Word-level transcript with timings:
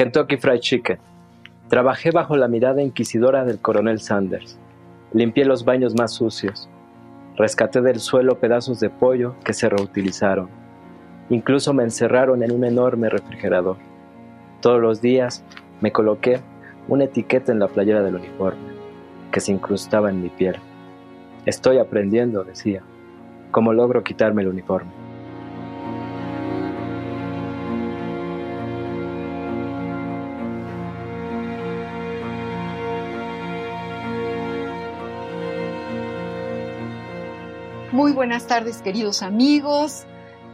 Kentucky 0.00 0.38
Fried 0.38 0.60
Chicken. 0.60 0.98
Trabajé 1.68 2.10
bajo 2.10 2.34
la 2.34 2.48
mirada 2.48 2.80
inquisidora 2.80 3.44
del 3.44 3.58
coronel 3.58 4.00
Sanders. 4.00 4.58
Limpié 5.12 5.44
los 5.44 5.66
baños 5.66 5.94
más 5.94 6.14
sucios. 6.14 6.70
Rescaté 7.36 7.82
del 7.82 8.00
suelo 8.00 8.40
pedazos 8.40 8.80
de 8.80 8.88
pollo 8.88 9.34
que 9.44 9.52
se 9.52 9.68
reutilizaron. 9.68 10.48
Incluso 11.28 11.74
me 11.74 11.82
encerraron 11.82 12.42
en 12.42 12.50
un 12.50 12.64
enorme 12.64 13.10
refrigerador. 13.10 13.76
Todos 14.62 14.80
los 14.80 15.02
días 15.02 15.44
me 15.82 15.92
coloqué 15.92 16.40
una 16.88 17.04
etiqueta 17.04 17.52
en 17.52 17.58
la 17.58 17.68
playera 17.68 18.02
del 18.02 18.14
uniforme, 18.14 18.72
que 19.30 19.40
se 19.40 19.52
incrustaba 19.52 20.08
en 20.08 20.22
mi 20.22 20.30
piel. 20.30 20.56
Estoy 21.44 21.76
aprendiendo, 21.76 22.42
decía, 22.42 22.80
cómo 23.50 23.74
logro 23.74 24.02
quitarme 24.02 24.40
el 24.40 24.48
uniforme. 24.48 24.99
Muy 37.92 38.12
buenas 38.12 38.46
tardes, 38.46 38.82
queridos 38.82 39.20
amigos. 39.20 40.06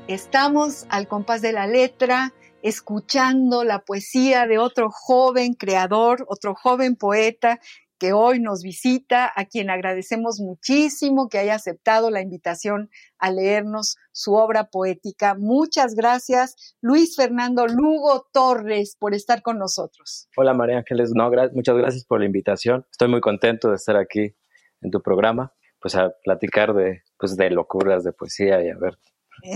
Estamos 0.08 0.86
al 0.88 1.06
compás 1.06 1.42
de 1.42 1.52
la 1.52 1.66
letra, 1.66 2.32
escuchando 2.62 3.62
la 3.62 3.80
poesía 3.80 4.46
de 4.46 4.56
otro 4.56 4.88
joven 4.90 5.52
creador, 5.52 6.24
otro 6.28 6.54
joven 6.54 6.96
poeta 6.96 7.60
que 7.98 8.14
hoy 8.14 8.40
nos 8.40 8.62
visita, 8.62 9.30
a 9.36 9.44
quien 9.44 9.68
agradecemos 9.68 10.40
muchísimo 10.40 11.28
que 11.28 11.36
haya 11.36 11.56
aceptado 11.56 12.10
la 12.10 12.22
invitación 12.22 12.88
a 13.18 13.30
leernos 13.30 13.96
su 14.12 14.32
obra 14.32 14.70
poética. 14.70 15.34
Muchas 15.34 15.94
gracias, 15.94 16.74
Luis 16.80 17.16
Fernando 17.16 17.66
Lugo 17.66 18.28
Torres, 18.32 18.96
por 18.98 19.12
estar 19.12 19.42
con 19.42 19.58
nosotros. 19.58 20.30
Hola 20.38 20.54
María 20.54 20.78
Ángeles, 20.78 21.12
no, 21.14 21.30
muchas 21.52 21.76
gracias 21.76 22.06
por 22.06 22.20
la 22.20 22.24
invitación. 22.24 22.86
Estoy 22.90 23.08
muy 23.08 23.20
contento 23.20 23.68
de 23.68 23.76
estar 23.76 23.96
aquí 23.96 24.34
en 24.80 24.90
tu 24.90 25.02
programa, 25.02 25.52
pues 25.86 25.94
a 25.94 26.10
platicar 26.24 26.74
de, 26.74 27.04
pues 27.16 27.36
de 27.36 27.48
locuras 27.48 28.02
de 28.02 28.12
poesía 28.12 28.60
y 28.60 28.70
a 28.70 28.76
ver, 28.76 28.98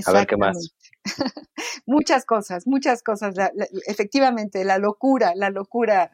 a 0.06 0.12
ver 0.12 0.28
qué 0.28 0.36
más. 0.36 0.76
muchas 1.90 2.24
cosas, 2.24 2.66
muchas 2.66 3.02
cosas. 3.02 3.34
efectivamente, 3.86 4.64
la 4.64 4.78
locura, 4.78 5.32
la 5.34 5.50
locura 5.50 6.12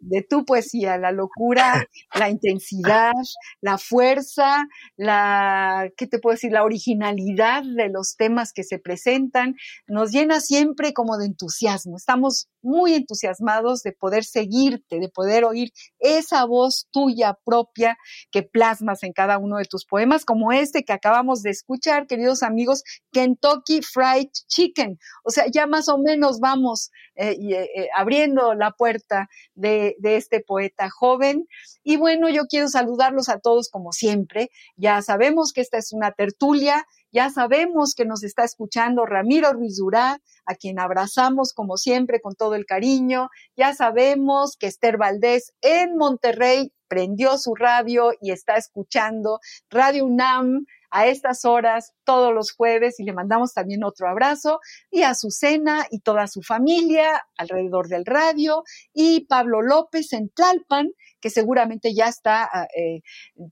de, 0.00 0.22
tu 0.22 0.44
poesía, 0.44 0.96
la 0.96 1.10
locura, 1.10 1.84
la 2.14 2.30
intensidad, 2.30 3.12
la 3.60 3.78
fuerza, 3.78 4.68
la, 4.96 5.90
¿qué 5.96 6.06
te 6.06 6.20
puedo 6.20 6.34
decir? 6.34 6.52
La 6.52 6.64
originalidad 6.64 7.64
de 7.64 7.88
los 7.88 8.16
temas 8.16 8.52
que 8.52 8.62
se 8.62 8.78
presentan, 8.78 9.56
nos 9.88 10.12
llena 10.12 10.40
siempre 10.40 10.92
como 10.92 11.18
de 11.18 11.26
entusiasmo. 11.26 11.96
Estamos 11.96 12.48
muy 12.62 12.94
entusiasmados 12.94 13.82
de 13.82 13.92
poder 13.92 14.24
seguirte, 14.24 15.00
de 15.00 15.08
poder 15.08 15.44
oír 15.44 15.72
esa 15.98 16.44
voz 16.44 16.88
tuya 16.92 17.36
propia 17.44 17.96
que 18.30 18.42
plasmas 18.42 19.02
en 19.02 19.12
cada 19.12 19.38
uno 19.38 19.58
de 19.58 19.64
tus 19.64 19.84
poemas, 19.84 20.24
como 20.24 20.52
este 20.52 20.84
que 20.84 20.92
acabamos 20.92 21.42
de 21.42 21.50
escuchar, 21.50 22.06
queridos 22.06 22.42
amigos, 22.42 22.82
Kentucky 23.12 23.80
Fried 23.82 24.28
Chicken. 24.48 24.75
O 25.24 25.30
sea, 25.30 25.46
ya 25.52 25.66
más 25.66 25.88
o 25.88 25.98
menos 25.98 26.40
vamos 26.40 26.90
eh, 27.14 27.36
eh, 27.40 27.68
eh, 27.74 27.88
abriendo 27.94 28.54
la 28.54 28.72
puerta 28.72 29.28
de, 29.54 29.96
de 29.98 30.16
este 30.16 30.40
poeta 30.40 30.88
joven. 30.90 31.46
Y 31.82 31.96
bueno, 31.96 32.28
yo 32.28 32.46
quiero 32.46 32.68
saludarlos 32.68 33.28
a 33.28 33.38
todos 33.38 33.68
como 33.68 33.92
siempre. 33.92 34.50
Ya 34.76 35.02
sabemos 35.02 35.52
que 35.52 35.60
esta 35.60 35.78
es 35.78 35.92
una 35.92 36.12
tertulia 36.12 36.86
ya 37.16 37.30
sabemos 37.30 37.94
que 37.94 38.04
nos 38.04 38.22
está 38.24 38.44
escuchando 38.44 39.06
Ramiro 39.06 39.50
Ruiz 39.54 39.78
Durá, 39.78 40.20
a 40.44 40.54
quien 40.54 40.78
abrazamos 40.78 41.54
como 41.54 41.78
siempre 41.78 42.20
con 42.20 42.34
todo 42.34 42.54
el 42.54 42.66
cariño. 42.66 43.30
Ya 43.56 43.72
sabemos 43.72 44.58
que 44.58 44.66
Esther 44.66 44.98
Valdés 44.98 45.54
en 45.62 45.96
Monterrey 45.96 46.74
prendió 46.88 47.38
su 47.38 47.54
radio 47.54 48.10
y 48.20 48.32
está 48.32 48.56
escuchando 48.56 49.40
Radio 49.70 50.04
UNAM 50.04 50.66
a 50.96 51.06
estas 51.06 51.44
horas 51.44 51.92
todos 52.04 52.32
los 52.32 52.52
jueves 52.52 52.98
y 52.98 53.04
le 53.04 53.12
mandamos 53.12 53.52
también 53.52 53.84
otro 53.84 54.08
abrazo 54.08 54.60
y 54.90 55.02
a 55.02 55.10
Azucena 55.10 55.86
y 55.90 56.00
toda 56.00 56.26
su 56.26 56.40
familia 56.40 57.22
alrededor 57.36 57.88
del 57.88 58.06
radio 58.06 58.64
y 58.94 59.26
Pablo 59.26 59.60
López 59.60 60.14
en 60.14 60.30
Tlalpan 60.30 60.88
que 61.20 61.28
seguramente 61.28 61.94
ya 61.94 62.06
está 62.06 62.48
ah, 62.50 62.66
eh, 62.74 63.00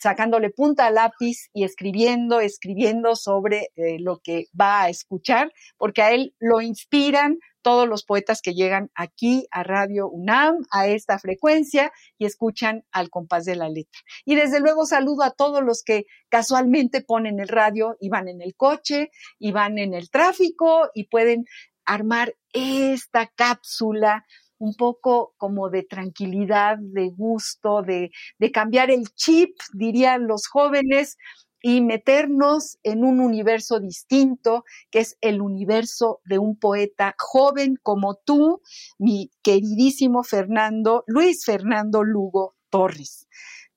sacándole 0.01 0.51
punta 0.51 0.87
al 0.87 0.95
lápiz 0.95 1.51
y 1.53 1.65
escribiendo, 1.65 2.41
escribiendo 2.41 3.15
sobre 3.15 3.71
eh, 3.77 3.99
lo 3.99 4.21
que 4.23 4.47
va 4.59 4.83
a 4.83 4.89
escuchar, 4.89 5.53
porque 5.77 6.03
a 6.03 6.13
él 6.13 6.35
lo 6.39 6.61
inspiran 6.61 7.39
todos 7.65 7.89
los 7.89 8.05
poetas 8.05 8.43
que 8.43 8.55
llegan 8.55 8.91
aquí 8.95 9.49
a 9.51 9.65
Radio 9.65 10.09
UNAM, 10.09 10.59
a 10.71 10.87
esta 10.87 11.19
frecuencia 11.19 11.91
y 12.19 12.27
escuchan 12.27 12.85
al 12.93 13.09
compás 13.09 13.47
de 13.47 13.57
la 13.57 13.69
letra. 13.69 14.01
Y 14.25 14.37
desde 14.37 14.61
luego 14.61 14.87
saludo 14.87 15.25
a 15.25 15.33
todos 15.33 15.65
los 15.65 15.83
que 15.83 16.05
casualmente 16.29 17.01
ponen 17.01 17.41
el 17.41 17.49
radio 17.49 17.97
y 17.99 18.11
van 18.11 18.29
en 18.29 18.43
el 18.43 18.55
coche 18.55 19.11
y 19.39 19.51
van 19.51 19.79
en 19.79 19.95
el 19.95 20.11
tráfico 20.11 20.91
y 20.95 21.09
pueden 21.09 21.47
armar 21.87 22.35
esta 22.53 23.27
cápsula 23.35 24.25
un 24.59 24.75
poco 24.75 25.35
como 25.37 25.69
de 25.69 25.83
tranquilidad, 25.83 26.79
de 26.79 27.11
gusto, 27.11 27.83
de, 27.83 28.11
cambiar 28.53 28.91
el 28.91 29.09
chip, 29.15 29.57
dirían 29.73 30.27
los 30.27 30.47
jóvenes, 30.47 31.17
y 31.67 31.81
meternos 31.81 32.79
en 32.83 33.05
un 33.05 33.21
universo 33.21 33.81
distinto, 33.81 34.67
que 34.91 34.99
es 34.99 35.17
el 35.23 35.41
universo 35.41 36.21
de 36.27 36.39
un 36.39 36.59
poeta 36.59 37.15
joven 37.19 37.79
como 37.83 38.17
tú, 38.17 38.61
mi 38.99 39.31
queridísimo 39.43 40.25
Fernando, 40.25 41.05
Luis 41.07 41.47
Fernando 41.47 42.05
Lugo 42.05 42.55
Torres. 42.69 43.29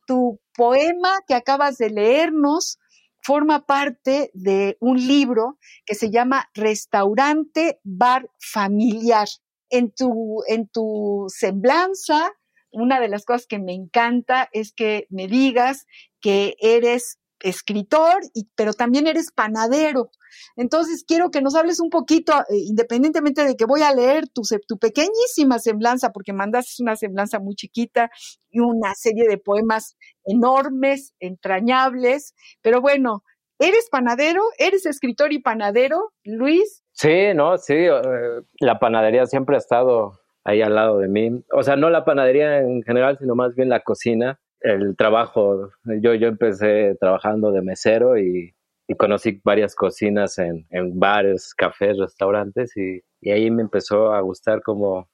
Tu 0.05 0.37
poema 0.53 1.13
que 1.29 1.33
acabas 1.33 1.77
de 1.77 1.89
leernos 1.89 2.77
forma 3.21 3.65
parte 3.65 4.31
de 4.33 4.75
un 4.81 4.97
libro 4.97 5.57
que 5.85 5.95
se 5.95 6.11
llama 6.11 6.49
Restaurante 6.53 7.79
Bar 7.85 8.29
Familiar. 8.37 9.29
En 9.69 9.91
tu, 9.91 10.43
en 10.49 10.67
tu 10.67 11.27
semblanza, 11.29 12.33
una 12.69 12.99
de 12.99 13.07
las 13.07 13.23
cosas 13.23 13.47
que 13.47 13.59
me 13.59 13.73
encanta 13.73 14.49
es 14.51 14.73
que 14.73 15.07
me 15.09 15.27
digas 15.27 15.85
que 16.19 16.57
eres 16.59 17.17
escritor, 17.41 18.21
y, 18.33 18.47
pero 18.55 18.73
también 18.73 19.07
eres 19.07 19.31
panadero. 19.31 20.09
Entonces, 20.55 21.03
quiero 21.07 21.29
que 21.29 21.41
nos 21.41 21.55
hables 21.55 21.79
un 21.79 21.89
poquito, 21.89 22.33
eh, 22.33 22.57
independientemente 22.67 23.45
de 23.45 23.55
que 23.55 23.65
voy 23.65 23.81
a 23.81 23.93
leer 23.93 24.27
tu, 24.27 24.41
tu 24.67 24.77
pequeñísima 24.77 25.59
semblanza, 25.59 26.11
porque 26.11 26.33
mandas 26.33 26.79
una 26.79 26.95
semblanza 26.95 27.39
muy 27.39 27.55
chiquita 27.55 28.09
y 28.49 28.59
una 28.59 28.93
serie 28.95 29.27
de 29.27 29.37
poemas 29.37 29.95
enormes, 30.25 31.13
entrañables, 31.19 32.33
pero 32.61 32.81
bueno, 32.81 33.23
¿eres 33.59 33.87
panadero? 33.89 34.41
¿Eres 34.57 34.85
escritor 34.85 35.33
y 35.33 35.39
panadero, 35.39 36.13
Luis? 36.23 36.83
Sí, 36.91 37.33
no, 37.35 37.57
sí, 37.57 37.75
eh, 37.75 38.41
la 38.59 38.79
panadería 38.79 39.25
siempre 39.25 39.55
ha 39.55 39.59
estado 39.59 40.19
ahí 40.43 40.61
al 40.61 40.75
lado 40.75 40.97
de 40.97 41.07
mí. 41.07 41.43
O 41.53 41.61
sea, 41.61 41.75
no 41.75 41.89
la 41.89 42.05
panadería 42.05 42.59
en 42.59 42.81
general, 42.83 43.17
sino 43.19 43.35
más 43.35 43.53
bien 43.55 43.69
la 43.69 43.81
cocina 43.81 44.39
el 44.61 44.95
trabajo, 44.95 45.69
yo, 46.01 46.13
yo 46.15 46.27
empecé 46.27 46.95
trabajando 46.99 47.51
de 47.51 47.61
mesero 47.61 48.17
y, 48.17 48.53
conocí 48.97 49.41
varias 49.43 49.75
cocinas 49.75 50.37
en, 50.39 50.65
bares, 50.97 51.53
cafés, 51.53 51.97
restaurantes 51.97 52.75
y, 52.77 53.01
ahí 53.29 53.51
me 53.51 53.61
empezó 53.61 54.13
a 54.13 54.21
gustar 54.21 54.61
como 54.61 55.09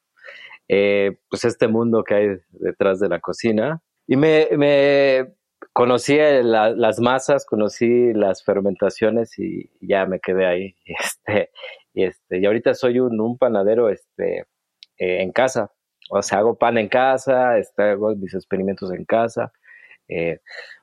eh, 0.68 1.18
pues 1.30 1.46
este 1.46 1.68
mundo 1.68 2.04
que 2.04 2.14
hay 2.14 2.28
detrás 2.52 3.00
de 3.00 3.10
la 3.10 3.20
cocina 3.20 3.82
y 4.06 4.16
me, 4.16 4.48
conocí 5.74 6.18
las 6.18 7.00
masas, 7.00 7.46
conocí 7.46 8.14
las 8.14 8.44
fermentaciones 8.44 9.40
y 9.40 9.72
ya 9.82 10.06
me 10.06 10.20
quedé 10.20 10.46
ahí. 10.46 10.76
Este, 10.86 11.52
y, 11.96 12.04
este, 12.06 12.40
y 12.40 12.46
ahorita 12.46 12.74
soy 12.74 13.00
un, 13.00 13.20
un 13.20 13.38
panadero 13.38 13.90
este, 13.90 14.46
eh, 14.98 15.22
en 15.22 15.32
casa 15.32 15.72
o 16.10 16.22
sea, 16.22 16.40
hago 16.40 16.58
pan 16.58 16.78
en 16.78 16.90
casa, 16.90 17.58
este, 17.58 17.84
hago 17.84 18.16
mis 18.16 18.34
experimentos 18.34 18.92
en 18.92 19.06
casa. 19.06 19.52
Eh, 20.08 20.40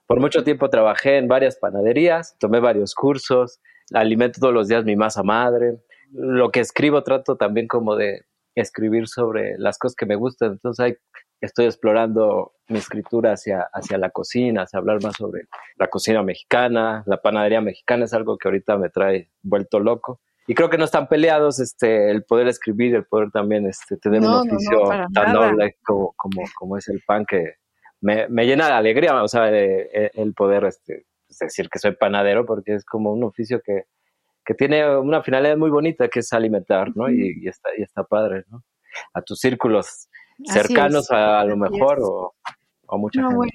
por 0.07 0.21
mucho 0.21 0.43
tiempo 0.43 0.71
trabajé 0.71 1.19
en 1.19 1.29
varias 1.29 1.57
panaderías, 1.57 2.37
tomé 2.39 2.61
varios 2.61 2.95
cursos, 2.95 3.61
alimento 3.93 4.41
todos 4.41 4.55
los 4.55 4.69
días 4.69 4.85
mi 4.85 4.97
masa 4.97 5.23
madre. 5.23 5.79
Lo 6.13 6.51
que 6.51 6.61
escribo 6.61 7.03
trato 7.03 7.37
también 7.37 7.69
como 7.69 7.97
de 7.97 8.25
escribir 8.55 9.09
sobre 9.09 9.57
las 9.59 9.79
cosas 9.79 9.95
que 9.95 10.07
me 10.07 10.17
gustan. 10.17 10.53
Entonces 10.53 10.85
hay, 10.85 10.97
estoy 11.41 11.67
explorando 11.67 12.55
mi 12.69 12.79
escritura 12.79 13.33
hacia, 13.33 13.69
hacia 13.73 13.99
la 13.99 14.11
cocina, 14.11 14.63
hacia 14.63 14.79
hablar 14.79 15.03
más 15.03 15.17
sobre 15.17 15.43
la 15.77 15.89
cocina 15.89 16.23
mexicana. 16.23 17.05
La 17.07 17.21
panadería 17.21 17.61
mexicana 17.61 18.05
es 18.05 18.15
algo 18.15 18.39
que 18.39 18.49
ahorita 18.49 18.77
me 18.79 18.91
trae 18.91 19.31
vuelto 19.43 19.81
loco. 19.81 20.21
Y 20.51 20.55
creo 20.57 20.69
que 20.69 20.79
no 20.79 20.85
están 20.85 21.07
peleados 21.07 21.61
este, 21.61 22.11
el 22.11 22.25
poder 22.25 22.49
escribir, 22.49 22.93
el 22.97 23.05
poder 23.05 23.31
también 23.31 23.69
este, 23.69 23.97
tener 23.99 24.21
un 24.21 24.35
oficio 24.35 24.83
tan 25.15 25.33
noble 25.33 25.77
como, 25.85 26.13
como, 26.17 26.43
como, 26.59 26.77
es 26.77 26.89
el 26.89 27.01
pan 27.07 27.25
que 27.25 27.55
me, 28.01 28.27
me 28.27 28.45
llena 28.45 28.67
de 28.67 28.73
alegría, 28.73 29.23
o 29.23 29.29
sea, 29.29 29.49
el 29.49 30.35
poder 30.35 30.65
este, 30.65 31.07
decir 31.39 31.69
que 31.71 31.79
soy 31.79 31.93
panadero 31.95 32.45
porque 32.47 32.75
es 32.75 32.85
como 32.85 33.13
un 33.13 33.23
oficio 33.23 33.63
que, 33.65 33.85
que 34.45 34.55
tiene 34.55 34.99
una 34.99 35.23
finalidad 35.23 35.57
muy 35.57 35.71
bonita 35.71 36.09
que 36.09 36.19
es 36.19 36.33
alimentar, 36.33 36.97
¿no? 36.97 37.09
Y, 37.09 37.47
está, 37.47 37.69
y 37.79 37.83
está 37.83 38.03
padre, 38.03 38.43
¿no? 38.49 38.65
A 39.15 39.23
tus 39.23 39.39
círculos 39.39 40.09
cercanos 40.47 41.13
a, 41.13 41.45
lo 41.45 41.57
mejor 41.57 42.01
o, 42.03 42.35
o 42.87 42.99
mucha 42.99 43.21
no, 43.21 43.37
Bueno, 43.37 43.53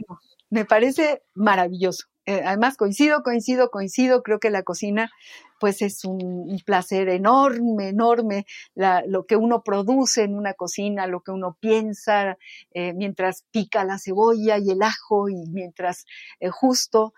me 0.50 0.63
parece 0.63 1.24
maravilloso. 1.33 2.06
Eh, 2.27 2.42
además 2.44 2.75
coincido, 2.75 3.22
coincido, 3.22 3.69
coincido, 3.69 4.24
creo 4.24 4.39
que 4.39 4.50
la 4.50 4.63
cocina 4.63 5.12
pues 5.60 5.81
es 5.81 6.04
un, 6.04 6.60
placer 6.66 7.07
enorme, 7.07 7.89
enorme, 7.89 8.45
lo 8.75 9.25
que 9.25 9.36
uno 9.38 9.63
produce 9.63 10.24
en 10.24 10.36
una 10.36 10.54
cocina, 10.54 11.07
lo 11.07 11.22
que 11.22 11.31
uno 11.31 11.57
piensa 11.60 12.38
eh, 12.74 12.94
mientras 12.94 13.45
pica 13.51 13.86
la 13.86 13.98
cebolla 13.98 14.57
y 14.57 14.72
el 14.72 14.81
ajo 14.81 15.30
y 15.30 15.48
mientras 15.51 16.06
eh, 16.39 16.50
justo 16.50 17.13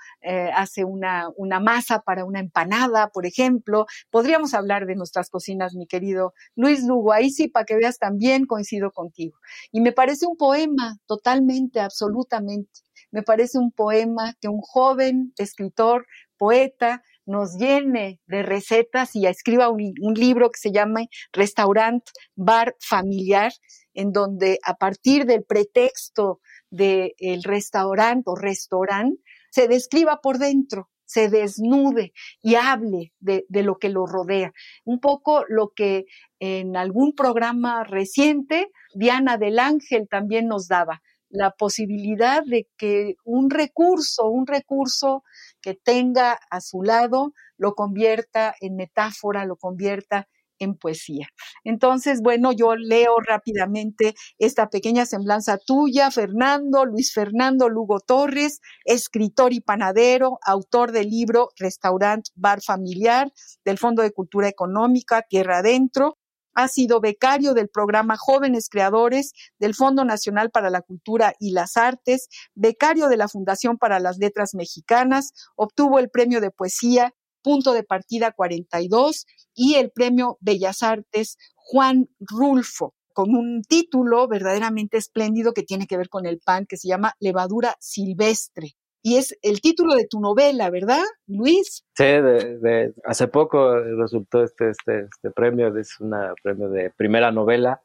hace 0.53 0.83
una, 0.83 1.29
una, 1.35 1.59
masa 1.59 2.01
para 2.01 2.25
una 2.25 2.39
empanada, 2.39 3.09
por 3.09 3.25
ejemplo. 3.25 3.85
Podríamos 4.11 4.53
hablar 4.53 4.85
de 4.85 4.95
nuestras 4.95 5.29
cocinas, 5.29 5.73
mi 5.73 5.87
querido 5.87 6.33
Luis 6.55 6.83
Lugo, 6.83 7.13
ahí 7.13 7.31
sí, 7.31 7.47
para 7.47 7.65
que 7.65 7.75
veas 7.75 7.97
también 7.97 8.45
coincido 8.45 8.91
contigo. 8.91 9.37
Y 9.71 9.81
me 9.81 9.93
parece 9.93 10.27
un 10.27 10.37
poema 10.37 10.97
totalmente, 11.07 11.79
absolutamente 11.79 12.86
me 13.11 13.23
parece 13.23 13.57
un 13.57 13.71
poema 13.71 14.33
que 14.41 14.47
un 14.47 14.61
joven 14.61 15.33
escritor, 15.37 16.05
poeta, 16.37 17.03
nos 17.27 17.57
llene 17.57 18.21
de 18.25 18.41
recetas 18.41 19.15
y 19.15 19.27
escriba 19.27 19.69
un, 19.69 20.13
libro 20.15 20.49
que 20.49 20.59
se 20.59 20.71
llama 20.71 21.01
Restaurant 21.33 22.03
Bar 22.35 22.75
Familiar, 22.79 23.51
en 23.93 24.11
donde 24.11 24.59
a 24.63 24.75
partir 24.75 25.25
del 25.25 25.43
pretexto 25.43 26.39
del 26.69 27.43
restaurante 27.43 28.23
o 28.27 28.35
restaurante, 28.35 29.21
se 29.51 29.67
describa 29.67 30.19
por 30.21 30.37
dentro, 30.37 30.89
se 31.05 31.29
desnude 31.29 32.13
y 32.41 32.55
hable 32.55 33.13
de, 33.19 33.45
de, 33.49 33.63
lo 33.63 33.77
que 33.77 33.89
lo 33.89 34.05
rodea. 34.05 34.51
Un 34.85 34.99
poco 34.99 35.43
lo 35.47 35.71
que 35.75 36.05
en 36.39 36.75
algún 36.77 37.13
programa 37.13 37.83
reciente 37.83 38.69
Diana 38.93 39.37
del 39.37 39.59
Ángel 39.59 40.07
también 40.09 40.47
nos 40.47 40.67
daba, 40.67 41.01
la 41.29 41.51
posibilidad 41.51 42.43
de 42.43 42.67
que 42.77 43.15
un 43.23 43.49
recurso, 43.49 44.27
un 44.27 44.47
recurso 44.47 45.23
que 45.61 45.73
tenga 45.73 46.39
a 46.49 46.61
su 46.61 46.83
lado, 46.83 47.33
lo 47.57 47.73
convierta 47.73 48.55
en 48.61 48.75
metáfora, 48.75 49.45
lo 49.45 49.57
convierta 49.57 50.27
en 50.59 50.75
poesía. 50.75 51.27
Entonces, 51.63 52.21
bueno, 52.21 52.51
yo 52.51 52.75
leo 52.75 53.19
rápidamente 53.19 54.15
esta 54.37 54.69
pequeña 54.69 55.05
semblanza 55.05 55.57
tuya, 55.57 56.11
Fernando, 56.11 56.85
Luis 56.85 57.13
Fernando 57.13 57.69
Lugo 57.69 57.99
Torres, 57.99 58.59
escritor 58.85 59.53
y 59.53 59.61
panadero, 59.61 60.39
autor 60.43 60.91
del 60.91 61.09
libro 61.09 61.49
Restaurant 61.57 62.25
Bar 62.35 62.61
Familiar 62.61 63.31
del 63.65 63.77
Fondo 63.77 64.01
de 64.01 64.11
Cultura 64.11 64.47
Económica, 64.47 65.21
Tierra 65.21 65.59
Adentro, 65.59 66.17
ha 66.57 66.67
sido 66.67 66.99
becario 66.99 67.53
del 67.53 67.69
programa 67.69 68.17
Jóvenes 68.17 68.67
Creadores 68.67 69.31
del 69.59 69.75
Fondo 69.75 70.03
Nacional 70.03 70.49
para 70.49 70.71
la 70.71 70.81
Cultura 70.81 71.35
y 71.39 71.51
las 71.51 71.77
Artes, 71.77 72.29
becario 72.55 73.09
de 73.09 73.17
la 73.17 73.27
Fundación 73.27 73.77
para 73.77 73.99
las 73.99 74.17
Letras 74.17 74.55
Mexicanas, 74.55 75.33
obtuvo 75.55 75.99
el 75.99 76.09
premio 76.09 76.41
de 76.41 76.49
poesía 76.49 77.13
Punto 77.43 77.73
de 77.73 77.83
Partida 77.83 78.31
42 78.31 79.27
y 79.53 79.75
el 79.75 79.91
premio 79.91 80.39
Bellas 80.41 80.81
Artes 80.81 81.37
Juan 81.55 82.09
Rulfo 82.19 82.95
con 83.13 83.35
un 83.35 83.61
título 83.61 84.27
verdaderamente 84.27 84.97
espléndido 84.97 85.53
que 85.53 85.61
tiene 85.61 85.85
que 85.85 85.97
ver 85.97 86.09
con 86.09 86.25
el 86.25 86.39
pan, 86.39 86.65
que 86.67 86.77
se 86.77 86.87
llama 86.87 87.13
Levadura 87.19 87.75
Silvestre 87.79 88.75
y 89.07 89.15
es 89.15 89.37
el 89.41 89.61
título 89.61 89.95
de 89.95 90.05
tu 90.05 90.19
novela, 90.19 90.69
¿verdad, 90.69 91.03
Luis? 91.27 91.85
Sí, 91.95 92.03
de, 92.03 92.93
hace 93.05 93.29
poco 93.29 93.79
resultó 93.79 94.43
este, 94.43 94.71
este, 94.71 95.05
este 95.05 95.31
premio, 95.31 95.73
es 95.77 95.97
un 96.01 96.13
premio 96.43 96.67
de 96.67 96.89
primera 96.89 97.31
novela, 97.31 97.79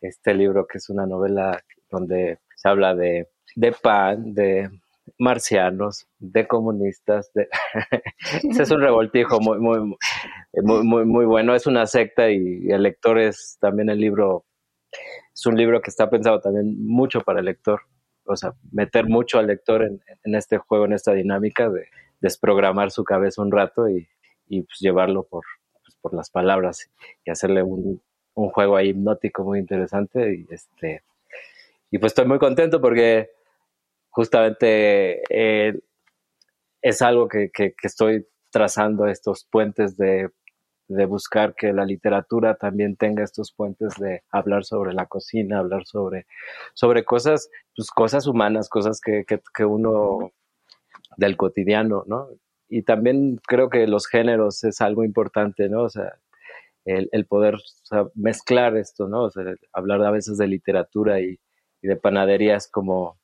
este 0.00 0.34
libro 0.34 0.66
que 0.66 0.78
es 0.78 0.90
una 0.90 1.06
novela 1.06 1.62
donde 1.88 2.40
se 2.56 2.68
habla 2.68 2.96
de, 2.96 3.28
de 3.54 3.70
pan, 3.80 4.34
de 4.34 4.68
marcianos, 5.20 6.08
de 6.18 6.48
comunistas, 6.48 7.30
de... 7.32 7.48
es 8.58 8.68
un 8.72 8.80
revoltijo 8.80 9.38
muy, 9.38 9.60
muy, 9.60 9.96
muy, 10.64 11.04
muy, 11.04 11.26
bueno, 11.26 11.54
es 11.54 11.68
una 11.68 11.86
secta 11.86 12.28
y 12.28 12.72
el 12.72 12.82
lector 12.82 13.20
es 13.20 13.56
también 13.60 13.88
el 13.88 14.00
libro, 14.00 14.46
es 15.32 15.46
un 15.46 15.56
libro 15.56 15.80
que 15.80 15.90
está 15.90 16.10
pensado 16.10 16.40
también 16.40 16.74
mucho 16.84 17.20
para 17.20 17.38
el 17.38 17.44
lector 17.44 17.82
o 18.26 18.36
sea, 18.36 18.54
meter 18.72 19.06
mucho 19.06 19.38
al 19.38 19.46
lector 19.46 19.82
en, 19.82 20.34
este 20.34 20.58
juego, 20.58 20.86
en 20.86 20.92
esta 20.92 21.12
dinámica 21.12 21.68
de 21.68 21.88
desprogramar 22.20 22.90
su 22.90 23.04
cabeza 23.04 23.42
un 23.42 23.52
rato 23.52 23.88
y, 23.88 24.06
pues, 24.48 24.78
llevarlo 24.80 25.24
por, 25.24 25.44
pues, 25.84 25.96
por 26.00 26.14
las 26.14 26.30
palabras 26.30 26.90
y 27.24 27.30
hacerle 27.30 27.62
un, 27.62 28.00
juego 28.34 28.76
ahí 28.76 28.90
hipnótico 28.90 29.44
muy 29.44 29.58
interesante 29.58 30.34
y 30.34 30.46
este 30.52 31.02
y 31.90 31.96
pues 31.96 32.10
estoy 32.10 32.26
muy 32.26 32.38
contento 32.38 32.82
porque 32.82 33.30
justamente 34.10 35.22
eh, 35.30 35.78
es 36.82 37.02
algo 37.02 37.28
que, 37.28 37.50
estoy 37.82 38.26
trazando 38.50 39.06
estos 39.06 39.44
puentes 39.50 39.96
de 39.96 40.30
de 40.88 41.04
buscar 41.06 41.54
que 41.54 41.72
la 41.72 41.84
literatura 41.84 42.54
también 42.54 42.96
tenga 42.96 43.24
estos 43.24 43.52
puentes 43.52 43.94
de 43.98 44.22
hablar 44.30 44.64
sobre 44.64 44.92
la 44.94 45.06
cocina, 45.06 45.58
hablar 45.58 45.84
sobre, 45.84 46.26
sobre 46.74 47.04
cosas, 47.04 47.50
pues 47.74 47.90
cosas 47.90 48.26
humanas, 48.26 48.68
cosas 48.68 49.00
que, 49.00 49.24
que, 49.24 49.64
uno 49.64 50.32
del 51.16 51.36
cotidiano, 51.36 52.04
¿no? 52.06 52.28
Y 52.68 52.82
también 52.82 53.40
creo 53.46 53.68
que 53.68 53.86
los 53.86 54.06
géneros 54.06 54.64
es 54.64 54.80
algo 54.80 55.04
importante, 55.04 55.68
¿no? 55.68 55.82
O 55.82 55.88
sea, 55.88 56.18
el, 56.84 57.08
el 57.12 57.26
poder 57.26 57.56
mezclar 58.14 58.76
esto, 58.76 59.08
¿no? 59.08 59.24
O 59.24 59.30
sea, 59.30 59.44
hablar 59.72 60.02
a 60.04 60.10
veces 60.10 60.38
de 60.38 60.46
literatura 60.46 61.20
y, 61.20 61.38
y 61.82 61.88
de 61.88 61.96
panadería 61.96 62.56
es 62.56 62.68
como, 62.68 63.18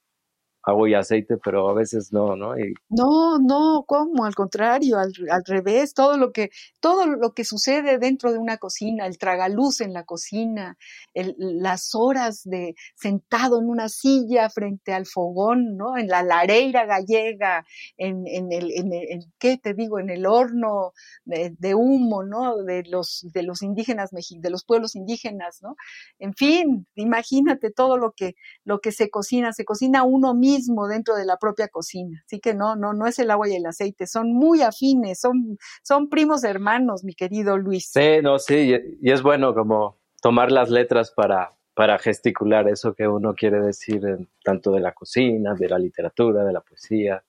agua 0.62 0.88
y 0.88 0.94
aceite, 0.94 1.36
pero 1.38 1.68
a 1.68 1.74
veces 1.74 2.12
no, 2.12 2.36
¿no? 2.36 2.56
Y... 2.56 2.74
No, 2.88 3.38
no, 3.38 3.84
¿cómo? 3.86 4.24
Al 4.24 4.34
contrario, 4.34 4.96
al, 4.98 5.44
revés, 5.44 5.92
todo 5.92 6.16
lo 6.16 6.32
que, 6.32 6.50
todo 6.80 7.06
lo 7.06 7.32
que 7.34 7.44
sucede 7.44 7.98
dentro 7.98 8.32
de 8.32 8.38
una 8.38 8.58
cocina, 8.58 9.06
el 9.06 9.18
tragaluz 9.18 9.80
en 9.80 9.92
la 9.92 10.04
cocina, 10.04 10.76
las 11.14 11.94
horas 11.94 12.42
de 12.44 12.76
sentado 12.94 13.58
en 13.58 13.68
una 13.68 13.88
silla 13.88 14.48
frente 14.50 14.92
al 14.92 15.06
fogón, 15.06 15.76
¿no? 15.76 15.98
En 15.98 16.06
la 16.06 16.22
lareira 16.22 16.86
gallega, 16.86 17.66
en, 17.96 18.24
en 18.28 18.52
el, 18.52 18.70
en, 18.70 18.92
¿qué 19.38 19.58
te 19.58 19.74
digo? 19.74 19.98
En 19.98 20.10
el 20.10 20.26
horno 20.26 20.92
de, 21.24 21.74
humo, 21.74 22.22
¿no? 22.22 22.62
De 22.62 22.84
los, 22.84 23.26
de 23.32 23.42
los 23.42 23.62
indígenas, 23.62 24.10
de 24.12 24.50
los 24.50 24.64
pueblos 24.64 24.94
indígenas, 24.94 25.60
¿no? 25.60 25.76
En 26.20 26.34
fin, 26.34 26.86
imagínate 26.94 27.72
todo 27.72 27.96
lo 27.96 28.12
que, 28.12 28.36
lo 28.64 28.80
que 28.80 28.92
se 28.92 29.10
cocina, 29.10 29.52
se 29.52 29.64
cocina 29.64 30.04
uno 30.04 30.34
mismo 30.34 30.51
dentro 30.88 31.14
de 31.16 31.24
la 31.24 31.36
propia 31.36 31.68
cocina. 31.68 32.22
Así 32.26 32.40
que 32.40 32.54
no, 32.54 32.76
no, 32.76 32.92
no 32.92 33.06
es 33.06 33.18
el 33.18 33.30
agua 33.30 33.48
y 33.48 33.54
el 33.54 33.66
aceite, 33.66 34.06
son 34.06 34.32
muy 34.32 34.62
afines, 34.62 35.20
son, 35.20 35.58
son 35.82 36.08
primos 36.08 36.44
hermanos, 36.44 37.04
mi 37.04 37.14
querido 37.14 37.56
Luis. 37.58 37.90
Sí, 37.92 38.20
no, 38.22 38.38
sí, 38.38 38.74
y 39.00 39.10
es 39.10 39.22
bueno 39.22 39.54
como 39.54 39.98
tomar 40.20 40.52
las 40.52 40.70
letras 40.70 41.10
para, 41.10 41.52
para 41.74 41.98
gesticular 41.98 42.68
eso 42.68 42.94
que 42.94 43.08
uno 43.08 43.34
quiere 43.34 43.60
decir 43.60 44.04
en, 44.06 44.28
tanto 44.44 44.72
de 44.72 44.80
la 44.80 44.92
cocina, 44.92 45.54
de 45.54 45.68
la 45.68 45.78
literatura, 45.78 46.44
de 46.44 46.52
la 46.52 46.60
poesía, 46.60 47.22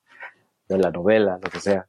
de 0.68 0.78
la 0.78 0.92
novela, 0.92 1.40
lo 1.42 1.50
que 1.50 1.60
sea. 1.60 1.88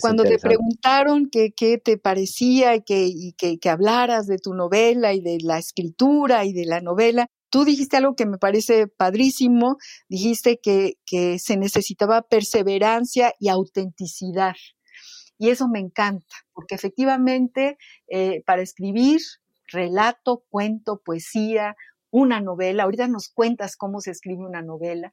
Cuando 0.00 0.24
te 0.24 0.38
preguntaron 0.38 1.30
qué 1.30 1.80
te 1.82 1.96
parecía 1.96 2.76
y, 2.76 2.82
que, 2.82 3.06
y 3.06 3.32
que, 3.32 3.58
que, 3.58 3.70
hablaras 3.70 4.26
de 4.26 4.38
tu 4.38 4.52
novela 4.52 5.14
y 5.14 5.20
de 5.20 5.38
la 5.42 5.58
escritura 5.58 6.44
y 6.44 6.52
de 6.52 6.66
la 6.66 6.80
novela, 6.80 7.26
Tú 7.54 7.64
dijiste 7.64 7.96
algo 7.96 8.16
que 8.16 8.26
me 8.26 8.36
parece 8.36 8.88
padrísimo, 8.88 9.76
dijiste 10.08 10.58
que, 10.60 10.96
se 11.38 11.56
necesitaba 11.56 12.22
perseverancia 12.22 13.32
y 13.38 13.48
autenticidad. 13.48 14.56
Y 15.38 15.50
eso 15.50 15.68
me 15.68 15.78
encanta, 15.78 16.34
porque 16.52 16.74
efectivamente 16.74 17.78
eh, 18.08 18.42
para 18.44 18.62
escribir 18.62 19.20
relato, 19.68 20.42
cuento, 20.50 21.00
poesía, 21.04 21.76
una 22.14 22.40
novela, 22.40 22.84
ahorita 22.84 23.08
nos 23.08 23.28
cuentas 23.28 23.74
cómo 23.76 24.00
se 24.00 24.12
escribe 24.12 24.46
una 24.46 24.62
novela, 24.62 25.12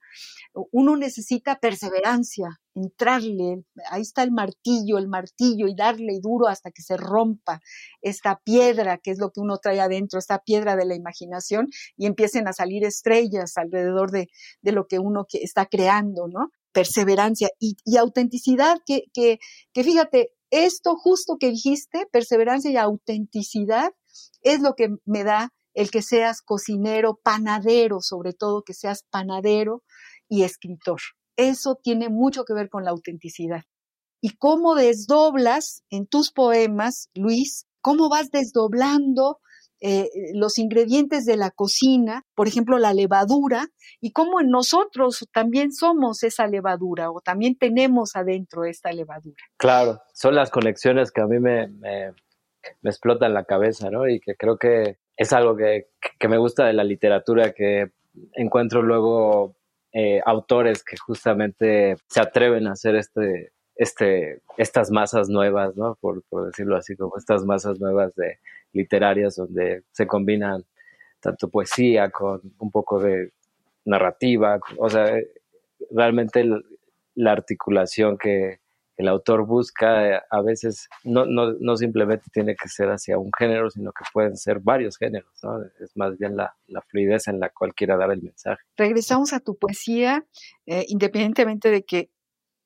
uno 0.72 0.96
necesita 0.96 1.56
perseverancia, 1.56 2.60
entrarle, 2.76 3.64
ahí 3.90 4.04
está 4.04 4.22
el 4.22 4.32
martillo, 4.32 5.00
el 5.00 5.08
martillo 5.08 5.68
y 5.68 5.74
darle 5.74 6.20
duro 6.22 6.48
hasta 6.48 6.70
que 6.70 6.84
se 6.84 6.98
rompa 6.98 7.60
esta 8.04 8.40
piedra, 8.44 9.00
que 9.00 9.10
es 9.10 9.18
lo 9.18 9.32
que 9.32 9.40
uno 9.40 9.58
trae 9.58 9.80
adentro, 9.80 10.20
esta 10.20 10.44
piedra 10.44 10.76
de 10.76 10.86
la 10.86 10.94
imaginación, 10.94 11.70
y 11.98 12.06
empiecen 12.06 12.48
a 12.48 12.54
salir 12.54 12.86
estrellas 12.86 13.54
alrededor 13.58 14.12
de, 14.12 14.28
lo 14.62 14.86
que 14.86 15.00
uno 15.00 15.26
está 15.34 15.66
creando, 15.66 16.28
¿no? 16.28 16.52
Perseverancia 16.72 17.50
y, 17.58 17.78
autenticidad, 17.98 18.78
que, 18.86 19.06
que, 19.12 19.40
que 19.74 19.84
fíjate, 19.84 20.34
esto 20.52 20.96
justo 20.98 21.38
que 21.40 21.50
dijiste, 21.50 22.06
perseverancia 22.12 22.70
y 22.70 22.78
autenticidad, 22.78 23.92
es 24.44 24.62
lo 24.62 24.76
que 24.76 24.90
me 25.06 25.24
da 25.24 25.52
el 25.74 25.92
que 25.92 26.02
seas 26.02 26.42
cocinero, 26.42 27.20
panadero, 27.24 28.02
sobre 28.02 28.34
todo 28.34 28.64
que 28.64 28.74
seas 28.74 29.04
panadero 29.10 29.84
y 30.28 30.44
escritor. 30.44 31.00
Eso 31.36 31.76
tiene 31.82 32.10
mucho 32.10 32.46
que 32.46 32.54
ver 32.54 32.70
con 32.70 32.84
la 32.84 32.92
autenticidad. 32.92 33.64
Y 34.22 34.38
cómo 34.38 34.76
desdoblas 34.76 35.84
en 35.90 36.06
tus 36.06 36.32
poemas, 36.32 37.10
Luis, 37.16 37.66
cómo 37.82 38.10
vas 38.10 38.30
desdoblando 38.30 39.40
eh, 39.84 40.10
los 40.36 40.60
ingredientes 40.60 41.26
de 41.26 41.38
la 41.38 41.50
cocina, 41.50 42.24
por 42.36 42.48
ejemplo, 42.48 42.78
la 42.78 42.94
levadura, 42.94 43.68
y 44.00 44.12
cómo 44.12 44.42
nosotros 44.44 45.28
también 45.34 45.72
somos 45.74 46.22
esa 46.22 46.46
levadura 46.46 47.10
o 47.10 47.20
también 47.20 47.58
tenemos 47.58 48.16
adentro 48.16 48.64
esta 48.64 48.92
levadura. 48.92 49.42
Claro, 49.58 50.00
son 50.14 50.36
las 50.36 50.52
conexiones 50.52 51.12
que 51.12 51.22
a 51.22 51.26
mí 51.26 51.40
me, 51.40 51.68
me, 51.68 52.12
me 52.82 52.90
explotan 52.92 53.34
la 53.34 53.46
cabeza, 53.46 53.90
¿no? 53.90 54.08
Y 54.08 54.20
que 54.20 54.36
creo 54.36 54.58
que 54.58 55.00
es 55.18 55.34
algo 55.34 55.56
que, 55.56 55.88
me 56.28 56.38
gusta 56.38 56.66
de 56.66 56.74
la 56.74 56.84
literatura, 56.84 57.52
que 57.52 57.92
encuentro 58.34 58.82
luego 58.82 59.56
eh, 59.94 60.22
autores 60.26 60.84
que 60.84 60.98
justamente 60.98 61.96
se 62.08 62.22
atreven 62.22 62.68
a 62.68 62.74
hacer 62.74 62.96
este, 62.96 63.52
este, 63.76 64.42
estas 64.58 64.92
masas 64.92 65.30
nuevas, 65.30 65.76
¿no? 65.76 65.98
Por, 66.00 66.24
decirlo 66.46 66.78
así, 66.78 66.96
como 66.96 67.18
estas 67.18 67.44
masas 67.46 67.80
nuevas 67.80 68.16
de 68.16 68.40
literarias 68.74 69.36
donde 69.36 69.84
se 69.92 70.08
combinan 70.08 70.64
tanto 71.20 71.50
poesía 71.50 72.10
con 72.10 72.42
un 72.60 72.72
poco 72.72 73.00
de 73.00 73.32
narrativa, 73.86 74.60
o 74.78 74.90
sea, 74.90 75.14
realmente 75.92 76.46
la 77.16 77.32
articulación 77.32 78.18
que, 78.18 78.61
el 79.02 79.08
autor 79.08 79.46
busca 79.46 80.08
eh, 80.08 80.22
a 80.30 80.42
veces 80.42 80.88
no, 81.04 81.26
no, 81.26 81.54
no, 81.60 81.76
simplemente 81.76 82.26
tiene 82.32 82.56
que 82.56 82.70
ser 82.70 82.90
hacia 82.90 83.18
un 83.18 83.32
género, 83.38 83.70
sino 83.70 83.92
que 83.92 84.06
pueden 84.14 84.38
ser 84.38 84.60
varios 84.60 84.98
géneros, 84.98 85.32
¿no? 85.44 85.62
Es 85.80 85.96
más 85.96 86.18
bien 86.18 86.38
la, 86.38 86.56
la 86.68 86.82
fluidez 86.82 87.28
en 87.28 87.40
la 87.40 87.50
cual 87.50 87.74
quiera 87.74 87.98
dar 87.98 88.12
el 88.12 88.22
mensaje. 88.22 88.62
Regresamos 88.78 89.34
a 89.34 89.40
tu 89.40 89.58
poesía, 89.58 90.26
eh, 90.66 90.86
independientemente 90.88 91.70
de 91.70 91.84
que 91.84 92.12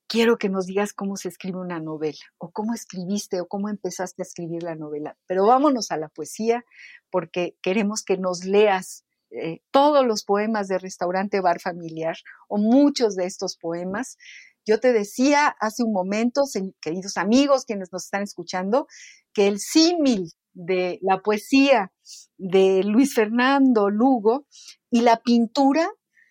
quiero 0.07 0.37
que 0.37 0.49
nos 0.49 0.67
digas 0.67 0.93
cómo 0.93 1.15
se 1.15 1.29
escribe 1.29 1.57
una 1.57 1.79
novela, 1.79 2.19
o 2.37 2.51
cómo 2.51 2.73
escribiste, 2.73 3.41
o 3.41 3.47
cómo 3.47 3.69
empezaste 3.69 4.21
a 4.21 4.25
escribir 4.25 4.63
la 4.63 4.75
novela. 4.75 5.17
Pero 5.27 5.47
vámonos 5.47 5.91
a 5.91 5.97
la 5.97 6.09
poesía, 6.09 6.65
porque 7.09 7.55
queremos 7.61 8.03
que 8.03 8.17
nos 8.17 8.45
leas 8.45 9.05
eh, 9.31 9.61
todos 9.71 10.05
los 10.05 10.23
poemas 10.23 10.67
de 10.67 10.77
Restaurante 10.77 11.41
Bar 11.41 11.59
Familiar, 11.59 12.17
o 12.47 12.57
muchos 12.57 13.15
de 13.15 13.25
estos 13.25 13.57
poemas. 13.57 14.17
Yo 14.65 14.79
te 14.79 14.93
decía 14.93 15.47
hace 15.59 15.83
un 15.83 15.93
momento, 15.93 16.43
queridos 16.81 17.17
amigos, 17.17 17.65
quienes 17.65 17.91
nos 17.91 18.05
están 18.05 18.23
escuchando, 18.23 18.87
que 19.33 19.47
el 19.47 19.59
símil 19.59 20.31
de 20.53 20.97
la 21.01 21.21
poesía 21.21 21.91
de 22.37 22.83
Luis 22.83 23.13
Fernando 23.13 23.89
Lugo 23.89 24.47
y 24.89 25.01
la 25.01 25.21
pintura 25.21 25.87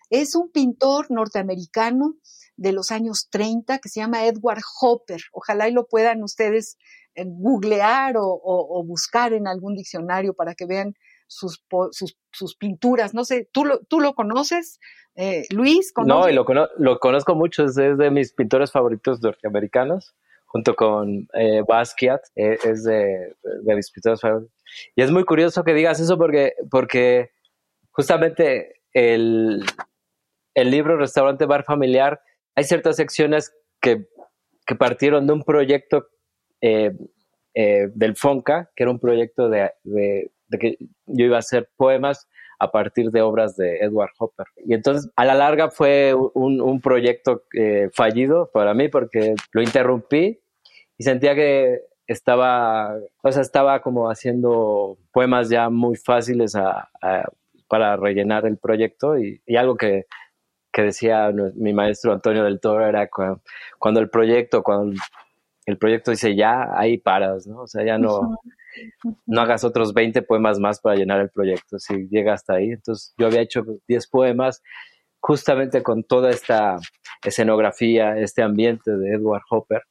es 0.09 0.35
un 0.35 0.51
pintor 0.51 1.09
norteamericano 1.09 2.15
de 2.57 2.73
los 2.73 2.91
años 2.91 3.27
30 3.29 3.79
que 3.79 3.89
se 3.89 4.01
llama 4.01 4.25
Edward 4.25 4.61
Hopper. 4.81 5.21
Ojalá 5.31 5.69
y 5.69 5.71
lo 5.71 5.87
puedan 5.87 6.23
ustedes 6.23 6.77
eh, 7.15 7.23
googlear 7.25 8.15
o 8.17 8.83
buscar 8.85 9.33
en 9.33 9.47
algún 9.47 9.75
diccionario 9.75 10.33
para 10.33 10.55
que 10.55 10.65
vean 10.65 10.93
sus, 11.27 11.63
sus, 12.31 12.55
pinturas. 12.55 13.13
No 13.13 13.25
sé, 13.25 13.49
¿tú 13.51 13.65
lo, 13.65 13.79
tú 13.85 13.99
lo 13.99 14.13
conoces, 14.13 14.79
eh, 15.15 15.45
Luis? 15.49 15.93
No, 16.05 16.29
y 16.29 16.33
lo, 16.33 16.45
lo, 16.77 16.99
conozco 16.99 17.35
mucho, 17.35 17.65
es, 17.65 17.75
de 17.75 18.11
mis 18.11 18.33
pintores 18.33 18.71
favoritos 18.71 19.21
norteamericanos, 19.21 20.15
junto 20.45 20.75
con 20.75 21.27
eh, 21.33 21.61
Basquiat, 21.67 22.21
eh, 22.35 22.57
es 22.63 22.83
de, 22.83 23.35
mis 23.63 23.91
pintores 23.91 24.21
favoritos. 24.21 24.53
Y 24.95 25.01
es 25.01 25.11
muy 25.11 25.23
curioso 25.23 25.63
que 25.63 25.73
digas 25.73 25.99
eso 25.99 26.17
porque, 26.17 26.53
porque 26.69 27.31
justamente 27.91 28.81
el, 28.93 29.63
el 30.53 30.71
libro 30.71 30.97
Restaurante 30.97 31.45
Bar 31.45 31.63
Familiar, 31.63 32.21
hay 32.55 32.63
ciertas 32.63 32.95
secciones 32.95 33.53
que, 33.81 34.07
que 34.65 34.75
partieron 34.75 35.27
de 35.27 35.33
un 35.33 35.43
proyecto 35.43 36.07
del 36.61 38.15
FONCA, 38.15 38.71
que 38.75 38.83
era 38.83 38.91
un 38.91 38.99
proyecto 38.99 39.49
de, 39.49 39.71
de 39.83 40.31
que 40.59 40.77
yo 41.05 41.25
iba 41.25 41.37
a 41.37 41.39
hacer 41.39 41.69
poemas 41.75 42.27
a 42.59 42.71
partir 42.71 43.11
de 43.11 43.21
obras 43.21 43.55
de 43.55 43.79
Edward 43.79 44.11
Hopper. 44.17 44.47
Y 44.65 44.73
entonces, 44.73 45.11
a 45.15 45.25
la 45.25 45.33
larga 45.33 45.69
fue 45.69 46.13
un, 46.13 46.61
un 46.61 46.81
proyecto 46.81 47.43
eh, 47.53 47.89
fallido 47.93 48.49
para 48.53 48.73
mí 48.73 48.87
porque 48.87 49.35
lo 49.51 49.61
interrumpí 49.61 50.39
y 50.97 51.03
sentía 51.03 51.35
que 51.35 51.81
estaba, 52.07 52.95
o 53.23 53.31
sea, 53.31 53.41
estaba 53.41 53.81
como 53.81 54.09
haciendo 54.09 54.97
poemas 55.11 55.49
ya 55.49 55.69
muy 55.69 55.95
fáciles 55.95 56.53
para 57.67 57.97
rellenar 57.97 58.45
el 58.45 58.57
proyecto 58.57 59.17
y, 59.17 59.41
algo 59.57 59.75
que, 59.75 60.05
que, 60.71 60.83
decía 60.83 61.31
mi 61.55 61.73
maestro 61.73 62.13
Antonio 62.13 62.43
del 62.43 62.59
Toro 62.59 62.87
era 62.87 63.07
cuando, 63.07 63.41
cuando 63.79 63.99
el 63.99 64.09
proyecto, 64.09 64.63
cuando 64.63 65.01
el 65.65 65.77
proyecto 65.77 66.11
dice 66.11 66.35
ya, 66.35 66.69
ahí 66.77 66.97
paras, 66.97 67.47
¿no? 67.47 67.61
O 67.61 67.67
sea, 67.67 67.83
ya 67.83 67.97
no, 67.97 68.39
no 69.25 69.41
hagas 69.41 69.63
otros 69.63 69.93
20 69.93 70.21
poemas 70.23 70.59
más 70.59 70.79
para 70.79 70.95
llenar 70.95 71.21
el 71.21 71.29
proyecto, 71.29 71.79
si 71.79 72.07
llega 72.09 72.33
hasta 72.33 72.55
ahí. 72.55 72.71
Entonces 72.71 73.13
yo 73.17 73.27
había 73.27 73.41
hecho 73.41 73.63
10 73.87 74.07
poemas 74.07 74.61
justamente 75.19 75.81
con 75.81 76.03
toda 76.03 76.29
esta 76.29 76.77
escenografía, 77.23 78.17
este 78.17 78.43
ambiente 78.43 78.91
de 78.91 79.15
Edward 79.15 79.41
Hopper, 79.49 79.81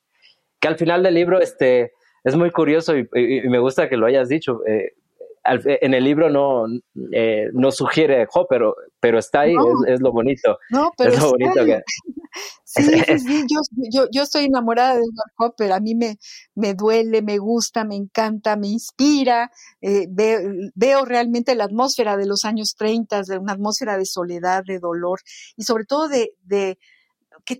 que 0.60 0.68
al 0.68 0.76
final 0.76 1.02
del 1.02 1.14
libro 1.14 1.40
este, 1.40 1.92
es 2.22 2.36
muy 2.36 2.50
curioso 2.50 2.96
y, 2.96 3.08
me 3.48 3.58
gusta 3.58 3.88
que 3.88 3.96
lo 3.96 4.06
hayas 4.06 4.28
dicho. 4.28 4.60
Eh, 4.66 4.92
en 5.44 5.94
el 5.94 6.04
libro 6.04 6.30
no, 6.30 6.64
eh, 7.12 7.48
no 7.52 7.70
sugiere 7.70 8.26
Hopper, 8.32 8.62
pero 9.00 9.18
está 9.18 9.40
ahí, 9.40 9.54
es, 9.86 10.00
lo 10.00 10.12
bonito. 10.12 10.58
No, 10.70 10.90
pero 10.96 11.12
es 11.12 11.20
lo 11.20 11.30
bonito 11.30 11.64
que... 11.64 11.82
Sí, 12.64 12.82
sí, 12.82 13.18
sí, 13.20 13.46
yo, 13.48 13.60
yo, 13.92 14.08
yo, 14.10 14.22
estoy 14.24 14.46
enamorada 14.46 14.94
de 14.94 15.02
Edward 15.02 15.32
Hopper, 15.38 15.70
a 15.70 15.78
mí 15.78 15.94
me, 15.94 16.18
me 16.56 16.74
duele, 16.74 17.22
me 17.22 17.38
gusta, 17.38 17.84
me 17.84 17.94
encanta, 17.94 18.56
me 18.56 18.66
inspira, 18.66 19.52
eh, 19.80 20.08
veo, 20.10 20.40
veo, 20.74 21.04
realmente 21.04 21.54
la 21.54 21.64
atmósfera 21.64 22.16
de 22.16 22.26
los 22.26 22.44
años 22.44 22.74
30, 22.76 23.22
de 23.22 23.38
una 23.38 23.52
atmósfera 23.52 23.96
de 23.96 24.04
soledad, 24.04 24.64
de 24.66 24.80
dolor 24.80 25.20
y 25.56 25.62
sobre 25.62 25.84
todo 25.84 26.08
de, 26.08 26.32
de, 26.42 26.76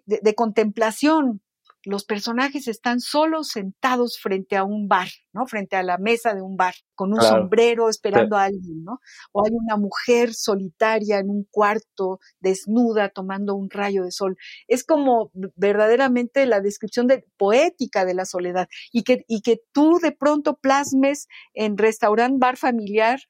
de, 0.07 0.19
de 0.21 0.35
contemplación, 0.35 1.41
los 1.85 2.05
personajes 2.05 2.69
están 2.69 3.01
solos 3.01 3.49
sentados 3.49 4.19
frente 4.21 4.57
a 4.57 4.65
un 4.65 4.89
bar, 4.89 5.09
¿no? 5.33 5.47
Frente 5.47 5.77
a 5.77 5.83
la 5.83 5.99
mesa 5.99 6.35
de 6.35 6.43
un 6.43 6.57
bar, 6.57 6.75
con 6.95 7.13
un 7.13 7.21
sombrero 7.21 7.89
esperando 7.89 8.37
a 8.37 8.45
alguien, 8.45 8.85
¿no? 8.85 9.01
O 9.33 9.45
hay 9.45 9.53
una 9.53 9.77
mujer 9.77 10.33
solitaria 10.35 11.19
en 11.19 11.31
un 11.31 11.47
cuarto, 11.51 12.21
desnuda, 12.41 13.11
tomando 13.11 13.55
un 13.55 13.71
rayo 13.71 14.05
de 14.05 14.13
sol. 14.13 14.37
Es 14.67 14.85
como 14.85 15.31
verdaderamente 15.57 16.47
la 16.47 16.61
descripción 16.61 17.07
de, 17.07 17.27
poética 17.37 18.05
de 18.05 18.15
la 18.15 18.25
soledad 18.25 18.69
y 18.93 19.03
que, 19.03 19.25
y 19.29 19.43
que 19.43 19.61
tú 19.73 19.99
de 20.03 20.13
pronto 20.13 20.57
plasmes 20.57 21.29
en 21.53 21.77
restaurante, 21.77 22.39
bar 22.39 22.57
familiar, 22.57 23.21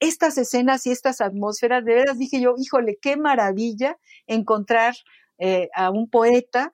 estas 0.00 0.36
escenas 0.36 0.86
y 0.86 0.90
estas 0.90 1.20
atmósferas, 1.20 1.84
de 1.84 1.94
veras 1.94 2.18
dije 2.18 2.40
yo, 2.40 2.54
híjole, 2.58 2.98
qué 3.00 3.16
maravilla 3.16 3.96
encontrar 4.26 4.94
eh, 5.38 5.68
a 5.74 5.90
un 5.90 6.08
poeta 6.08 6.72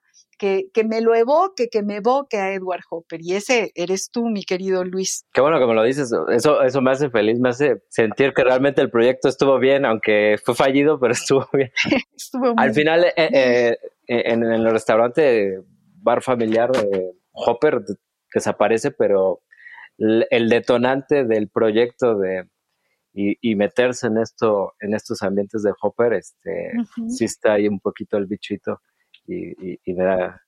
que, 0.73 0.83
me 0.83 1.01
lo 1.01 1.13
evoque, 1.13 1.69
que 1.69 1.83
me 1.83 1.97
evoque 1.97 2.37
a 2.37 2.53
Edward 2.53 2.81
Hopper. 2.89 3.21
Y 3.21 3.35
ese 3.35 3.71
eres 3.75 4.09
tú, 4.11 4.25
mi 4.27 4.43
querido 4.43 4.83
Luis. 4.83 5.25
Qué 5.33 5.41
bueno 5.41 5.59
que 5.59 5.67
me 5.67 5.75
lo 5.75 5.83
dices. 5.83 6.11
Eso, 6.29 6.61
eso 6.63 6.81
me 6.81 6.91
hace 6.91 7.09
feliz, 7.09 7.39
me 7.39 7.49
hace 7.49 7.83
sentir 7.89 8.33
que 8.33 8.43
realmente 8.43 8.81
el 8.81 8.89
proyecto 8.89 9.27
estuvo 9.29 9.59
bien, 9.59 9.85
aunque 9.85 10.37
fue 10.43 10.55
fallido, 10.55 10.99
pero 10.99 11.13
estuvo 11.13 11.47
bien. 11.53 11.71
Al 12.57 12.73
final, 12.73 13.05
eh, 13.05 13.13
eh, 13.17 13.77
eh, 14.07 14.23
en, 14.25 14.43
el 14.43 14.65
restaurante 14.71 15.59
bar 15.97 16.23
familiar, 16.23 16.71
Hopper 17.33 17.81
desaparece, 18.33 18.91
pero 18.91 19.41
el 19.97 20.49
detonante 20.49 21.25
del 21.25 21.49
proyecto 21.49 22.17
de 22.17 22.47
y, 23.13 23.55
meterse 23.55 24.07
en 24.07 24.17
esto, 24.17 24.73
en 24.79 24.93
estos 24.93 25.21
ambientes 25.21 25.63
de 25.63 25.73
Hopper, 25.81 26.13
este, 26.13 26.71
sí 27.09 27.25
está 27.25 27.53
ahí 27.53 27.67
un 27.67 27.79
poquito 27.79 28.17
el 28.17 28.25
bichito 28.25 28.81
y, 29.27 29.79
me, 29.93 30.03
da, 30.03 30.41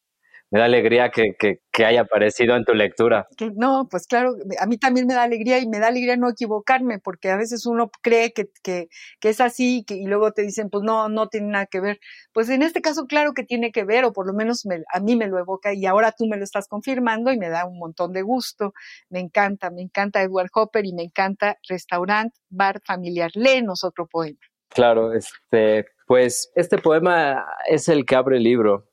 me 0.53 0.59
da 0.59 0.65
alegría 0.65 1.09
que, 1.09 1.35
que, 1.35 1.83
haya 1.83 2.01
aparecido 2.01 2.55
en 2.55 2.63
tu 2.63 2.75
lectura. 2.75 3.27
no, 3.55 3.87
pues 3.89 4.05
claro, 4.05 4.35
a 4.59 4.67
mí 4.67 4.77
también 4.77 5.07
me 5.07 5.15
da 5.15 5.23
alegría 5.23 5.57
y 5.57 5.67
me 5.67 5.79
da 5.79 5.87
alegría 5.87 6.15
no 6.15 6.29
equivocarme, 6.29 6.99
porque 6.99 7.31
a 7.31 7.37
veces 7.37 7.65
uno 7.65 7.89
cree 8.03 8.33
que, 8.33 8.51
que, 8.61 8.87
que 9.19 9.29
es 9.29 9.41
así 9.41 9.83
y, 9.89 10.05
luego 10.05 10.31
te 10.31 10.43
dicen, 10.43 10.69
pues 10.69 10.83
no, 10.83 11.09
no 11.09 11.27
tiene 11.27 11.47
nada 11.47 11.65
que 11.65 11.81
ver. 11.81 11.99
Pues 12.33 12.49
en 12.49 12.61
este 12.61 12.81
caso, 12.81 13.07
claro 13.07 13.33
que 13.33 13.41
tiene 13.43 13.71
que 13.71 13.83
ver, 13.83 14.05
o 14.05 14.13
por 14.13 14.27
lo 14.27 14.33
menos 14.33 14.63
a 14.93 14.99
mí 14.99 15.15
me 15.15 15.27
lo 15.27 15.39
evoca 15.39 15.73
y 15.73 15.87
ahora 15.87 16.11
tú 16.11 16.27
me 16.27 16.37
lo 16.37 16.43
estás 16.43 16.67
confirmando 16.67 17.31
y 17.31 17.39
me 17.39 17.49
da 17.49 17.65
un 17.65 17.79
montón 17.79 18.13
de 18.13 18.21
gusto. 18.21 18.73
Me 19.09 19.21
encanta, 19.21 19.71
me 19.71 19.81
encanta 19.81 20.21
Edward 20.21 20.51
Hopper 20.53 20.85
y 20.85 20.93
me 20.93 21.01
encanta 21.01 21.57
Restaurant 21.67 22.31
Bar 22.49 22.79
Familiar. 22.85 23.31
Léenos 23.33 23.83
otro 23.83 24.05
poema. 24.05 24.37
Claro, 24.69 25.13
este, 25.13 25.87
pues 26.05 26.51
este 26.53 26.77
poema 26.77 27.43
es 27.67 27.89
el 27.89 28.05
que 28.05 28.15
abre 28.15 28.37
el 28.37 28.43
libro 28.43 28.92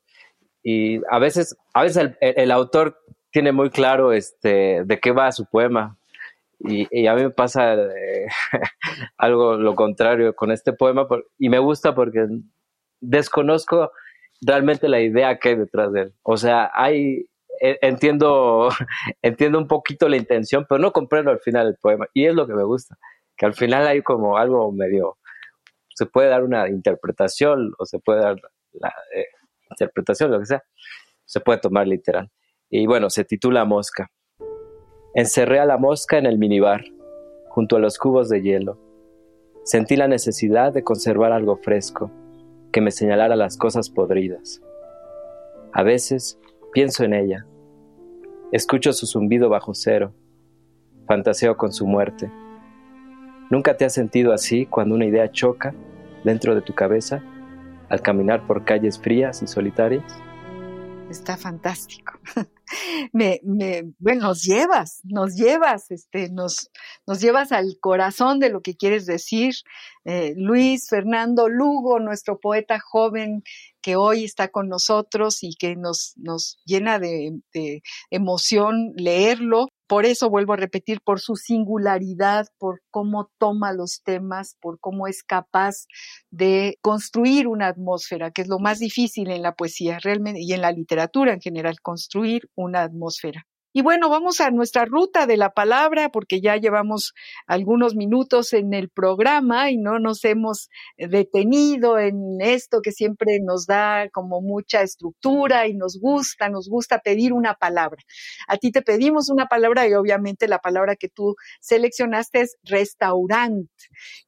y 0.63 1.01
a 1.09 1.19
veces, 1.19 1.55
a 1.73 1.83
veces 1.83 2.11
el, 2.19 2.51
autor 2.51 2.97
tiene 3.31 3.51
muy 3.51 3.69
claro 3.69 4.13
este, 4.13 4.83
de 4.85 4.99
qué 4.99 5.11
va 5.11 5.31
su 5.31 5.45
poema. 5.45 5.97
Y, 6.59 7.07
a 7.07 7.15
mí 7.15 7.23
me 7.23 7.31
pasa 7.31 7.73
eh, 7.73 8.27
algo 9.17 9.55
lo 9.55 9.73
contrario 9.73 10.35
con 10.35 10.51
este 10.51 10.73
poema 10.73 11.07
y 11.39 11.49
me 11.49 11.57
gusta 11.57 11.95
porque 11.95 12.27
desconozco 12.99 13.91
realmente 14.41 14.87
la 14.87 14.99
idea 14.99 15.39
que 15.39 15.49
hay 15.49 15.55
detrás 15.55 15.91
de 15.91 16.01
él. 16.01 16.13
O 16.21 16.37
sea, 16.37 16.69
hay, 16.73 17.25
e, 17.59 17.79
entiendo, 17.81 18.69
entiendo 19.23 19.57
un 19.57 19.67
poquito 19.67 20.07
la 20.07 20.17
intención, 20.17 20.67
pero 20.69 20.79
no 20.79 20.91
comprendo 20.91 21.31
al 21.31 21.39
final 21.39 21.67
el 21.67 21.77
poema. 21.81 22.05
Y 22.13 22.27
es 22.27 22.35
lo 22.35 22.45
que 22.45 22.53
me 22.53 22.63
gusta, 22.63 22.97
que 23.35 23.47
al 23.47 23.55
final 23.55 23.87
hay 23.87 24.03
como 24.03 24.37
algo 24.37 24.71
medio, 24.71 25.17
se 25.95 26.05
puede 26.05 26.29
dar 26.29 26.43
una 26.43 26.69
interpretación 26.69 27.73
o 27.79 27.85
se 27.85 27.97
puede 27.97 28.21
dar 28.21 28.35
la, 28.73 28.93
eh, 29.15 29.25
interpretación, 29.71 30.31
lo 30.31 30.39
que 30.39 30.45
sea, 30.45 30.63
se 31.25 31.39
puede 31.39 31.59
tomar 31.59 31.87
literal. 31.87 32.29
Y 32.69 32.85
bueno, 32.87 33.09
se 33.09 33.25
titula 33.25 33.65
Mosca. 33.65 34.09
Encerré 35.13 35.59
a 35.59 35.65
la 35.65 35.77
mosca 35.77 36.17
en 36.17 36.25
el 36.25 36.37
minibar, 36.37 36.83
junto 37.49 37.75
a 37.75 37.79
los 37.79 37.97
cubos 37.97 38.29
de 38.29 38.41
hielo. 38.41 38.79
Sentí 39.63 39.95
la 39.95 40.07
necesidad 40.07 40.73
de 40.73 40.83
conservar 40.83 41.33
algo 41.33 41.57
fresco, 41.57 42.09
que 42.71 42.81
me 42.81 42.91
señalara 42.91 43.35
las 43.35 43.57
cosas 43.57 43.89
podridas. 43.89 44.61
A 45.73 45.83
veces 45.83 46.39
pienso 46.73 47.03
en 47.03 47.13
ella. 47.13 47.45
Escucho 48.51 48.93
su 48.93 49.05
zumbido 49.05 49.49
bajo 49.49 49.73
cero. 49.73 50.13
Fantaseo 51.07 51.57
con 51.57 51.73
su 51.73 51.85
muerte. 51.85 52.31
¿Nunca 53.49 53.75
te 53.75 53.83
has 53.83 53.93
sentido 53.93 54.31
así 54.31 54.65
cuando 54.65 54.95
una 54.95 55.05
idea 55.05 55.31
choca 55.31 55.73
dentro 56.23 56.55
de 56.55 56.61
tu 56.61 56.73
cabeza 56.73 57.21
al 57.91 58.01
caminar 58.01 58.47
por 58.47 58.63
calles 58.63 58.97
frías 58.97 59.43
y 59.43 59.47
solitarias? 59.47 60.03
Está 61.09 61.35
fantástico. 61.35 62.13
me, 63.11 63.41
me, 63.43 63.83
bueno, 63.99 64.27
nos 64.27 64.43
llevas, 64.43 65.01
nos 65.03 65.35
llevas, 65.35 65.91
este, 65.91 66.29
nos, 66.29 66.71
nos 67.05 67.19
llevas 67.19 67.51
al 67.51 67.77
corazón 67.81 68.39
de 68.39 68.49
lo 68.49 68.61
que 68.61 68.77
quieres 68.77 69.05
decir. 69.05 69.55
Eh, 70.05 70.33
Luis 70.37 70.87
Fernando 70.87 71.49
Lugo, 71.49 71.99
nuestro 71.99 72.39
poeta 72.39 72.79
joven 72.79 73.43
que 73.81 73.97
hoy 73.97 74.23
está 74.23 74.47
con 74.47 74.69
nosotros 74.69 75.43
y 75.43 75.55
que 75.55 75.75
nos, 75.75 76.13
nos 76.15 76.61
llena 76.63 76.97
de, 76.97 77.41
de 77.53 77.81
emoción 78.09 78.93
leerlo 78.95 79.67
por 79.91 80.05
eso 80.05 80.29
vuelvo 80.29 80.53
a 80.53 80.55
repetir, 80.55 81.01
por 81.01 81.19
su 81.19 81.35
singularidad, 81.35 82.47
por 82.59 82.81
cómo 82.91 83.29
toma 83.37 83.73
los 83.73 84.03
temas, 84.03 84.55
por 84.61 84.79
cómo 84.79 85.05
es 85.05 85.21
capaz 85.21 85.85
de 86.29 86.77
construir 86.81 87.45
una 87.45 87.67
atmósfera, 87.67 88.31
que 88.31 88.41
es 88.43 88.47
lo 88.47 88.57
más 88.57 88.79
difícil 88.79 89.29
en 89.29 89.41
la 89.41 89.53
poesía 89.53 89.99
realmente 89.99 90.39
y 90.39 90.53
en 90.53 90.61
la 90.61 90.71
literatura 90.71 91.33
en 91.33 91.41
general, 91.41 91.81
construir 91.81 92.49
una 92.55 92.83
atmósfera. 92.83 93.45
Y 93.73 93.81
bueno, 93.83 94.09
vamos 94.09 94.41
a 94.41 94.51
nuestra 94.51 94.83
ruta 94.83 95.25
de 95.25 95.37
la 95.37 95.51
palabra 95.51 96.09
porque 96.09 96.41
ya 96.41 96.57
llevamos 96.57 97.13
algunos 97.47 97.95
minutos 97.95 98.51
en 98.51 98.73
el 98.73 98.89
programa 98.89 99.71
y 99.71 99.77
no 99.77 99.97
nos 99.97 100.25
hemos 100.25 100.67
detenido 100.97 101.97
en 101.97 102.41
esto 102.41 102.81
que 102.81 102.91
siempre 102.91 103.39
nos 103.41 103.67
da 103.67 104.09
como 104.09 104.41
mucha 104.41 104.81
estructura 104.81 105.67
y 105.67 105.73
nos 105.73 105.97
gusta, 106.01 106.49
nos 106.49 106.67
gusta 106.67 106.99
pedir 106.99 107.31
una 107.31 107.53
palabra. 107.53 108.03
A 108.49 108.57
ti 108.57 108.71
te 108.71 108.81
pedimos 108.81 109.29
una 109.29 109.45
palabra 109.45 109.87
y 109.87 109.93
obviamente 109.93 110.49
la 110.49 110.59
palabra 110.59 110.97
que 110.97 111.07
tú 111.07 111.35
seleccionaste 111.61 112.41
es 112.41 112.57
restaurante, 112.63 113.71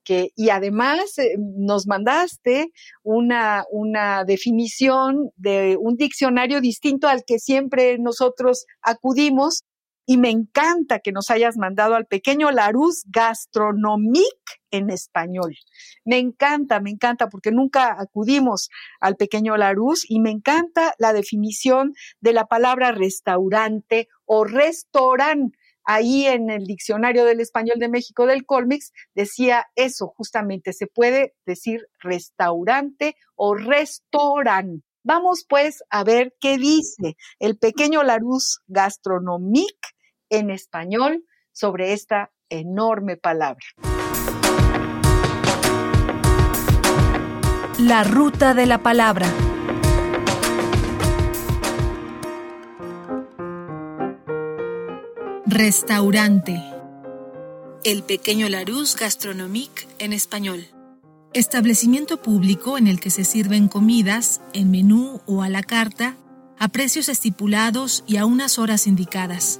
que, 0.05 0.29
y 0.37 0.51
además 0.51 1.17
eh, 1.17 1.35
nos 1.37 1.85
mandaste 1.85 2.71
una, 3.03 3.65
una 3.71 4.23
definición 4.23 5.31
de 5.35 5.77
un 5.77 5.97
diccionario 5.97 6.61
distinto 6.61 7.09
al 7.09 7.25
que 7.25 7.39
siempre 7.39 7.97
nosotros 7.99 8.67
acudimos 8.81 9.32
y 10.05 10.17
me 10.17 10.29
encanta 10.29 10.99
que 10.99 11.11
nos 11.11 11.29
hayas 11.29 11.57
mandado 11.57 11.95
al 11.95 12.05
pequeño 12.05 12.51
Larousse 12.51 13.03
Gastronomique 13.07 14.59
en 14.69 14.89
español. 14.89 15.55
Me 16.03 16.17
encanta, 16.17 16.81
me 16.81 16.89
encanta, 16.89 17.29
porque 17.29 17.51
nunca 17.51 17.95
acudimos 17.97 18.69
al 18.99 19.15
pequeño 19.15 19.55
Larousse 19.55 20.05
y 20.09 20.19
me 20.19 20.31
encanta 20.31 20.93
la 20.97 21.13
definición 21.13 21.93
de 22.19 22.33
la 22.33 22.45
palabra 22.45 22.91
restaurante 22.91 24.09
o 24.25 24.43
restaurante. 24.43 25.57
Ahí 25.85 26.25
en 26.25 26.49
el 26.49 26.65
diccionario 26.65 27.25
del 27.25 27.41
español 27.41 27.77
de 27.77 27.89
México 27.89 28.25
del 28.25 28.45
Colmix 28.45 28.91
decía 29.15 29.65
eso, 29.75 30.13
justamente, 30.15 30.73
se 30.73 30.87
puede 30.87 31.33
decir 31.45 31.81
restaurante 31.99 33.15
o 33.35 33.55
restaurante. 33.55 34.92
Vamos 35.05 35.45
pues 35.47 35.83
a 35.89 36.05
ver 36.05 36.33
qué 36.39 36.57
dice 36.57 37.17
el 37.39 37.57
pequeño 37.57 38.03
Larousse 38.03 38.59
Gastronomique 38.67 39.89
en 40.29 40.49
español 40.49 41.25
sobre 41.51 41.91
esta 41.91 42.31
enorme 42.49 43.17
palabra. 43.17 43.65
La 47.79 48.05
ruta 48.05 48.53
de 48.53 48.65
la 48.65 48.81
palabra. 48.81 49.27
Restaurante. 55.45 56.63
El 57.83 58.03
pequeño 58.03 58.47
Larousse 58.47 58.95
Gastronomique 58.97 59.85
en 59.99 60.13
español. 60.13 60.65
Establecimiento 61.33 62.21
público 62.21 62.77
en 62.77 62.85
el 62.85 62.99
que 62.99 63.09
se 63.09 63.23
sirven 63.23 63.67
comidas 63.67 64.41
en 64.53 64.69
menú 64.69 65.19
o 65.25 65.41
a 65.41 65.49
la 65.49 65.63
carta 65.63 66.15
a 66.59 66.67
precios 66.67 67.09
estipulados 67.09 68.03
y 68.05 68.17
a 68.17 68.27
unas 68.27 68.59
horas 68.59 68.85
indicadas. 68.85 69.59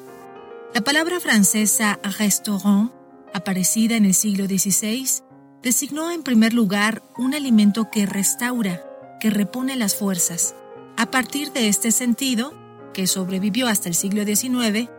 La 0.75 0.81
palabra 0.81 1.19
francesa 1.19 1.99
restaurant, 2.19 2.91
aparecida 3.33 3.95
en 3.95 4.05
el 4.05 4.13
siglo 4.13 4.45
XVI, 4.45 5.23
designó 5.63 6.11
en 6.11 6.21
primer 6.21 6.53
lugar 6.53 7.01
un 7.17 7.33
alimento 7.33 7.89
que 7.89 8.05
restaura, 8.05 8.83
que 9.19 9.31
repone 9.31 9.75
las 9.75 9.95
fuerzas. 9.95 10.53
A 10.95 11.09
partir 11.09 11.53
de 11.53 11.69
este 11.69 11.91
sentido, 11.91 12.53
que 12.93 13.07
sobrevivió 13.07 13.67
hasta 13.67 13.89
el 13.89 13.95
siglo 13.95 14.23
XIX, 14.25 14.91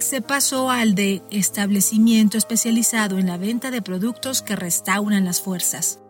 se 0.00 0.20
pasó 0.20 0.68
al 0.68 0.96
de 0.96 1.22
establecimiento 1.30 2.38
especializado 2.38 3.18
en 3.18 3.28
la 3.28 3.36
venta 3.36 3.70
de 3.70 3.82
productos 3.82 4.42
que 4.42 4.56
restauran 4.56 5.24
las 5.24 5.40
fuerzas. 5.40 6.00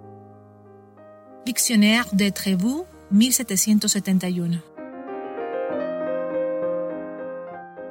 Dictionnaire 1.48 2.04
de 2.12 2.30
Trévoux, 2.30 2.84
1771. 3.08 4.62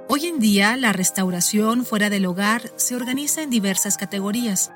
Hoy 0.07 0.27
en 0.27 0.39
día, 0.39 0.77
la 0.77 0.93
restauración 0.93 1.83
fuera 1.83 2.11
del 2.11 2.27
hogar 2.27 2.71
se 2.75 2.95
organiza 2.95 3.41
en 3.41 3.49
diversas 3.49 3.97
categorías. 3.97 4.71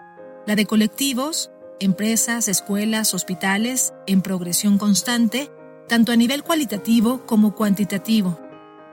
La 0.47 0.55
de 0.55 0.65
colectivos, 0.65 1.51
empresas, 1.79 2.47
escuelas, 2.47 3.13
hospitales, 3.13 3.93
en 4.07 4.23
progresión 4.23 4.79
constante, 4.79 5.51
tanto 5.87 6.11
a 6.11 6.15
nivel 6.15 6.41
cualitativo 6.41 7.23
como 7.27 7.53
cuantitativo. 7.53 8.39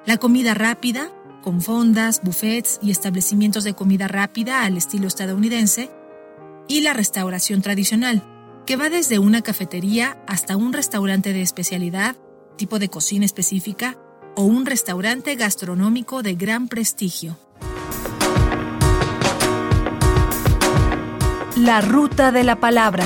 La 0.05 0.19
comida 0.19 0.53
rápida, 0.53 1.11
con 1.43 1.63
fondas, 1.63 2.21
buffets 2.23 2.79
y 2.83 2.91
establecimientos 2.91 3.65
de 3.65 3.73
comida 3.73 4.07
rápida 4.07 4.65
al 4.65 4.77
estilo 4.77 5.09
estadounidense. 5.09 5.89
Y 6.69 6.83
la 6.83 6.93
restauración 6.93 7.63
tradicional, 7.63 8.23
que 8.69 8.77
va 8.77 8.91
desde 8.91 9.19
una 9.19 9.41
cafetería 9.41 10.23
hasta 10.27 10.59
un 10.59 10.75
restaurante 10.75 11.33
de 11.33 11.41
especialidad, 11.41 12.17
tipo 12.59 12.79
de 12.79 12.91
cocina 12.91 13.25
específica, 13.25 13.97
o 14.37 14.43
un 14.43 14.67
restaurante 14.67 15.37
gastronómico 15.37 16.23
de 16.23 16.35
gran 16.35 16.69
prestigio. 16.69 17.39
La 21.57 21.81
ruta 21.81 22.31
de 22.31 22.45
la 22.45 22.57
palabra. 22.57 23.05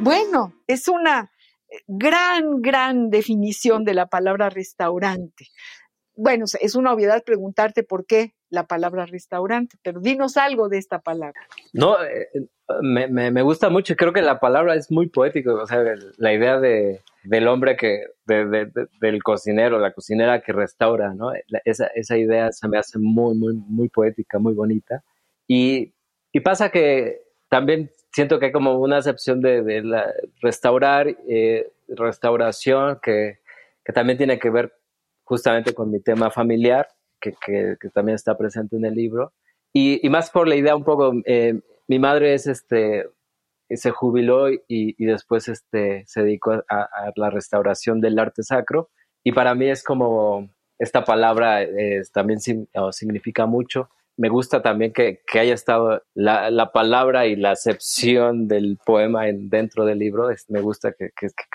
Bueno, 0.00 0.54
es 0.66 0.88
una 0.88 1.30
gran, 1.86 2.62
gran 2.62 3.10
definición 3.10 3.84
de 3.84 3.94
la 3.94 4.08
palabra 4.08 4.50
restaurante. 4.50 5.46
bueno, 6.16 6.46
es 6.60 6.74
una 6.74 6.92
obviedad 6.92 7.22
preguntarte 7.22 7.84
por 7.84 8.06
qué 8.06 8.33
la 8.50 8.66
palabra 8.66 9.06
restaurante, 9.06 9.76
pero 9.82 10.00
dinos 10.00 10.36
algo 10.36 10.68
de 10.68 10.78
esta 10.78 11.00
palabra. 11.00 11.40
No, 11.72 12.02
eh, 12.04 12.28
me, 12.80 13.08
me, 13.08 13.42
gusta 13.42 13.68
mucho, 13.68 13.96
creo 13.96 14.12
que 14.12 14.22
la 14.22 14.40
palabra 14.40 14.74
es 14.74 14.90
muy 14.90 15.08
poética, 15.08 15.52
o 15.52 15.66
sea, 15.66 15.82
la 16.16 16.32
idea 16.32 16.58
de, 16.58 17.00
del 17.24 17.48
hombre 17.48 17.76
que, 17.76 18.04
del 18.26 19.22
cocinero, 19.22 19.78
la 19.78 19.92
cocinera 19.92 20.40
que 20.40 20.52
restaura, 20.52 21.14
¿no? 21.14 21.32
Esa, 21.64 21.86
esa 21.88 22.16
idea 22.16 22.52
se 22.52 22.68
me 22.68 22.78
hace 22.78 22.98
muy, 22.98 23.36
muy, 23.36 23.54
muy 23.54 23.88
poética, 23.88 24.38
muy 24.38 24.54
bonita. 24.54 25.02
Y, 25.46 25.92
y 26.32 26.40
pasa 26.40 26.70
que 26.70 27.22
también 27.48 27.90
siento 28.12 28.38
que 28.38 28.46
hay 28.46 28.52
como 28.52 28.78
una 28.78 28.98
acepción 28.98 29.40
de, 29.40 29.82
la, 29.82 30.12
restaurar, 30.40 31.08
eh, 31.28 31.70
restauración, 31.88 32.98
que, 33.02 33.40
que 33.84 33.92
también 33.92 34.16
tiene 34.16 34.38
que 34.38 34.50
ver 34.50 34.72
justamente 35.24 35.74
con 35.74 35.90
mi 35.90 36.00
tema 36.00 36.30
familiar, 36.30 36.88
que, 37.20 37.76
también 37.92 38.16
está 38.16 38.36
presente 38.36 38.76
en 38.76 38.84
el 38.84 38.94
libro. 38.94 39.32
Y, 39.72 40.08
más 40.08 40.30
por 40.30 40.46
la 40.48 40.56
idea 40.56 40.76
un 40.76 40.84
poco, 40.84 41.12
eh, 41.24 41.60
mi 41.88 41.98
madre 41.98 42.34
es 42.34 42.46
este, 42.46 43.08
se 43.70 43.90
jubiló 43.90 44.50
y, 44.50 44.60
y 44.68 45.04
después 45.04 45.48
este, 45.48 46.04
se 46.06 46.22
dedicó 46.22 46.52
a, 46.68 47.12
la 47.16 47.30
restauración 47.30 48.00
del 48.00 48.18
arte 48.18 48.42
sacro. 48.42 48.90
Y 49.24 49.32
para 49.32 49.54
mí 49.54 49.68
es 49.68 49.82
como, 49.82 50.50
esta 50.78 51.04
palabra 51.04 51.62
eh, 51.62 52.02
también 52.12 52.40
significa 52.40 53.46
mucho 53.46 53.90
me 54.16 54.28
gusta 54.28 54.62
también 54.62 54.92
que, 54.92 55.20
haya 55.32 55.54
estado 55.54 56.02
la, 56.14 56.70
palabra 56.72 57.26
y 57.26 57.36
la 57.36 57.52
acepción 57.52 58.46
del 58.46 58.78
poema 58.84 59.28
en, 59.28 59.48
dentro 59.48 59.84
del 59.84 59.98
libro. 59.98 60.28
me 60.48 60.60
gusta 60.60 60.92
que, 60.92 61.10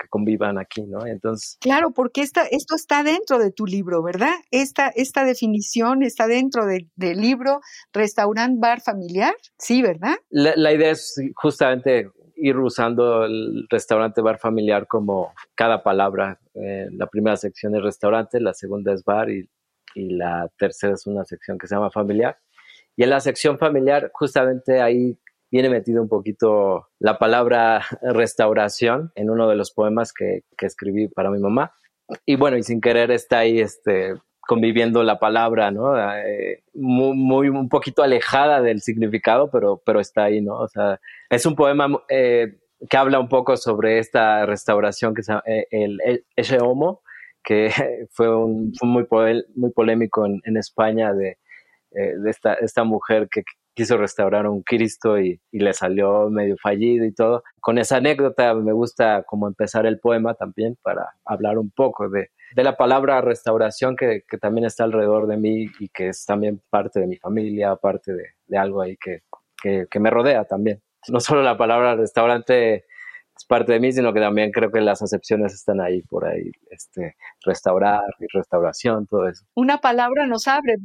convivan 0.08 0.58
aquí, 0.58 0.82
¿no? 0.82 1.06
Entonces. 1.06 1.56
Claro, 1.60 1.92
porque 1.92 2.22
esta, 2.22 2.42
esto 2.50 2.74
está 2.74 3.02
dentro 3.02 3.38
de 3.38 3.50
tu 3.50 3.66
libro, 3.66 4.02
¿verdad? 4.02 4.34
Esta, 4.50 4.88
esta 4.88 5.24
definición 5.24 6.02
está 6.02 6.26
dentro 6.26 6.64
del 6.66 7.20
libro 7.20 7.60
Restaurant 7.92 8.58
Bar 8.58 8.80
Familiar, 8.80 9.34
sí, 9.58 9.82
¿verdad? 9.82 10.16
La, 10.30 10.72
idea 10.72 10.90
es 10.90 11.14
justamente 11.34 12.10
ir 12.36 12.56
usando 12.56 13.24
el 13.24 13.66
restaurante 13.68 14.20
bar 14.22 14.38
familiar 14.38 14.86
como 14.86 15.32
cada 15.54 15.82
palabra. 15.82 16.38
Eh, 16.54 16.86
la 16.92 17.06
primera 17.06 17.36
sección 17.36 17.74
es 17.74 17.82
restaurante, 17.82 18.40
la 18.40 18.54
segunda 18.54 18.92
es 18.92 19.04
bar 19.04 19.30
y, 19.30 19.48
y 19.94 20.10
la 20.14 20.48
tercera 20.56 20.94
es 20.94 21.06
una 21.06 21.24
sección 21.24 21.58
que 21.58 21.66
se 21.66 21.74
llama 21.74 21.90
familiar. 21.90 22.38
Y 22.96 23.04
en 23.04 23.10
la 23.10 23.20
sección 23.20 23.58
familiar, 23.58 24.10
justamente 24.12 24.80
ahí 24.80 25.18
viene 25.50 25.68
metido 25.68 26.02
un 26.02 26.08
poquito 26.08 26.88
la 26.98 27.18
palabra 27.18 27.82
restauración 28.02 29.12
en 29.14 29.30
uno 29.30 29.48
de 29.48 29.56
los 29.56 29.72
poemas 29.72 30.12
que, 30.12 30.42
escribí 30.60 31.08
para 31.08 31.30
mi 31.30 31.38
mamá. 31.38 31.72
Y 32.26 32.36
bueno, 32.36 32.56
y 32.56 32.62
sin 32.62 32.80
querer 32.80 33.10
está 33.10 33.38
ahí 33.38 33.60
este, 33.60 34.14
conviviendo 34.40 35.02
la 35.02 35.18
palabra, 35.18 35.70
¿no? 35.70 35.96
Eh, 35.96 36.64
muy, 36.74 37.48
un 37.48 37.68
poquito 37.68 38.02
alejada 38.02 38.60
del 38.60 38.80
significado, 38.80 39.50
pero, 39.50 39.80
pero 39.84 40.00
está 40.00 40.24
ahí, 40.24 40.40
¿no? 40.40 40.58
O 40.58 40.68
sea, 40.68 41.00
es 41.28 41.46
un 41.46 41.54
poema 41.54 41.88
eh, 42.08 42.58
que 42.88 42.96
habla 42.96 43.20
un 43.20 43.28
poco 43.28 43.56
sobre 43.56 43.98
esta 43.98 44.46
restauración 44.46 45.14
que 45.14 45.22
se 45.22 45.32
llama 45.32 45.42
eh, 45.46 45.66
el, 45.70 46.00
el, 46.04 46.62
Homo, 46.62 47.02
que 47.44 47.70
fue, 48.10 48.34
un, 48.34 48.72
muy, 48.82 49.06
muy 49.54 49.70
polémico 49.70 50.26
en, 50.26 50.40
en 50.44 50.56
España 50.56 51.12
de 51.12 51.38
eh, 51.92 52.14
de 52.16 52.30
esta, 52.30 52.54
esta 52.54 52.84
mujer 52.84 53.28
que 53.30 53.42
quiso 53.74 53.96
restaurar 53.96 54.46
un 54.46 54.62
Cristo 54.62 55.18
y, 55.18 55.40
le 55.52 55.72
salió 55.72 56.28
medio 56.30 56.56
fallido 56.62 57.04
y 57.04 57.12
todo. 57.12 57.42
Con 57.60 57.78
esa 57.78 57.96
anécdota 57.96 58.54
me 58.54 58.72
gusta 58.72 59.22
como 59.24 59.46
empezar 59.46 59.86
el 59.86 59.98
poema 59.98 60.34
también 60.34 60.76
para 60.82 61.14
hablar 61.24 61.58
un 61.58 61.70
poco 61.70 62.08
de, 62.08 62.30
de 62.54 62.64
la 62.64 62.76
palabra 62.76 63.20
restauración 63.20 63.96
que, 63.96 64.22
que, 64.28 64.38
también 64.38 64.66
está 64.66 64.84
alrededor 64.84 65.26
de 65.26 65.36
mí 65.36 65.66
y 65.78 65.88
que 65.88 66.08
es 66.08 66.24
también 66.26 66.60
parte 66.70 67.00
de 67.00 67.06
mi 67.06 67.16
familia, 67.16 67.76
parte 67.76 68.12
de, 68.12 68.24
de 68.46 68.58
algo 68.58 68.82
ahí 68.82 68.96
que, 68.96 69.22
que, 69.62 69.86
que, 69.90 70.00
me 70.00 70.10
rodea 70.10 70.44
también. 70.44 70.82
No 71.08 71.20
solo 71.20 71.42
la 71.42 71.56
palabra 71.56 71.96
restaurante 71.96 72.84
parte 73.44 73.72
de 73.72 73.80
mí, 73.80 73.92
sino 73.92 74.12
que 74.12 74.20
también 74.20 74.50
creo 74.50 74.70
que 74.70 74.80
las 74.80 75.02
acepciones 75.02 75.54
están 75.54 75.80
ahí 75.80 76.02
por 76.02 76.26
ahí, 76.26 76.50
este, 76.70 77.16
restaurar 77.44 78.02
y 78.18 78.26
restauración, 78.32 79.06
todo 79.06 79.28
eso. 79.28 79.44
Una 79.54 79.78
palabra 79.78 80.26
nos 80.26 80.48
abre, 80.48 80.76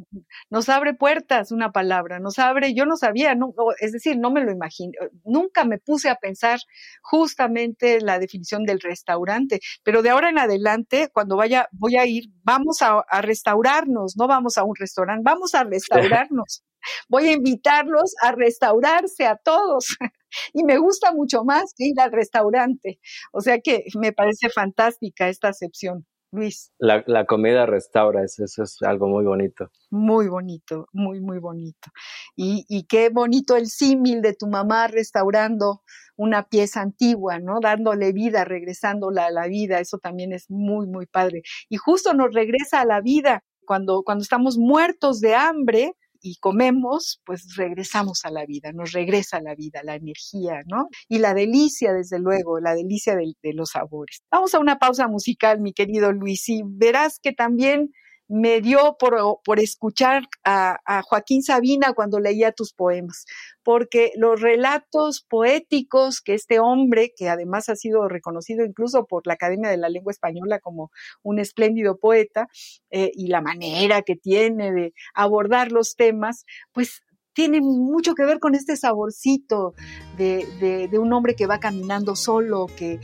nos 0.50 0.70
abre 0.70 0.94
puertas, 0.94 1.52
una 1.52 1.72
palabra, 1.72 2.20
nos 2.20 2.40
abre, 2.40 2.74
yo 2.74 2.86
no 2.86 2.96
sabía, 2.96 3.36
no, 3.36 3.54
es 3.80 3.92
decir, 3.92 4.18
no 4.18 4.32
me 4.32 4.44
lo 4.44 4.52
imagino, 4.52 4.94
nunca 5.24 5.66
me 5.66 5.78
puse 5.78 6.10
a 6.10 6.16
pensar 6.16 6.60
justamente 7.02 8.02
la 8.02 8.20
definición 8.20 8.64
del 8.64 8.80
restaurante, 8.80 9.60
pero 9.84 10.02
de 10.02 10.10
ahora 10.10 10.30
en 10.30 10.40
adelante, 10.40 11.10
cuando 11.14 11.38
vaya, 11.38 11.68
voy 11.72 11.96
a 11.98 12.06
ir, 12.06 12.26
vamos 12.44 12.82
a, 12.82 13.00
a 13.10 13.22
restaurarnos, 13.22 14.16
no 14.18 14.28
vamos 14.28 14.58
a 14.58 14.64
un 14.64 14.76
restaurante, 14.76 15.24
vamos 15.24 15.56
a 15.56 15.64
restaurarnos. 16.26 16.64
Voy 17.10 17.28
a 17.28 17.34
invitarlos 17.34 18.14
a 18.22 18.32
restaurarse 18.32 19.26
a 19.26 19.38
todos. 19.38 19.86
y 20.54 20.64
me 20.64 20.78
gusta 20.78 21.14
mucho 21.14 21.44
más 21.44 21.74
ir 21.78 22.00
al 22.00 22.12
restaurante. 22.12 23.00
O 23.32 23.42
sea 23.42 23.60
que 23.60 23.86
me 24.00 24.12
parece 24.12 24.50
fantástica 24.50 25.30
esta 25.30 25.50
acepción. 25.50 26.06
Luis. 26.32 26.74
La, 26.80 27.26
comida 27.26 27.66
restaura, 27.66 28.24
eso, 28.24 28.44
es 28.44 28.78
algo 28.82 29.08
muy 29.08 29.24
bonito. 29.24 29.70
Muy 29.90 30.28
bonito, 30.28 30.88
muy, 30.92 31.22
muy 31.22 31.40
bonito. 31.40 31.92
Y, 32.36 32.66
y 32.68 32.86
qué 32.88 33.10
bonito 33.10 33.56
el 33.56 33.68
símil 33.68 34.22
de 34.22 34.34
tu 34.34 34.48
mamá 34.48 34.88
restaurando 34.88 35.82
una 36.18 36.44
pieza 36.44 36.82
antigua, 36.82 37.40
¿no? 37.40 37.60
Dándole 37.62 38.12
vida, 38.12 38.44
regresándola 38.44 39.28
a 39.28 39.32
la 39.32 39.48
vida, 39.48 39.80
eso 39.80 39.98
también 39.98 40.34
es 40.34 40.50
muy, 40.50 40.88
muy 40.88 41.06
padre. 41.06 41.42
Y 41.70 41.78
justo 41.78 42.14
nos 42.14 42.34
regresa 42.34 42.82
a 42.82 42.86
la 42.86 43.02
vida 43.02 43.44
cuando, 43.66 44.04
cuando 44.04 44.22
estamos 44.22 44.58
muertos 44.58 45.20
de 45.22 45.36
hambre, 45.36 45.94
y 46.26 46.38
comemos, 46.38 47.22
pues 47.24 47.56
regresamos 47.56 48.26
a 48.26 48.32
la 48.32 48.48
vida, 48.48 48.72
nos 48.74 48.94
regresa 48.94 49.40
la 49.42 49.54
vida, 49.54 49.82
la 49.84 49.94
energía, 49.94 50.64
¿no? 50.66 50.88
Y 51.08 51.20
la 51.20 51.36
delicia, 51.36 51.94
desde 51.94 52.18
luego, 52.18 52.60
la 52.60 52.74
delicia 52.74 53.16
de, 53.16 53.34
de 53.44 53.54
los 53.54 53.70
sabores. 53.70 54.24
Vamos 54.32 54.56
a 54.56 54.60
una 54.60 54.80
pausa 54.80 55.08
musical, 55.08 55.62
mi 55.62 55.72
querido 55.72 56.12
Luis, 56.12 56.50
y 56.50 56.64
verás 56.66 57.20
que 57.22 57.32
también 57.32 57.92
me 58.28 58.62
dio 58.62 58.98
por, 58.98 59.60
escuchar 59.60 60.24
a, 60.44 61.02
Joaquín 61.04 61.44
Sabina 61.44 61.94
cuando 61.94 62.20
leía 62.20 62.52
tus 62.52 62.74
poemas, 62.74 63.26
porque 63.64 64.12
los 64.16 64.42
relatos 64.42 65.26
poéticos 65.28 66.22
que 66.22 66.34
este 66.34 66.60
hombre, 66.60 67.14
que 67.16 67.30
además 67.30 67.70
ha 67.70 67.76
sido 67.76 68.08
reconocido 68.08 68.66
incluso 68.66 69.06
por 69.06 69.28
la 69.28 69.34
Academia 69.34 69.70
de 69.70 69.78
la 69.78 69.90
Lengua 69.90 70.12
Española 70.12 70.60
como 70.60 70.92
un 71.24 71.40
espléndido 71.40 71.98
poeta, 71.98 72.48
eh, 72.90 73.12
y 73.14 73.28
la 73.28 73.42
manera 73.42 74.02
que 74.02 74.16
tiene 74.16 74.72
de 74.72 74.94
abordar 75.14 75.72
los 75.72 75.96
temas, 75.96 76.46
pues 76.72 77.02
tiene 77.36 77.60
mucho 77.60 78.16
que 78.16 78.26
ver 78.26 78.40
con 78.40 78.56
este 78.56 78.78
saborcito 78.78 79.76
de, 80.18 80.90
un 80.98 81.12
hombre 81.12 81.36
que 81.36 81.46
va 81.46 81.60
caminando 81.60 82.16
solo, 82.16 82.68
que, 82.78 83.00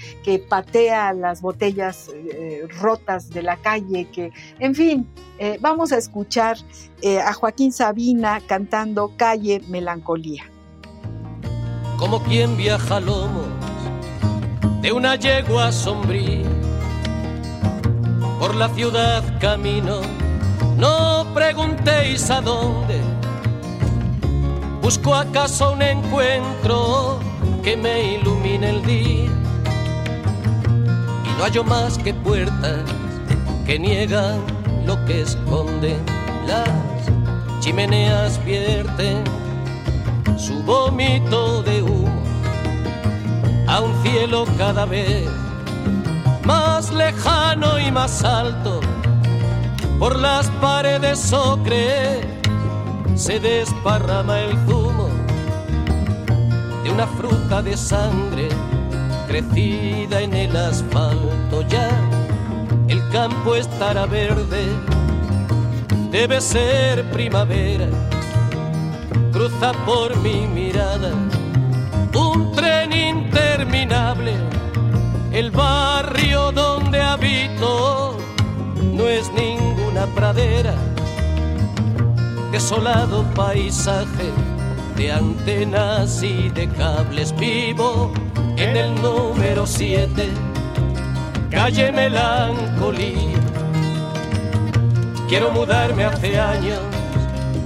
patea 0.50 1.14
las 1.14 1.42
botellas 1.42 2.10
eh, 2.14 2.66
rotas 2.80 3.30
de 3.30 3.44
la 3.44 3.58
calle, 3.58 4.08
que, 4.12 4.32
en 4.60 4.74
fin, 4.74 5.08
eh, 5.38 5.58
vamos 5.62 5.92
a 5.92 5.98
escuchar 5.98 6.58
eh, 7.02 7.20
a 7.20 7.34
Joaquín 7.34 7.74
Sabina 7.74 8.42
cantando 8.48 9.12
Calle 9.18 9.62
Melancolía. 9.68 10.44
Como 11.98 12.24
quien 12.24 12.56
viaja 12.56 13.00
lomos 13.02 13.46
de 14.82 14.94
una 14.94 15.16
yegua 15.18 15.74
sombría, 15.74 16.50
por 18.40 18.56
la 18.56 18.70
ciudad 18.70 19.40
camino, 19.40 20.00
no 20.78 21.28
preguntéis 21.34 22.32
a 22.32 22.40
dónde 22.40 23.01
Busco 24.92 25.16
acaso 25.16 25.72
un 25.72 25.82
encuentro 25.82 27.18
que 27.64 27.78
me 27.78 28.16
ilumine 28.16 28.72
el 28.72 28.86
día. 28.86 29.30
Y 31.24 31.30
no 31.38 31.44
hallo 31.46 31.64
más 31.64 31.98
que 31.98 32.14
puertas 32.14 32.82
que 33.66 33.80
niegan 33.80 34.42
lo 34.86 35.02
que 35.06 35.22
esconden. 35.22 35.98
Las 36.46 36.68
chimeneas 37.62 38.44
vierten 38.44 39.24
su 40.38 40.62
vómito 40.64 41.64
de 41.64 41.84
humo 41.84 42.24
a 43.70 43.80
un 43.80 43.94
cielo 44.04 44.46
cada 44.58 44.84
vez 44.84 45.26
más 46.44 46.92
lejano 46.92 47.80
y 47.80 47.90
más 47.94 48.26
alto. 48.26 48.82
Por 49.98 50.20
las 50.20 50.50
paredes 50.60 51.32
ocre 51.32 52.41
se 53.16 53.40
desparrama 53.40 54.40
el 54.40 54.58
zumo 54.66 55.10
de 56.84 56.92
una 56.92 57.08
fruta 57.08 57.62
de 57.62 57.78
sangre 57.78 58.50
crecida 59.28 60.22
en 60.22 60.34
el 60.34 60.56
asfalto 60.56 61.62
ya. 61.68 61.90
El 62.88 63.08
campo 63.10 63.56
estará 63.56 64.06
verde, 64.06 64.66
debe 66.12 66.42
ser 66.42 67.10
primavera. 67.12 67.88
Cruza 69.32 69.72
por 69.86 70.18
mi 70.18 70.48
mirada 70.48 71.12
un 72.16 72.52
tren 72.52 72.92
interminable. 72.94 74.34
El 75.32 75.52
barrio 75.52 76.52
donde 76.52 77.02
habito 77.02 78.18
no 78.94 79.08
es 79.08 79.32
ninguna 79.32 80.06
pradera, 80.08 80.76
desolado 82.52 83.24
paisaje 83.34 84.30
de 84.98 85.12
antenas 85.12 86.22
y 86.22 86.50
de 86.50 86.68
cables 86.68 87.34
vivo 87.38 88.12
en 88.58 88.76
el 88.76 89.02
número 89.02 89.66
7, 89.66 90.30
calle 91.50 91.92
Melancolía. 91.92 93.40
Quiero 95.30 95.52
mudarme 95.52 96.04
hace 96.04 96.38
años 96.38 96.80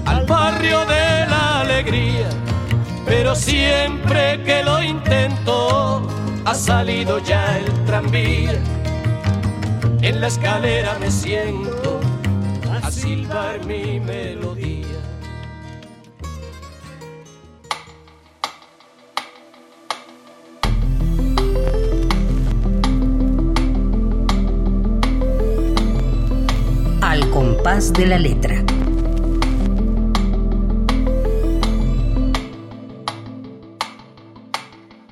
al 0.05 0.25
barrio 0.27 0.79
de 0.85 1.25
la 1.27 1.61
alegría, 1.61 2.29
pero 3.05 3.35
siempre 3.35 4.43
que 4.43 4.63
lo 4.63 4.83
intento 4.83 6.07
ha 6.45 6.53
salido 6.53 7.17
ya 7.19 7.57
el 7.57 7.85
tranvía. 7.85 8.53
En 10.01 10.21
la 10.21 10.27
escalera 10.27 10.95
me 10.99 11.09
siento 11.09 11.99
a 12.83 12.91
silbar 12.91 13.65
mi 13.65 13.99
melodía. 13.99 14.54
Compás 27.65 27.91
de 27.93 28.05
la 28.05 28.19
letra. 28.19 28.63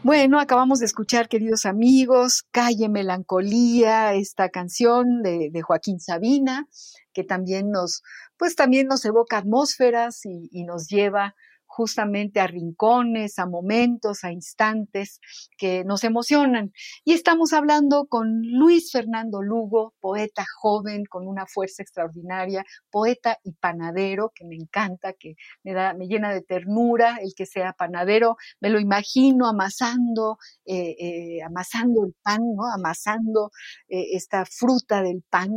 Bueno, 0.04 0.39
acabamos 0.39 0.78
de 0.78 0.86
escuchar, 0.86 1.30
queridos 1.30 1.66
amigos, 1.66 2.44
Calle 2.52 2.89
Melancolía, 2.89 4.13
esta 4.13 4.50
canción 4.50 5.24
de, 5.24 5.50
Joaquín 5.63 6.00
Sabina, 6.00 6.68
que 7.12 7.24
también 7.24 7.72
nos, 7.72 8.04
pues 8.38 8.56
también 8.56 8.86
nos 8.86 9.04
evoca 9.04 9.39
atmósferas 9.39 10.24
y, 10.24 10.50
y 10.52 10.63
nos 10.63 10.88
lleva 10.88 11.34
justamente 11.75 12.39
a 12.39 12.47
rincones, 12.47 13.39
a 13.39 13.47
momentos, 13.47 14.23
a 14.23 14.31
instantes 14.31 15.19
que 15.57 15.83
nos 15.83 16.03
emocionan. 16.03 16.71
Y 17.03 17.13
estamos 17.13 17.51
hablando 17.51 18.05
con 18.07 18.41
Luis 18.43 18.91
Fernando 18.91 19.41
Lugo, 19.41 19.95
poeta 19.99 20.45
joven 20.62 21.05
con 21.05 21.27
una 21.27 21.45
fuerza 21.47 21.81
extraordinaria, 21.81 22.63
poeta 22.91 23.39
y 23.43 23.53
panadero, 23.53 24.31
que 24.36 24.45
me 24.45 24.55
encanta, 24.55 25.13
que 25.13 25.36
me, 25.63 25.73
da, 25.73 25.93
me 25.93 26.07
llena 26.07 26.31
de 26.31 26.41
ternura 26.41 27.17
el 27.21 27.33
que 27.36 27.47
sea 27.47 27.73
panadero. 27.73 28.38
Me 28.62 28.69
lo 28.69 28.79
imagino 28.79 29.47
amasando, 29.47 30.38
eh, 30.65 30.95
eh, 30.99 31.41
amasando 31.43 32.05
el 32.05 32.13
pan, 32.21 32.41
¿no? 32.55 32.71
amasando 32.71 33.49
eh, 33.89 34.09
esta 34.13 34.45
fruta 34.45 35.01
del 35.01 35.23
pan 35.27 35.49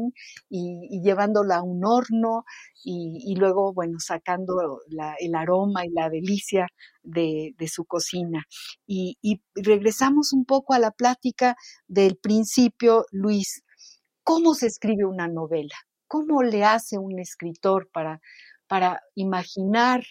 y, 0.49 1.01
llevándola 1.03 1.57
a 1.57 1.63
un 1.63 1.85
horno 1.85 2.45
y, 2.89 3.35
luego, 3.37 3.73
bueno, 3.73 3.99
sacando 3.99 4.81
el 5.19 5.35
aroma 5.35 5.85
y 5.85 5.91
la 5.91 6.06
delicia 6.11 6.69
de, 7.03 7.55
su 7.69 7.85
cocina. 7.85 8.45
Y, 8.87 9.17
regresamos 9.55 10.33
un 10.33 10.45
poco 10.45 10.75
a 10.75 10.79
la 10.79 10.91
plática 10.91 11.57
del 11.87 12.17
principio, 12.17 13.07
Luis. 13.11 13.63
¿Cómo 14.23 14.55
se 14.55 14.67
escribe 14.67 15.05
una 15.05 15.29
novela? 15.29 15.75
¿Cómo 16.09 16.43
le 16.43 16.65
hace 16.65 16.99
un 16.99 17.19
escritor 17.19 17.89
para, 17.93 18.21
para 18.67 19.01
imaginar 19.15 20.03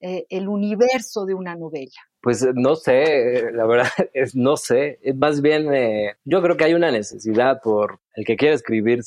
eh, 0.00 0.26
el 0.30 0.48
universo 0.48 1.24
de 1.24 1.34
una 1.34 1.56
novela? 1.56 2.00
Pues 2.22 2.46
no 2.54 2.76
sé, 2.76 3.50
la 3.52 3.66
verdad 3.66 3.88
es 4.12 4.34
no 4.34 4.56
sé. 4.56 4.98
Más 5.16 5.40
bien, 5.40 5.72
eh, 5.72 6.16
yo 6.24 6.42
creo 6.42 6.56
que 6.56 6.64
hay 6.64 6.74
una 6.74 6.90
necesidad 6.90 7.60
por 7.62 8.00
el 8.14 8.24
que 8.24 8.36
quiere 8.36 8.54
escribir, 8.54 9.00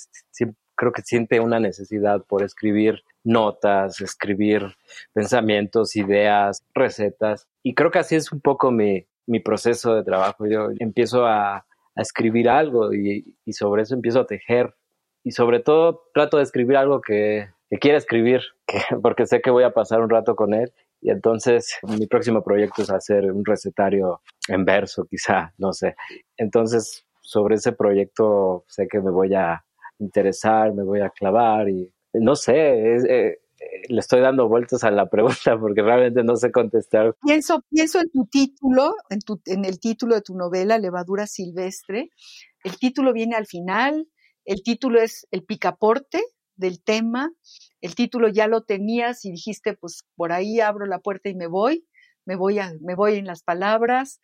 creo 0.84 0.92
que 0.92 1.02
siente 1.02 1.40
una 1.40 1.62
necesidad 1.62 2.26
por 2.26 2.44
escribir 2.44 3.04
notas, 3.24 4.02
escribir 4.02 4.76
pensamientos, 5.14 5.96
ideas, 5.96 6.62
recetas. 6.74 7.48
Y 7.64 7.74
creo 7.74 7.90
que 7.90 8.00
así 8.00 8.16
es 8.16 8.34
un 8.34 8.42
poco 8.42 8.70
mi, 8.70 9.08
mi 9.26 9.40
proceso 9.40 9.96
de 9.96 10.04
trabajo. 10.04 10.46
Yo 10.46 10.72
empiezo 10.80 11.26
a, 11.26 11.56
a 11.56 12.02
escribir 12.02 12.50
algo 12.50 12.94
y, 12.94 13.38
y, 13.46 13.54
sobre 13.54 13.84
eso 13.84 13.96
empiezo 13.96 14.20
a 14.20 14.28
tejer. 14.28 14.76
Y 15.24 15.32
sobre 15.32 15.62
todo 15.62 16.02
trato 16.14 16.36
de 16.36 16.44
escribir 16.44 16.76
algo 16.76 17.00
que, 17.00 17.48
que 17.70 17.80
quiera 17.80 17.98
escribir, 17.98 18.42
que, 18.68 18.82
porque 19.02 19.26
sé 19.26 19.40
que 19.40 19.52
voy 19.52 19.64
a 19.64 19.74
pasar 19.74 20.02
un 20.02 20.10
rato 20.10 20.36
con 20.36 20.54
él. 20.54 20.74
Y 21.00 21.12
entonces 21.12 21.78
mi 21.84 22.08
próximo 22.08 22.44
proyecto 22.44 22.82
es 22.82 22.90
hacer 22.90 23.32
un 23.32 23.46
recetario 23.46 24.22
en 24.50 24.66
verso, 24.66 25.06
quizá, 25.10 25.54
no 25.58 25.72
sé. 25.72 25.96
Entonces 26.36 27.06
sobre 27.22 27.56
ese 27.56 27.72
proyecto 27.72 28.66
sé 28.68 28.88
que 28.90 29.00
me 29.00 29.12
voy 29.12 29.34
a 29.34 29.64
interesar, 30.00 30.74
me 30.74 30.84
voy 30.84 31.02
a 31.02 31.10
clavar 31.10 31.70
y 31.70 31.92
no 32.14 32.36
sé, 32.36 32.96
eh, 32.96 33.40
le 33.90 34.00
estoy 34.00 34.22
dando 34.22 34.48
vueltas 34.48 34.84
a 34.84 34.92
la 34.92 35.10
pregunta 35.10 35.58
porque 35.60 35.82
realmente 35.82 36.24
no 36.24 36.36
sé 36.36 36.52
contestar. 36.52 37.16
Pienso, 37.22 37.62
pienso 37.70 38.00
en 38.00 38.10
tu 38.12 38.26
título, 38.26 38.96
en, 39.10 39.20
tu, 39.20 39.42
en 39.46 39.66
el 39.66 39.80
título 39.80 40.16
de 40.16 40.22
tu 40.22 40.36
novela, 40.36 40.78
Levadura 40.78 41.28
Silvestre. 41.28 42.10
El 42.64 42.78
título 42.78 43.14
viene 43.14 43.36
al 43.36 43.48
final, 43.48 44.08
el 44.46 44.64
título 44.64 45.02
es 45.02 45.28
El 45.32 45.44
picaporte 45.44 46.22
del 46.56 46.82
tema, 46.84 47.32
el 47.82 47.96
título 47.96 48.28
ya 48.28 48.48
lo 48.48 48.62
tenías 48.62 49.26
y 49.26 49.32
dijiste, 49.32 49.76
pues 49.76 50.04
por 50.16 50.32
ahí 50.32 50.60
abro 50.60 50.86
la 50.86 51.00
puerta 51.00 51.30
y 51.30 51.36
me 51.36 51.48
voy, 51.48 51.86
me 52.26 52.36
voy, 52.36 52.60
me 52.82 52.96
voy 52.96 53.16
en 53.16 53.26
las 53.26 53.44
palabras, 53.44 54.22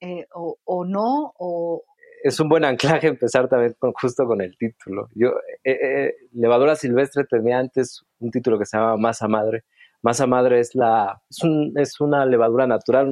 eh, 0.00 0.26
o, 0.34 0.58
o 0.64 0.84
no, 0.84 1.32
o, 1.38 1.84
es 2.22 2.40
un 2.40 2.48
buen 2.48 2.64
anclaje 2.64 3.08
empezar 3.08 3.48
también 3.48 3.74
con, 3.78 3.92
justo 3.92 4.26
con 4.26 4.40
el 4.40 4.56
título. 4.56 5.08
Yo, 5.14 5.30
eh, 5.64 5.78
eh, 5.82 6.14
Levadura 6.32 6.76
Silvestre 6.76 7.24
tenía 7.24 7.58
antes 7.58 8.04
un 8.18 8.30
título 8.30 8.58
que 8.58 8.66
se 8.66 8.76
llama 8.76 8.96
Masa 8.96 9.28
Madre. 9.28 9.64
Masa 10.02 10.26
Madre 10.26 10.60
es, 10.60 10.74
la, 10.74 11.22
es, 11.28 11.38
es 11.76 12.00
una 12.00 12.24
levadura 12.26 12.66
natural 12.66 13.10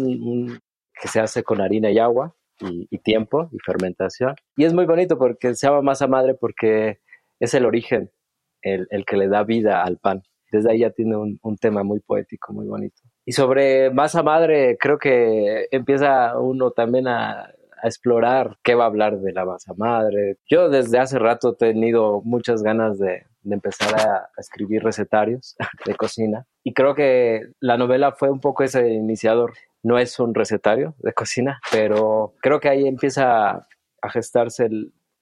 que 1.00 1.08
se 1.08 1.20
hace 1.20 1.42
con 1.42 1.60
harina 1.60 1.90
y 1.90 1.98
agua 1.98 2.34
y, 2.60 2.98
tiempo 2.98 3.48
y 3.52 3.58
fermentación. 3.64 4.34
Y 4.56 4.64
es 4.64 4.74
muy 4.74 4.86
bonito 4.86 5.18
porque 5.18 5.54
se 5.54 5.66
llama 5.66 5.82
Masa 5.82 6.06
Madre 6.06 6.34
porque 6.34 7.00
es 7.38 7.54
el 7.54 7.64
origen, 7.64 8.10
el, 8.62 8.86
que 9.06 9.16
le 9.16 9.28
da 9.28 9.44
vida 9.44 9.82
al 9.82 9.98
pan. 9.98 10.22
Desde 10.52 10.72
ahí 10.72 10.80
ya 10.80 10.90
tiene 10.90 11.16
un, 11.16 11.38
un 11.42 11.56
tema 11.56 11.84
muy 11.84 12.00
poético, 12.00 12.52
muy 12.52 12.66
bonito. 12.66 13.00
Y 13.24 13.32
sobre 13.32 13.90
Masa 13.90 14.22
Madre, 14.22 14.76
creo 14.78 14.98
que 14.98 15.68
empieza 15.70 16.38
uno 16.38 16.72
también 16.72 17.06
a 17.06 17.54
a 17.82 17.88
explorar 17.88 18.58
qué 18.62 18.74
va 18.74 18.84
a 18.84 18.88
hablar 18.88 19.18
de 19.20 19.32
la 19.32 19.44
masa 19.44 19.74
madre. 19.76 20.36
Yo 20.48 20.68
desde 20.68 20.98
hace 20.98 21.18
rato 21.18 21.52
he 21.52 21.56
tenido 21.56 22.20
muchas 22.24 22.62
ganas 22.62 22.98
de, 22.98 23.26
empezar 23.48 23.94
a, 24.00 24.28
escribir 24.38 24.82
recetarios 24.82 25.56
de 25.86 25.94
cocina 25.94 26.46
y 26.62 26.74
creo 26.74 26.94
que 26.94 27.42
la 27.60 27.76
novela 27.76 28.12
fue 28.12 28.30
un 28.30 28.40
poco 28.40 28.62
ese 28.62 28.88
iniciador. 28.90 29.54
No 29.82 29.98
es 29.98 30.18
un 30.20 30.34
recetario 30.34 30.94
de 30.98 31.14
cocina, 31.14 31.60
pero 31.72 32.34
creo 32.42 32.60
que 32.60 32.68
ahí 32.68 32.86
empieza 32.86 33.66
a 34.02 34.10
gestarse 34.10 34.68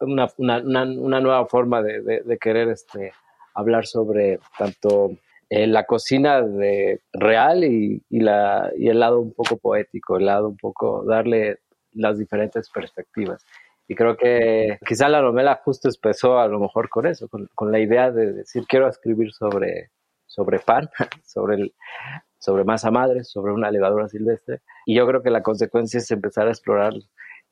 una, 0.01 0.29
una, 0.37 0.59
una, 0.59 1.21
nueva 1.21 1.47
forma 1.47 1.81
de 1.81 2.39
querer 2.41 2.69
este, 2.69 3.13
hablar 3.55 3.87
sobre 3.87 4.41
tanto 4.57 5.11
eh, 5.51 5.67
la 5.67 5.85
cocina 5.85 6.43
de 6.43 7.01
real 7.13 7.65
y, 7.65 8.03
y, 8.11 8.21
la, 8.21 8.71
y 8.77 8.89
el 8.89 9.01
lado 9.01 9.21
un 9.21 9.33
poco 9.33 9.57
poético, 9.57 10.19
el 10.19 10.27
lado 10.27 10.49
un 10.49 10.59
poco 10.59 11.05
darle 11.05 11.61
las 11.99 12.19
diferentes 12.19 12.71
perspectivas. 12.71 13.45
Y 13.89 13.95
creo 13.95 14.17
que 14.17 14.79
quizá 14.87 15.09
la 15.09 15.23
novela 15.23 15.61
justo 15.65 15.89
empezó 15.89 16.39
a 16.39 16.47
lo 16.47 16.61
mejor 16.61 16.91
con 16.91 17.07
eso, 17.07 17.29
con, 17.29 17.49
con 17.55 17.73
la 17.73 17.79
idea 17.79 18.11
de 18.11 18.33
decir 18.33 18.65
quiero 18.69 18.87
escribir 18.87 19.33
sobre, 19.33 19.91
sobre 20.27 20.59
pan, 20.59 20.91
sobre, 21.25 21.57
el, 21.57 21.75
sobre 22.39 22.65
masa 22.65 22.91
madre, 22.91 23.25
sobre 23.25 23.53
una 23.53 23.71
levadura 23.71 24.09
silvestre. 24.09 24.61
Y 24.85 24.95
yo 24.95 25.07
creo 25.07 25.23
que 25.23 25.31
la 25.31 25.43
consecuencia 25.43 25.99
es 25.99 26.11
empezar 26.11 26.49
a 26.49 26.51
explorar 26.51 26.93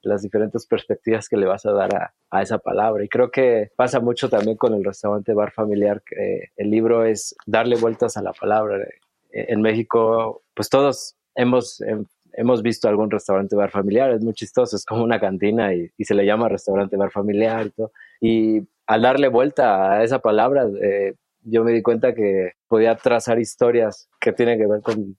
las 0.03 0.23
diferentes 0.23 0.67
perspectivas 0.67 1.29
que 1.29 1.39
le 1.39 1.47
vas 1.47 1.65
a 1.65 1.73
dar 1.73 1.95
a, 1.97 2.15
a, 2.31 2.43
esa 2.43 2.59
palabra. 2.59 3.03
Y 3.03 3.09
creo 3.09 3.31
que 3.31 3.71
pasa 3.75 3.99
mucho 3.99 4.29
también 4.29 4.59
con 4.59 4.75
el 4.75 4.85
restaurante 4.85 5.33
bar 5.33 5.53
familiar, 5.53 6.03
que 6.05 6.51
el 6.57 6.71
libro 6.71 7.05
es 7.05 7.35
darle 7.47 7.77
vueltas 7.77 8.17
a 8.19 8.23
la 8.23 8.33
palabra. 8.33 8.79
En 9.33 9.63
México, 9.63 10.43
pues 10.55 10.69
todos 10.69 11.17
hemos 11.35 11.81
hemos 12.37 12.63
visto 12.63 12.89
algún 12.89 13.11
restaurante 13.11 13.57
bar 13.57 13.71
familiar, 13.71 14.11
es 14.13 14.23
muy 14.23 14.35
chistoso, 14.35 14.77
es 14.77 14.85
como 14.85 15.03
una 15.03 15.19
cantina 15.19 15.75
y, 15.75 15.91
y 15.97 16.05
se 16.05 16.15
le 16.15 16.25
llama 16.25 16.49
restaurante 16.49 16.97
bar 16.97 17.11
familiar 17.11 17.67
y 17.67 17.71
todo. 17.71 17.93
Y 18.21 18.69
al 18.87 19.03
darle 19.03 19.29
vuelta 19.29 19.93
a 19.93 20.05
esa 20.05 20.21
palabra, 20.21 20.67
eh, 20.83 21.15
yo 21.43 21.65
me 21.65 21.73
di 21.73 21.83
cuenta 21.83 22.15
que 22.15 22.53
podía 22.69 22.97
trazar 22.97 23.39
historias 23.39 24.09
que 24.21 24.33
tienen 24.33 24.59
que 24.59 24.67
ver 24.67 24.83
con, 24.83 25.17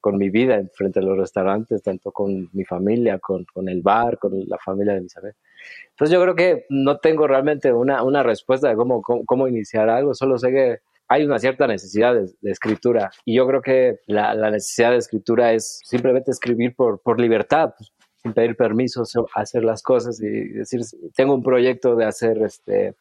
con 0.00 0.16
mi 0.16 0.30
vida 0.30 0.60
frente 0.74 1.00
a 1.00 1.02
los 1.02 1.18
restaurantes, 1.18 1.82
tanto 1.82 2.12
con 2.12 2.48
mi 2.52 2.64
familia, 2.64 3.18
con, 3.18 3.44
con 3.52 3.68
el 3.68 3.82
bar, 3.82 4.18
con 4.18 4.32
la 4.48 4.58
familia 4.58 4.94
de 4.94 5.02
mis 5.02 5.16
amigos. 5.16 5.36
Entonces 5.90 6.14
yo 6.14 6.22
creo 6.22 6.34
que 6.34 6.66
no 6.68 6.98
tengo 6.98 7.26
realmente 7.26 7.72
una, 7.72 8.02
una 8.02 8.22
respuesta 8.22 8.68
de 8.68 8.76
cómo, 8.76 9.02
cómo, 9.02 9.24
cómo 9.24 9.48
iniciar 9.48 9.88
algo, 9.88 10.14
solo 10.14 10.38
sé 10.38 10.50
que 10.50 10.78
hay 11.12 11.24
una 11.24 11.38
cierta 11.38 11.66
necesidad 11.66 12.14
de, 12.14 12.30
de 12.40 12.50
escritura 12.50 13.10
y 13.26 13.36
yo 13.36 13.46
creo 13.46 13.60
que 13.60 14.00
la, 14.06 14.34
necesidad 14.50 14.92
de 14.92 14.96
escritura 14.96 15.52
es 15.52 15.80
simplemente 15.84 16.30
escribir 16.30 16.74
por, 16.74 17.02
por 17.02 17.20
libertad, 17.20 17.74
pues, 17.76 17.92
sin 18.22 18.32
pedir 18.32 18.56
permiso, 18.56 19.02
hacer 19.34 19.62
las 19.62 19.82
cosas 19.82 20.20
y 20.22 20.26
decir, 20.26 20.80
tengo 21.14 21.34
un 21.34 21.42
proyecto 21.42 21.96
de 21.96 22.06
hacer 22.06 22.38
este, 22.42 22.94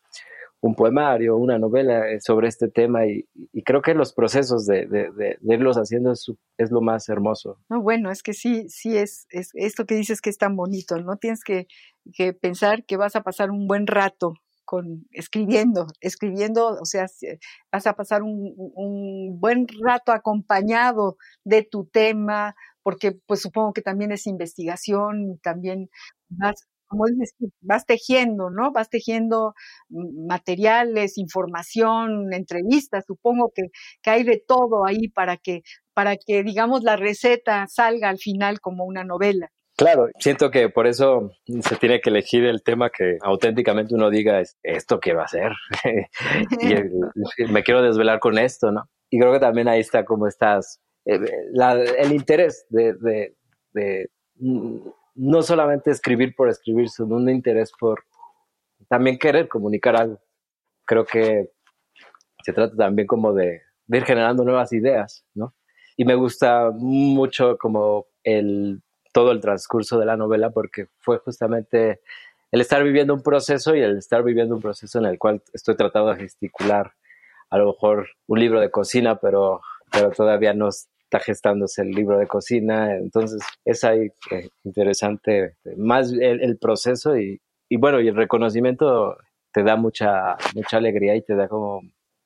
un 0.60 0.76
poemario, 0.76 1.38
una 1.38 1.58
novela 1.58 2.10
eh, 2.10 2.20
sobre 2.20 2.50
este 2.50 2.68
tema 2.68 3.06
y, 3.06 3.26
creo 3.64 3.82
que 3.82 3.94
los 3.94 4.14
procesos 4.14 4.66
de, 4.66 4.88
de, 4.88 5.38
irlos 5.44 5.78
haciendo 5.78 6.12
es, 6.12 6.26
es, 6.58 6.72
lo 6.72 6.82
más 6.82 7.08
hermoso. 7.08 7.60
No, 7.70 7.82
bueno, 7.82 8.12
es 8.12 8.24
que 8.24 8.34
sí, 8.34 8.68
sí 8.68 8.98
es, 8.98 9.26
es, 9.30 9.52
esto 9.54 9.86
que 9.86 9.96
dices 9.96 10.20
que 10.20 10.30
es 10.30 10.38
tan 10.38 10.56
bonito, 10.58 10.98
¿no? 10.98 11.16
Tienes 11.16 11.44
que, 11.44 11.68
que 12.14 12.34
pensar 12.34 12.84
que 12.84 12.98
vas 12.98 13.16
a 13.16 13.22
pasar 13.22 13.52
un 13.52 13.68
buen 13.68 13.88
rato 13.88 14.34
con 14.66 15.06
escribiendo, 15.12 15.88
escribiendo, 16.02 16.78
o 16.82 16.86
sea, 16.86 17.08
vas 17.72 17.88
a 17.88 17.96
pasar 17.96 18.24
un, 18.24 19.40
buen 19.40 19.68
rato 19.84 20.12
acompañado 20.12 21.18
de 21.44 21.64
tu 21.64 21.86
tema, 21.86 22.56
porque 22.84 23.14
pues 23.28 23.42
supongo 23.42 23.74
que 23.74 23.82
también 23.82 24.12
es 24.12 24.28
investigación, 24.28 25.40
también 25.44 25.90
vas, 26.30 26.68
como 26.88 27.06
dices, 27.08 27.34
vas 27.62 27.86
tejiendo, 27.86 28.50
¿no? 28.50 28.72
Vas 28.72 28.90
tejiendo 28.90 29.54
materiales, 29.90 31.18
información, 31.18 32.34
entrevistas, 32.34 33.06
supongo 33.08 33.52
que, 33.56 33.64
que 34.02 34.10
hay 34.10 34.24
de 34.24 34.44
todo 34.46 34.86
ahí 34.86 35.08
para 35.10 35.38
que, 35.38 35.62
para 35.94 36.18
que, 36.18 36.44
digamos, 36.44 36.84
la 36.84 36.96
receta 36.98 37.68
salga 37.68 38.10
al 38.10 38.18
final 38.20 38.60
como 38.62 38.86
una 38.86 39.04
novela. 39.04 39.52
Claro, 39.82 40.10
siento 40.20 40.52
que 40.52 40.70
por 40.70 40.86
eso 40.86 41.32
se 41.62 41.76
tiene 41.78 42.02
que 42.02 42.12
elegir 42.12 42.46
el 42.46 42.62
tema 42.62 42.92
que 42.92 43.18
auténticamente 43.20 43.96
uno 43.96 44.12
diga 44.12 44.40
esto 44.62 45.00
a 45.20 45.28
ser 45.28 45.54
y 46.62 47.52
me 47.52 47.64
quiero 47.64 47.82
desvelar 47.82 48.20
con 48.20 48.38
esto, 48.38 48.72
¿no? 48.72 48.88
Y 49.10 49.20
creo 49.20 49.34
que 49.34 49.40
también 49.40 49.68
ahí 49.68 49.80
está 49.80 50.06
como 50.06 50.28
estás, 50.28 50.80
eh, 51.06 51.20
el 51.98 52.12
interés 52.12 52.68
de, 52.70 52.94
de, 52.94 53.36
de 53.74 54.12
no 55.16 55.42
solamente 55.42 55.90
escribir 55.90 56.36
por 56.36 56.48
escribir, 56.48 56.88
sino 56.88 57.16
un 57.16 57.28
interés 57.28 57.72
por 57.80 58.04
también 58.88 59.18
querer 59.18 59.48
comunicar 59.48 59.96
algo. 59.96 60.20
Creo 60.86 61.06
que 61.06 61.50
se 62.44 62.54
trata 62.54 62.76
también 62.76 63.08
como 63.08 63.34
de, 63.34 63.64
ir 63.88 64.04
generando 64.04 64.44
nuevas 64.44 64.74
ideas, 64.74 65.26
¿no? 65.34 65.56
Y 65.98 66.06
me 66.06 66.14
gusta 66.14 66.70
mucho 66.72 67.58
como 67.58 68.06
el, 68.24 68.84
todo 69.12 69.32
el 69.32 69.42
transcurso 69.42 70.00
de 70.00 70.06
la 70.06 70.18
novela 70.18 70.52
porque 70.52 70.88
fue 71.00 71.20
justamente 71.20 72.02
el 72.52 72.62
estar 72.62 72.84
viviendo 72.84 73.14
un 73.14 73.24
proceso 73.24 73.76
y 73.76 73.82
el 73.82 73.98
estar 73.98 74.24
viviendo 74.24 74.56
un 74.56 74.62
proceso 74.62 75.00
en 75.00 75.06
el 75.06 75.18
cual 75.18 75.42
estoy 75.54 75.76
tratando 75.76 76.14
de 76.14 76.22
gesticular 76.22 76.94
a 77.50 77.58
lo 77.58 77.68
mejor 77.68 78.08
un 78.28 78.40
libro 78.40 78.62
de 78.62 78.72
cocina, 78.72 79.18
pero, 79.18 79.62
pero 79.92 80.12
todavía 80.12 80.54
no, 80.54 80.70
está 81.12 81.20
gestándose 81.20 81.82
el 81.82 81.92
libro 81.92 82.18
de 82.18 82.26
cocina, 82.26 82.96
entonces 82.96 83.42
es 83.66 83.84
ahí 83.84 84.10
eh, 84.32 84.50
interesante 84.64 85.58
más 85.76 86.14
el, 86.14 86.58
proceso 86.58 87.18
y, 87.18 87.42
y, 87.68 87.76
bueno, 87.76 88.00
y 88.00 88.08
el 88.08 88.16
reconocimiento 88.16 89.18
te 89.52 89.64
da 89.64 89.76
mucha, 89.76 90.38
mucha 90.56 90.78
alegría 90.78 91.18
y 91.18 91.22
te 91.22 91.36
da 91.36 91.50
como 91.50 91.82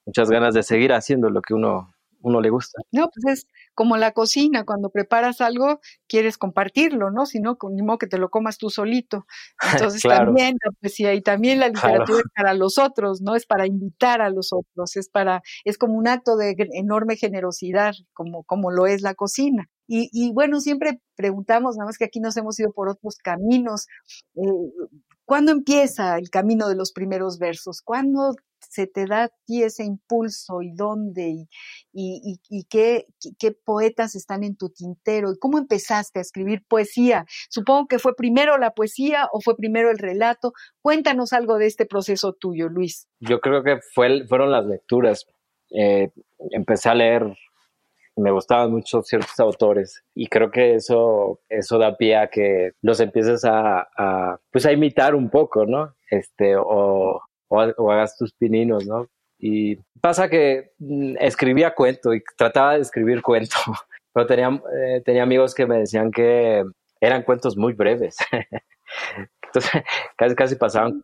muchas 0.05 0.29
ganas 0.29 0.53
de 0.53 0.61
seguir 0.61 0.93
haciendo 0.93 1.31
lo 1.31 1.41
que 1.41 1.55
uno, 1.55 1.94
uno 2.21 2.41
le 2.41 2.49
gusta. 2.49 2.81
No, 2.91 3.09
pues 3.09 3.39
es 3.39 3.47
como 3.73 3.97
la 3.97 4.11
cocina, 4.11 4.65
cuando 4.65 4.89
preparas 4.89 5.41
algo 5.41 5.79
quieres 6.07 6.37
compartirlo, 6.37 7.11
¿no? 7.11 7.25
Si 7.25 7.39
no, 7.39 7.57
ni 7.71 7.81
modo 7.81 7.97
que 7.97 8.07
te 8.07 8.17
lo 8.17 8.29
comas 8.29 8.57
tú 8.57 8.69
solito. 8.69 9.25
Entonces 9.93 10.01
también 10.01 10.57
la 10.63 10.71
poesía 10.71 11.13
y 11.13 11.21
también 11.21 11.59
la 11.59 11.67
literatura 11.67 12.19
es 12.19 12.31
para 12.35 12.53
los 12.53 12.77
otros, 12.77 13.21
¿no? 13.21 13.35
Es 13.35 13.45
para 13.45 13.67
invitar 13.67 14.21
a 14.21 14.29
los 14.29 14.53
otros, 14.53 14.95
es 14.95 15.09
para, 15.09 15.41
es 15.63 15.77
como 15.77 15.93
un 15.93 16.07
acto 16.07 16.37
de 16.37 16.55
enorme 16.73 17.15
generosidad, 17.15 17.93
como, 18.13 18.43
como 18.43 18.71
lo 18.71 18.87
es 18.87 19.01
la 19.01 19.13
cocina. 19.13 19.69
Y, 19.87 20.09
y 20.11 20.33
bueno, 20.33 20.59
siempre 20.61 20.99
preguntamos, 21.15 21.75
nada 21.77 21.87
más 21.87 21.97
que 21.97 22.05
aquí 22.05 22.19
nos 22.19 22.35
hemos 22.37 22.59
ido 22.59 22.71
por 22.71 22.89
otros 22.89 23.17
caminos. 23.17 23.85
Eh, 24.35 24.41
¿Cuándo 25.25 25.51
empieza 25.51 26.17
el 26.17 26.29
camino 26.29 26.69
de 26.69 26.75
los 26.75 26.91
primeros 26.91 27.39
versos? 27.39 27.81
¿Cuándo 27.81 28.35
se 28.69 28.87
te 28.87 29.05
da 29.05 29.23
a 29.23 29.29
ti 29.45 29.63
ese 29.63 29.83
impulso 29.83 30.61
y 30.61 30.71
dónde 30.71 31.47
y, 31.93 32.39
y, 32.49 32.63
qué, 32.65 33.05
qué, 33.39 33.51
poetas 33.51 34.15
están 34.15 34.43
en 34.43 34.57
tu 34.57 34.69
tintero 34.69 35.31
y 35.31 35.39
cómo 35.39 35.57
empezaste 35.57 36.19
a 36.19 36.21
escribir 36.21 36.63
poesía. 36.67 37.25
Supongo 37.49 37.87
que 37.87 37.99
fue 37.99 38.15
primero 38.15 38.57
la 38.57 38.71
poesía 38.71 39.29
o 39.31 39.39
fue 39.41 39.55
primero 39.55 39.91
el 39.91 39.97
relato. 39.97 40.53
Cuéntanos 40.81 41.33
algo 41.33 41.57
de 41.57 41.67
este 41.67 41.85
proceso 41.85 42.33
tuyo, 42.33 42.67
Luis. 42.69 43.07
Yo 43.19 43.39
creo 43.39 43.63
que 43.63 43.79
fue, 43.93 44.25
fueron 44.27 44.51
las 44.51 44.65
lecturas. 44.65 45.25
Eh, 45.71 46.09
empecé 46.51 46.89
a 46.89 46.95
leer, 46.95 47.37
me 48.15 48.31
gustaban 48.31 48.71
mucho 48.71 49.01
ciertos 49.03 49.39
autores 49.39 50.03
y 50.13 50.27
creo 50.27 50.49
que 50.51 50.75
eso, 50.75 51.39
eso 51.49 51.77
da 51.77 51.97
pie 51.97 52.15
a 52.15 52.27
que 52.27 52.71
los 52.81 52.99
empieces 52.99 53.43
a, 53.45 54.39
pues 54.51 54.65
a 54.65 54.71
imitar 54.71 55.15
un 55.15 55.29
poco, 55.29 55.65
¿no? 55.65 55.95
Este, 56.09 56.55
o, 56.55 57.21
o, 57.47 57.91
hagas 57.91 58.17
tus 58.17 58.33
pininos, 58.33 58.85
¿no? 58.85 59.07
Y 59.37 59.77
pasa 60.01 60.29
que 60.29 60.71
mm, 60.79 61.15
escribía 61.19 61.75
cuento 61.75 62.13
y 62.13 62.23
trataba 62.37 62.75
de 62.75 62.81
escribir 62.81 63.21
cuento, 63.21 63.55
pero 64.13 64.25
tenía, 64.25 64.61
eh, 64.77 65.01
tenía 65.03 65.23
amigos 65.23 65.53
que 65.53 65.65
me 65.65 65.79
decían 65.79 66.11
que 66.11 66.63
eran 67.01 67.23
cuentos 67.23 67.57
muy 67.57 67.73
breves. 67.73 68.17
Entonces, 69.43 69.83
casi, 70.17 70.35
casi 70.35 70.55
pasaban, 70.55 71.03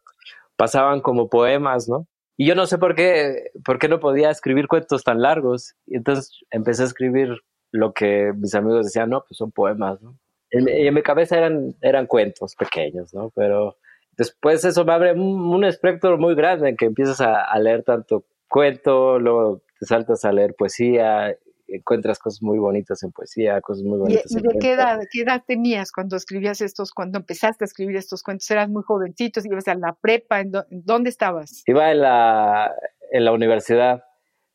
pasaban 0.56 1.02
como 1.02 1.30
poemas, 1.30 1.90
¿no? 1.90 2.08
Y 2.38 2.48
yo 2.48 2.56
no 2.56 2.66
sé 2.66 2.78
por 2.78 2.96
qué, 2.96 3.52
por 3.64 3.78
qué 3.78 3.88
no 3.88 4.00
podía 4.00 4.30
escribir 4.30 4.68
cuentos 4.68 5.04
tan 5.04 5.22
largos. 5.22 5.76
Y 5.86 5.98
entonces 5.98 6.40
empecé 6.50 6.84
a 6.84 6.88
escribir 6.88 7.38
lo 7.72 7.94
que 7.94 8.34
mis 8.36 8.56
amigos 8.56 8.86
decían, 8.86 9.10
no, 9.10 9.24
pues 9.28 9.38
son 9.38 9.52
poemas, 9.52 10.02
¿no? 10.02 10.18
en 10.52 10.94
mi 10.94 11.02
cabeza 11.02 11.38
eran, 11.38 11.76
eran 11.82 12.08
cuentos 12.08 12.56
pequeños, 12.56 13.14
¿no? 13.14 13.32
Pero 13.34 13.78
después 14.18 14.64
eso 14.66 14.84
me 14.86 14.94
abre 14.94 15.14
un, 15.14 15.64
espectro 15.64 16.18
muy 16.18 16.36
grande 16.36 16.70
en 16.70 16.78
que 16.78 16.86
empiezas 16.86 17.22
a, 17.22 17.58
leer 17.60 17.84
tanto 17.84 18.26
cuento, 18.50 19.18
luego 19.18 19.62
te 19.80 19.86
saltas 19.86 20.26
a 20.26 20.32
leer 20.34 20.56
poesía, 20.56 21.36
encuentras 21.76 22.20
cosas 22.20 22.42
muy 22.42 22.60
bonitas 22.60 23.04
en 23.04 23.12
poesía, 23.12 23.60
cosas 23.62 23.84
muy 23.84 24.00
bonitas. 24.00 24.32
¿Y, 24.32 24.36
de 24.36 24.60
qué 24.60 24.74
edad, 24.74 25.00
qué 25.12 25.22
edad 25.22 25.44
tenías 25.46 25.92
cuando 25.92 26.16
escribías 26.16 26.62
estos, 26.62 26.92
cuando 26.92 27.20
empezaste 27.20 27.64
a 27.64 27.68
escribir 27.68 27.98
estos 27.98 28.24
cuentos? 28.24 28.50
¿Eras 28.52 28.70
muy 28.70 28.84
jovencito? 28.84 29.42
¿Ibas 29.44 29.68
a 29.68 29.76
la 29.76 29.94
prepa? 29.94 30.42
¿En, 30.42 30.52
dónde 30.70 31.10
estabas? 31.10 31.64
Iba 31.68 31.92
en 31.92 32.02
la, 32.02 32.74
en 33.12 33.26
la 33.26 33.32
universidad, 33.32 34.04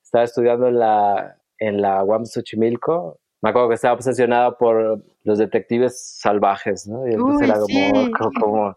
estaba 0.02 0.24
estudiando 0.24 0.68
en 0.68 0.78
la, 0.78 1.36
en 1.58 1.80
la 1.80 2.02
UAM 2.04 2.24
Xochimilco. 2.24 3.20
Me 3.42 3.50
acuerdo 3.50 3.68
que 3.68 3.74
estaba 3.74 3.94
obsesionada 3.94 4.56
por 4.56 5.04
los 5.22 5.38
detectives 5.38 6.18
salvajes, 6.20 6.86
¿no? 6.86 7.06
Y 7.06 7.12
entonces 7.12 7.48
era 7.48 7.58
como, 8.18 8.32
como 8.40 8.76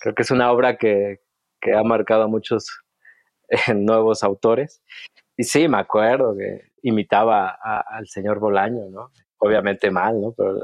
Creo 0.00 0.14
que 0.14 0.22
es 0.22 0.30
una 0.30 0.50
obra 0.50 0.76
que, 0.76 1.20
que 1.60 1.74
ha 1.74 1.82
marcado 1.82 2.24
a 2.24 2.28
muchos 2.28 2.66
eh, 3.48 3.74
nuevos 3.74 4.22
autores. 4.22 4.82
Y 5.36 5.44
sí, 5.44 5.68
me 5.68 5.78
acuerdo 5.78 6.36
que 6.36 6.71
imitaba 6.82 7.48
al 7.50 8.06
señor 8.08 8.38
Bolaño, 8.38 8.88
¿no? 8.90 9.10
Obviamente 9.38 9.90
mal, 9.90 10.20
¿no? 10.20 10.32
Pero 10.32 10.58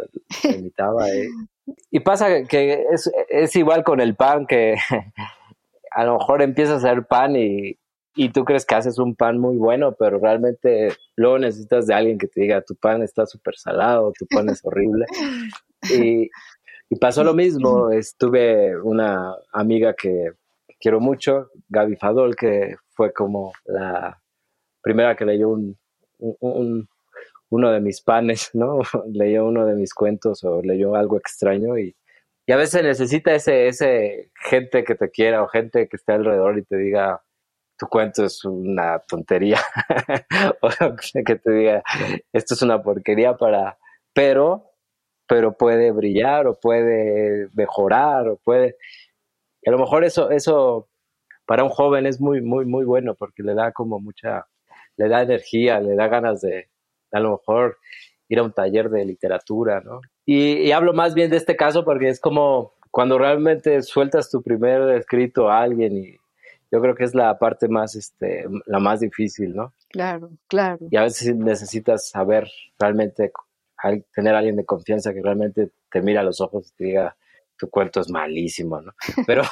imitaba. 0.56 1.08
Eh. 1.10 1.28
Y 1.90 2.00
pasa 2.00 2.44
que 2.44 2.86
es, 2.90 3.12
es 3.28 3.54
igual 3.54 3.84
con 3.84 4.00
el 4.00 4.16
pan, 4.16 4.46
que 4.46 4.74
a 5.90 6.04
lo 6.04 6.18
mejor 6.18 6.40
empiezas 6.40 6.82
a 6.82 6.88
hacer 6.88 7.04
pan 7.04 7.36
y, 7.36 7.78
y 8.14 8.30
tú 8.30 8.44
crees 8.44 8.64
que 8.64 8.74
haces 8.74 8.98
un 8.98 9.14
pan 9.14 9.38
muy 9.38 9.58
bueno, 9.58 9.94
pero 9.98 10.18
realmente 10.18 10.94
luego 11.14 11.38
necesitas 11.38 11.86
de 11.86 11.94
alguien 11.94 12.16
que 12.16 12.26
te 12.26 12.40
diga, 12.40 12.62
tu 12.62 12.74
pan 12.74 13.02
está 13.02 13.26
súper 13.26 13.56
salado, 13.56 14.12
tu 14.18 14.26
pan 14.26 14.48
es 14.48 14.60
horrible. 14.64 15.06
Y, 15.94 16.28
y 16.90 16.96
pasó 16.96 17.22
lo 17.22 17.34
mismo, 17.34 17.92
estuve 17.92 18.76
una 18.82 19.32
amiga 19.52 19.94
que 19.94 20.32
quiero 20.80 20.98
mucho, 20.98 21.50
Gaby 21.68 21.94
Fadol, 21.94 22.34
que 22.34 22.74
fue 22.88 23.12
como 23.12 23.52
la 23.64 24.20
primera 24.82 25.14
que 25.14 25.24
leyó 25.24 25.50
un, 25.50 25.78
uno 26.18 27.72
de 27.72 27.80
mis 27.80 28.00
panes, 28.02 28.50
¿no? 28.54 28.80
leyó 29.12 29.46
uno 29.46 29.66
de 29.66 29.74
mis 29.74 29.94
cuentos 29.94 30.44
o 30.44 30.62
leyó 30.62 30.94
algo 30.94 31.16
extraño 31.16 31.78
y, 31.78 31.96
y 32.46 32.52
a 32.52 32.56
veces 32.56 32.82
necesita 32.82 33.34
ese, 33.34 33.68
ese 33.68 34.30
gente 34.34 34.84
que 34.84 34.94
te 34.94 35.10
quiera 35.10 35.42
o 35.42 35.48
gente 35.48 35.88
que 35.88 35.96
esté 35.96 36.12
alrededor 36.12 36.58
y 36.58 36.64
te 36.64 36.76
diga, 36.76 37.22
tu 37.78 37.86
cuento 37.86 38.24
es 38.24 38.44
una 38.44 38.98
tontería, 39.00 39.60
o 40.62 40.68
que 41.24 41.36
te 41.36 41.50
diga, 41.50 41.82
esto 42.32 42.54
es 42.54 42.62
una 42.62 42.82
porquería 42.82 43.36
para, 43.36 43.78
pero 44.12 44.68
pero 45.28 45.56
puede 45.56 45.92
brillar 45.92 46.46
o 46.46 46.58
puede 46.58 47.48
mejorar 47.54 48.28
o 48.28 48.36
puede... 48.38 48.76
a 49.66 49.70
lo 49.70 49.78
mejor 49.78 50.04
eso, 50.04 50.30
eso 50.30 50.88
para 51.46 51.64
un 51.64 51.70
joven 51.70 52.06
es 52.06 52.20
muy, 52.20 52.40
muy, 52.40 52.64
muy 52.64 52.84
bueno 52.84 53.14
porque 53.14 53.42
le 53.42 53.54
da 53.54 53.72
como 53.72 54.00
mucha, 54.00 54.46
le 54.98 55.08
da 55.08 55.22
energía, 55.22 55.80
le 55.80 55.94
da 55.94 56.08
ganas 56.08 56.42
de 56.42 56.68
a 57.10 57.20
lo 57.20 57.30
mejor 57.30 57.78
ir 58.28 58.38
a 58.38 58.42
un 58.42 58.52
taller 58.52 58.90
de 58.90 59.04
literatura, 59.04 59.80
¿no? 59.80 60.00
Y, 60.26 60.70
hablo 60.72 60.92
más 60.92 61.14
bien 61.14 61.30
de 61.30 61.38
este 61.38 61.56
caso 61.56 61.84
porque 61.84 62.10
es 62.10 62.20
como 62.20 62.74
cuando 62.90 63.16
realmente 63.16 63.80
sueltas 63.82 64.30
tu 64.30 64.42
primer 64.42 64.96
escrito 64.96 65.48
a 65.48 65.62
alguien 65.62 65.96
y 65.96 66.16
yo 66.70 66.82
creo 66.82 66.94
que 66.94 67.04
es 67.04 67.14
la 67.14 67.38
parte 67.38 67.68
más, 67.68 67.94
este, 67.94 68.44
la 68.66 68.78
más 68.78 69.00
difícil, 69.00 69.54
¿no? 69.54 69.72
Claro, 69.88 70.30
claro. 70.48 70.86
Y 70.90 70.96
a 70.98 71.02
veces 71.02 71.34
necesitas 71.34 72.10
saber 72.10 72.46
realmente 72.78 73.32
tener 74.14 74.34
a 74.34 74.38
alguien 74.38 74.56
de 74.56 74.66
confianza 74.66 75.14
que 75.14 75.22
realmente 75.22 75.70
te 75.90 76.02
mira 76.02 76.20
a 76.20 76.24
los 76.24 76.42
ojos 76.42 76.70
y 76.70 76.76
te 76.76 76.84
diga, 76.84 77.16
tu 77.58 77.68
cuento 77.68 78.00
es 78.00 78.10
malísimo, 78.10 78.80
¿no? 78.80 78.92
Pero... 79.26 79.42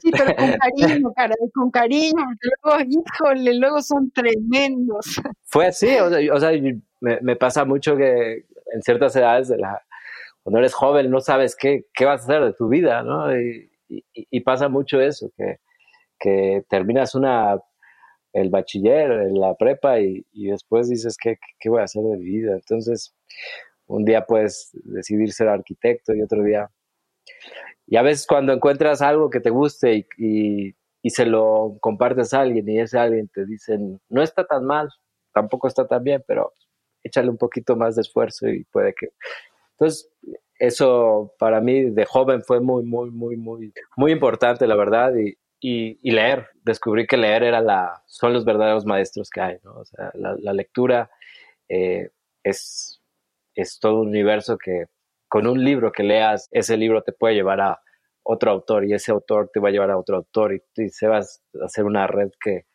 sí, 0.00 0.10
pero 0.12 0.36
con 0.36 0.52
cariño, 0.58 1.12
caray, 1.14 1.50
con 1.54 1.70
cariño, 1.70 2.24
luego, 2.62 2.82
híjole, 2.88 3.54
luego 3.54 3.82
son 3.82 4.10
tremendos. 4.10 5.20
Fue 5.44 5.66
así, 5.66 5.96
o 5.96 6.40
sea, 6.40 6.50
me, 7.00 7.36
pasa 7.36 7.64
mucho 7.64 7.96
que 7.96 8.44
en 8.72 8.82
ciertas 8.82 9.16
edades, 9.16 9.48
de 9.48 9.58
la, 9.58 9.82
cuando 10.42 10.58
eres 10.58 10.74
joven, 10.74 11.10
no 11.10 11.20
sabes 11.20 11.56
qué, 11.56 11.86
qué 11.94 12.04
vas 12.04 12.20
a 12.20 12.24
hacer 12.24 12.44
de 12.44 12.52
tu 12.52 12.68
vida, 12.68 13.02
¿no? 13.02 13.34
Y, 13.36 13.70
y, 13.88 14.40
pasa 14.40 14.68
mucho 14.68 15.00
eso, 15.00 15.30
que, 15.36 15.60
que 16.18 16.64
terminas 16.68 17.14
una 17.14 17.58
el 18.34 18.50
bachiller, 18.50 19.30
la 19.32 19.54
prepa 19.54 20.00
y, 20.00 20.24
y 20.32 20.48
después 20.48 20.88
dices, 20.88 21.16
¿qué, 21.20 21.38
¿qué, 21.58 21.70
voy 21.70 21.80
a 21.80 21.84
hacer 21.84 22.02
de 22.02 22.18
mi 22.18 22.24
vida? 22.24 22.54
Entonces, 22.54 23.14
un 23.86 24.04
día 24.04 24.26
puedes 24.26 24.70
decidir 24.84 25.32
ser 25.32 25.48
arquitecto 25.48 26.14
y 26.14 26.22
otro 26.22 26.42
día... 26.42 26.70
Y 27.86 27.96
a 27.96 28.02
veces 28.02 28.26
cuando 28.26 28.52
encuentras 28.52 29.02
algo 29.02 29.30
que 29.30 29.40
te 29.40 29.50
guste 29.50 30.06
y, 30.18 30.74
y, 31.02 31.10
se 31.10 31.24
lo 31.24 31.78
compartes 31.80 32.34
a 32.34 32.42
alguien 32.42 32.68
y 32.68 32.80
ese 32.80 32.98
alguien 32.98 33.28
te 33.28 33.46
dice, 33.46 33.78
no 34.10 34.22
está 34.22 34.46
tan 34.46 34.66
mal, 34.66 34.90
tampoco 35.32 35.66
está 35.66 35.86
tan 35.86 36.04
bien, 36.04 36.22
pero 36.26 36.52
échale 37.02 37.30
un 37.30 37.38
poquito 37.38 37.76
más 37.76 37.96
de 37.96 38.02
esfuerzo 38.02 38.48
y 38.48 38.64
puede 38.64 38.94
que... 38.94 39.08
Entonces, 39.72 40.10
eso 40.58 41.34
para 41.38 41.60
mí 41.60 41.90
de 41.90 42.04
joven 42.04 42.42
fue 42.42 42.60
muy, 42.60 42.82
muy, 42.82 43.10
muy, 43.10 43.36
muy, 43.36 43.72
muy 43.96 44.12
importante, 44.12 44.66
la 44.66 44.74
verdad, 44.74 45.12
y, 45.14 45.38
y, 45.60 46.10
leer. 46.10 46.48
Descubrí 46.62 47.06
que 47.06 47.16
leer 47.16 47.42
era 47.42 47.60
la, 47.60 48.02
son 48.06 48.32
los 48.32 48.44
verdaderos 48.44 48.84
maestros 48.84 49.30
que 49.30 49.40
hay, 49.40 49.56
¿no? 49.64 49.74
O 49.74 49.84
sea, 49.84 50.10
la, 50.14 50.52
lectura 50.52 51.10
eh, 51.68 52.10
es, 52.42 53.00
es 53.54 53.78
todo 53.78 54.00
un 54.00 54.08
universo 54.08 54.58
que 54.58 54.86
con 55.28 55.46
un 55.46 55.62
libro 55.62 55.92
que 55.92 56.02
leas, 56.02 56.48
ese 56.50 56.76
libro 56.76 57.02
te 57.02 57.12
puede 57.12 57.34
llevar 57.34 57.60
a 57.60 57.80
otro 58.22 58.50
autor 58.50 58.84
y 58.84 58.92
ese 58.92 59.12
autor 59.12 59.50
te 59.52 59.60
va 59.60 59.68
a 59.68 59.72
llevar 59.72 59.90
a 59.90 59.98
otro 59.98 60.16
autor 60.16 60.54
y, 60.54 60.88
se 60.90 61.06
va 61.06 61.18
a 61.18 61.64
hacer 61.64 61.84
una 61.84 62.06
red 62.06 62.30
que, 62.40 62.66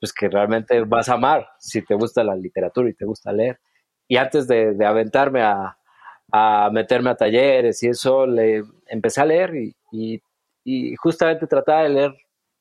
pues 0.00 0.12
que 0.12 0.28
realmente 0.28 0.80
vas 0.82 1.08
a 1.08 1.14
amar 1.14 1.48
si 1.58 1.84
te 1.84 1.94
gusta 1.94 2.24
la 2.24 2.34
literatura 2.34 2.88
y 2.88 2.94
te 2.94 3.04
gusta 3.04 3.32
leer. 3.32 3.60
Y 4.08 4.16
antes 4.16 4.48
de, 4.48 4.76
aventarme 4.84 5.42
a, 5.42 5.76
a, 6.32 6.70
meterme 6.72 7.10
a 7.10 7.16
talleres 7.16 7.82
y 7.82 7.88
eso, 7.88 8.26
le 8.26 8.62
empecé 8.86 9.20
a 9.20 9.26
leer 9.26 9.54
y, 9.54 10.22
y 10.64 10.94
justamente 10.96 11.46
trataba 11.46 11.82
de 11.82 11.88
leer 11.88 12.14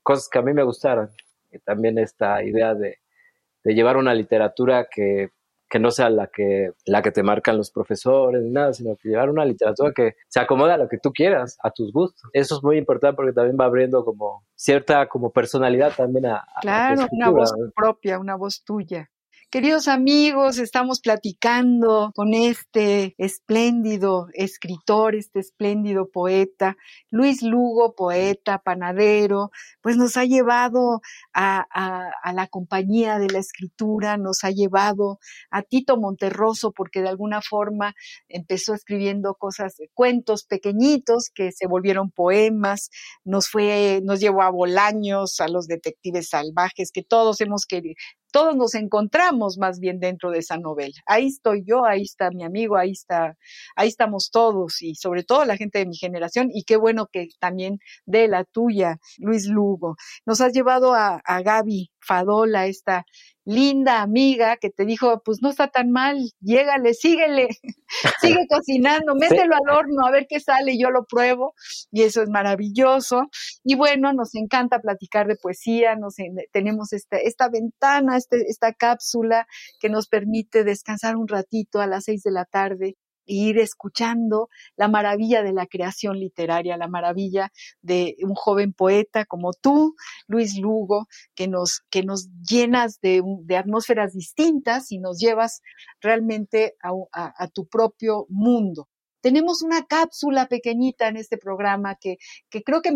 cosas 0.04 0.30
que 0.30 0.40
a 0.40 0.42
mí 0.42 0.54
me 0.54 0.64
gustaran. 0.64 1.10
Y 1.52 1.60
también 1.60 1.98
esta 1.98 2.44
idea 2.44 2.74
de, 2.74 3.00
llevar 3.64 3.98
una 3.98 4.14
literatura 4.14 4.88
que, 4.90 5.30
no 5.80 5.92
sea 5.92 6.10
la 6.10 6.28
que, 6.28 6.72
la 6.86 7.02
que 7.02 7.12
te 7.12 7.24
marcan 7.24 7.58
los 7.58 7.72
profesores 7.72 8.42
ni 8.44 8.50
nada, 8.50 8.74
sino 8.74 8.96
que 8.96 9.10
llevar 9.10 9.30
una 9.30 9.46
literatura 9.46 9.92
que 9.96 10.16
se 10.28 10.40
acomoda 10.40 10.76
a 10.76 10.78
lo 10.78 10.88
que 10.88 10.98
tú 10.98 11.12
quieras, 11.12 11.58
a 11.64 11.72
tus 11.72 11.92
gustos. 11.92 12.30
Eso 12.34 12.58
es 12.58 12.64
muy 12.64 12.78
importante 12.78 13.16
porque 13.16 13.34
también 13.34 13.58
va 13.60 13.66
abriendo 13.66 14.04
como 14.04 14.46
cierta 14.56 15.08
como 15.08 15.32
personalidad 15.32 15.94
también 15.96 16.28
a... 16.28 16.46
Claro, 16.62 17.08
una 17.12 17.30
voz 17.30 17.54
propia, 17.76 18.20
una 18.20 18.36
voz 18.36 18.64
tuya. 18.64 19.10
Queridos 19.52 19.90
amigos, 19.90 20.60
estamos 20.60 21.02
platicando 21.02 22.14
con 22.16 22.34
este 22.34 23.16
espléndido 23.18 24.30
escritor, 24.32 25.14
este 25.14 25.42
espléndido 25.42 26.10
poeta, 26.10 26.78
Luis 27.10 27.44
Lugo, 27.44 27.94
poeta, 27.94 28.60
panadero, 28.60 29.52
pues 29.82 29.98
nos 29.98 30.16
ha 30.16 30.24
llevado 30.24 31.02
a, 31.34 31.66
la 32.34 32.48
compañía 32.48 33.20
de 33.20 33.28
la 33.28 33.40
escritura, 33.40 34.16
nos 34.16 34.46
ha 34.46 34.52
llevado 34.52 35.20
a 35.50 35.64
Tito 35.64 35.98
Monterroso, 35.98 36.72
porque 36.72 37.02
de 37.02 37.10
alguna 37.10 37.42
forma 37.42 37.94
empezó 38.30 38.74
escribiendo 38.74 39.36
cosas, 39.36 39.76
cuentos 39.94 40.46
pequeñitos 40.46 41.30
que 41.30 41.52
se 41.52 41.68
volvieron 41.68 42.10
poemas, 42.10 42.90
nos 43.26 43.50
fue, 43.50 44.00
nos 44.02 44.22
llevó 44.22 44.44
a 44.44 44.50
Bolaños, 44.50 45.42
a 45.42 45.50
los 45.50 45.68
detectives 45.68 46.30
salvajes, 46.30 46.94
que 46.94 47.04
todos 47.04 47.42
hemos 47.42 47.66
querido, 47.66 47.96
todos 48.32 48.56
nos 48.56 48.76
encontramos 48.76 49.58
más 49.58 49.80
bien 49.80 50.00
dentro 50.00 50.32
de 50.32 50.40
esa 50.40 50.58
novela. 50.58 50.96
Ahí 51.06 51.28
estoy 51.28 51.64
yo, 51.66 51.86
ahí 51.86 52.04
está 52.04 52.32
mi 52.32 52.44
amigo, 52.44 52.78
ahí 52.78 52.92
está, 52.92 53.36
ahí 53.76 53.88
estamos 53.90 54.32
todos 54.32 54.82
y 54.82 54.96
sobre 54.96 55.24
todo 55.24 55.46
la 55.46 55.58
gente 55.58 55.80
de 55.80 55.86
mi 55.86 55.96
generación 55.96 56.50
y 56.54 56.64
qué 56.64 56.78
bueno 56.78 57.08
que 57.12 57.28
también 57.40 57.80
de 58.06 58.28
la 58.28 58.44
tuya, 58.46 58.98
Luis 59.18 59.48
Lugo. 59.48 59.96
Nos 60.26 60.42
has 60.42 60.54
llevado 60.54 60.94
a, 60.94 61.22
a 61.24 61.42
Gaby 61.42 61.91
Fadola, 62.02 62.68
esta 62.68 63.06
linda 63.46 64.02
amiga 64.02 64.58
que 64.58 64.70
te 64.70 64.86
dijo, 64.86 65.22
pues 65.24 65.42
no 65.42 65.50
está 65.50 65.68
tan 65.68 65.92
mal, 65.92 66.18
llégale, 66.40 66.94
síguele, 66.94 67.48
sigue 68.22 68.46
cocinando, 68.50 69.16
mételo 69.16 69.56
al 69.56 69.76
horno 69.76 70.06
a 70.06 70.12
ver 70.12 70.28
qué 70.30 70.40
sale, 70.40 70.78
yo 70.78 70.92
lo 70.92 71.06
pruebo 71.06 71.54
y 71.92 72.04
eso 72.04 72.22
es 72.22 72.30
maravilloso. 72.30 73.30
Y 73.64 73.76
bueno, 73.76 74.14
nos 74.14 74.36
encanta 74.36 74.80
platicar 74.80 75.28
de 75.28 75.36
poesía, 75.36 75.96
nos, 75.96 76.16
tenemos 76.52 76.94
esta, 76.94 77.18
esta 77.18 77.50
ventana, 77.50 78.18
este, 78.18 78.46
esta 78.48 78.74
cápsula 78.74 79.48
que 79.80 79.90
nos 79.90 80.08
permite 80.08 80.64
descansar 80.64 81.16
un 81.16 81.28
ratito 81.28 81.80
a 81.80 81.88
las 81.88 82.06
seis 82.06 82.24
de 82.24 82.32
la 82.32 82.46
tarde 82.46 82.98
ir 83.32 83.58
escuchando 83.58 84.50
la 84.76 84.88
maravilla 84.88 85.44
de 85.44 85.54
la 85.54 85.66
creación 85.66 86.20
literaria, 86.20 86.78
la 86.78 86.88
maravilla 86.88 87.52
de 87.82 88.16
un 88.22 88.36
joven 88.36 88.74
poeta 88.74 89.26
como 89.26 89.54
tú, 89.54 89.96
Luis 90.28 90.58
Lugo, 90.58 91.08
que 91.36 91.48
nos, 91.48 91.82
que 91.90 92.04
nos 92.04 92.30
llenas 92.42 93.00
de, 93.02 93.24
atmósferas 93.58 94.14
distintas 94.14 94.92
y 94.92 95.00
nos 95.00 95.20
llevas 95.20 95.62
realmente 96.02 96.76
a 96.82 97.48
tu 97.48 97.68
propio 97.68 98.26
mundo. 98.30 98.91
Tenemos 99.22 99.62
una 99.62 99.86
cápsula 99.86 100.48
pequeñita 100.48 101.08
en 101.08 101.18
este 101.18 101.38
programa 101.38 101.96
que, 101.96 102.18
que 102.50 102.64
creo 102.64 102.82
que 102.82 102.92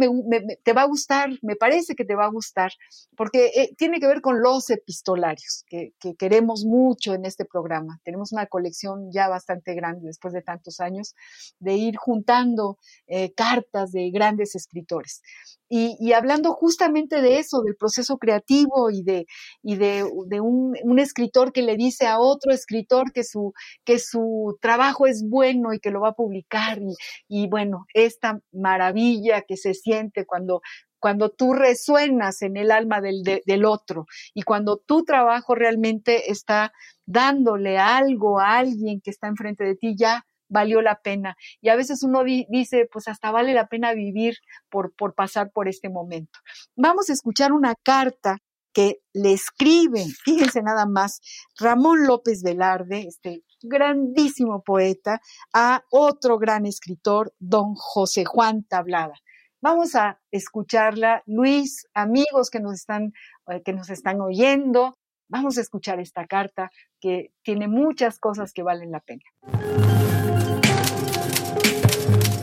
te 0.64 0.74
va 0.74 0.82
a 0.82 0.88
gustar, 0.88 1.30
me 1.42 1.56
parece 1.56 1.96
que 1.96 2.06
te 2.06 2.16
va 2.16 2.26
a 2.26 2.30
gustar, 2.30 2.72
porque 3.16 3.52
eh, 3.56 3.74
tiene 3.78 4.00
que 4.00 4.08
ver 4.08 4.22
con 4.22 4.42
los 4.42 4.70
epistolarios, 4.70 5.64
que, 5.68 5.94
que, 6.00 6.16
queremos 6.16 6.66
mucho 6.66 7.14
en 7.14 7.26
este 7.26 7.46
programa. 7.46 8.00
Tenemos 8.04 8.32
una 8.32 8.48
colección 8.48 9.12
ya 9.12 9.28
bastante 9.28 9.74
grande 9.74 10.08
después 10.08 10.34
de 10.34 10.42
tantos 10.42 10.80
años 10.80 11.16
de 11.60 11.74
ir 11.76 11.96
juntando 11.98 12.78
eh, 13.08 13.34
cartas 13.34 13.92
de 13.92 14.10
grandes 14.12 14.56
escritores. 14.56 15.22
Y, 15.68 16.14
hablando 16.14 16.54
justamente 16.54 17.22
de 17.22 17.40
eso, 17.40 17.62
del 17.62 17.76
proceso 17.76 18.18
creativo 18.18 18.92
y 18.92 19.02
de, 19.02 19.26
y 19.64 19.76
de, 19.78 20.04
un, 20.40 21.00
escritor 21.00 21.52
que 21.52 21.64
le 21.64 21.76
dice 21.76 22.06
a 22.06 22.20
otro 22.20 22.54
escritor 22.54 23.12
que 23.12 23.24
su, 23.24 23.54
que 23.84 23.98
su 23.98 24.58
trabajo 24.62 25.08
es 25.08 25.28
bueno 25.28 25.74
y 25.74 25.80
que 25.80 25.90
lo 25.90 26.02
va 26.02 26.10
a 26.10 26.15
publicar. 26.16 26.80
Y, 27.28 27.48
bueno, 27.48 27.86
esta 27.94 28.40
maravilla 28.52 29.42
que 29.42 29.58
se 29.58 29.74
siente 29.74 30.26
cuando, 30.26 30.62
cuando 31.00 31.30
tú 31.30 31.54
resuenas 31.54 32.42
en 32.42 32.58
el 32.58 32.72
alma 32.72 33.02
del, 33.02 33.24
del 33.24 33.66
otro 33.66 34.06
y 34.34 34.44
cuando 34.44 34.78
tu 34.78 35.04
trabajo 35.04 35.56
realmente 35.56 36.32
está 36.32 36.74
dándole 37.06 37.78
algo 37.78 38.40
a 38.40 38.58
alguien 38.58 39.02
que 39.02 39.12
está 39.12 39.28
enfrente 39.28 39.64
de 39.64 39.76
ti, 39.76 39.96
ya 39.98 40.26
valió 40.48 40.82
la 40.82 41.02
pena. 41.02 41.36
Y 41.62 41.70
a 41.70 41.76
veces 41.76 42.04
uno 42.04 42.24
dice, 42.24 42.88
pues 42.92 43.08
hasta 43.08 43.32
vale 43.32 43.54
la 43.54 43.68
pena 43.68 43.94
vivir 43.94 44.36
por, 44.70 44.94
por 44.96 45.14
pasar 45.14 45.52
por 45.52 45.68
este 45.68 45.90
momento. 45.90 46.40
Vamos 46.76 47.10
a 47.10 47.14
escuchar 47.14 47.52
una 47.52 47.76
carta 47.76 48.40
que 48.74 49.00
le 49.14 49.32
escribe, 49.32 50.06
fíjense 50.26 50.62
nada 50.62 50.86
más, 50.86 51.22
Ramón 51.58 52.06
López 52.06 52.44
Velarde, 52.44 53.06
este 53.08 53.44
grandísimo 53.68 54.62
poeta, 54.64 55.22
a 55.54 55.84
otro 55.92 56.38
gran 56.38 56.66
escritor, 56.66 57.34
don 57.40 57.76
José 57.76 58.26
Juan 58.26 58.64
Tablada. 58.64 59.16
Vamos 59.62 59.96
a 59.96 60.20
escucharla, 60.32 61.24
Luis, 61.26 61.88
amigos 61.94 62.50
que 62.52 62.60
nos 62.60 62.76
están, 62.76 63.14
eh, 63.48 63.62
que 63.64 63.74
nos 63.74 63.90
están 63.90 64.22
oyendo, 64.22 64.98
vamos 65.28 65.58
a 65.58 65.62
escuchar 65.62 66.00
esta 66.00 66.28
carta 66.28 66.70
que 67.00 67.32
tiene 67.44 67.68
muchas 67.68 68.20
cosas 68.20 68.52
que 68.54 68.64
valen 68.64 68.92
la 68.92 69.00
pena. 69.00 69.24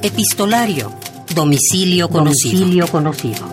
Epistolario. 0.03 0.91
Domicilio 1.35 2.09
conocido. 2.09 2.59
Domicilio 2.59 2.87
conocido. 2.89 3.52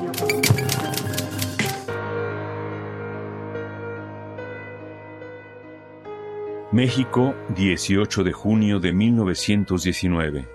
México, 6.80 7.36
18 7.58 8.24
de 8.24 8.32
junio 8.32 8.80
de 8.80 8.94
1919. 8.94 10.48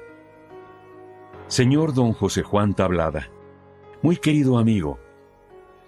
Señor 1.48 1.92
don 1.92 2.14
José 2.14 2.42
Juan 2.42 2.72
Tablada, 2.72 3.28
muy 4.00 4.16
querido 4.16 4.56
amigo, 4.56 4.98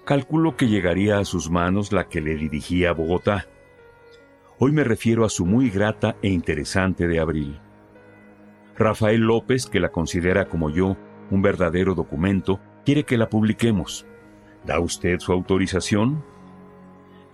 calculo 0.05 0.55
que 0.55 0.69
llegaría 0.69 1.17
a 1.17 1.25
sus 1.25 1.49
manos 1.49 1.91
la 1.91 2.09
que 2.09 2.21
le 2.21 2.37
dirigía 2.37 2.91
a 2.91 2.93
Bogotá. 2.93 3.47
Hoy 4.59 4.73
me 4.73 4.85
refiero 4.85 5.25
a 5.25 5.31
su 5.31 5.47
muy 5.47 5.71
grata 5.71 6.17
e 6.21 6.29
interesante 6.29 7.09
de 7.09 7.19
abril. 7.19 7.59
Rafael 8.77 9.23
López, 9.23 9.65
que 9.65 9.81
la 9.81 9.89
considera 9.89 10.51
como 10.51 10.69
yo 10.69 10.99
un 11.31 11.41
verdadero 11.41 11.95
documento, 11.95 12.61
quiere 12.85 13.05
que 13.05 13.17
la 13.17 13.31
publiquemos. 13.31 14.05
¿Da 14.67 14.81
usted 14.81 15.19
su 15.19 15.33
autorización? 15.33 16.23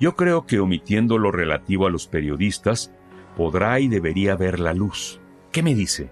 Yo 0.03 0.16
creo 0.16 0.46
que 0.46 0.59
omitiendo 0.59 1.16
lo 1.16 1.30
relativo 1.30 1.86
a 1.86 1.90
los 1.90 2.09
periodistas, 2.09 2.92
podrá 3.36 3.78
y 3.78 3.86
debería 3.86 4.34
ver 4.34 4.59
la 4.59 4.74
luz. 4.74 5.20
¿Qué 5.53 5.62
me 5.62 5.76
dice? 5.76 6.11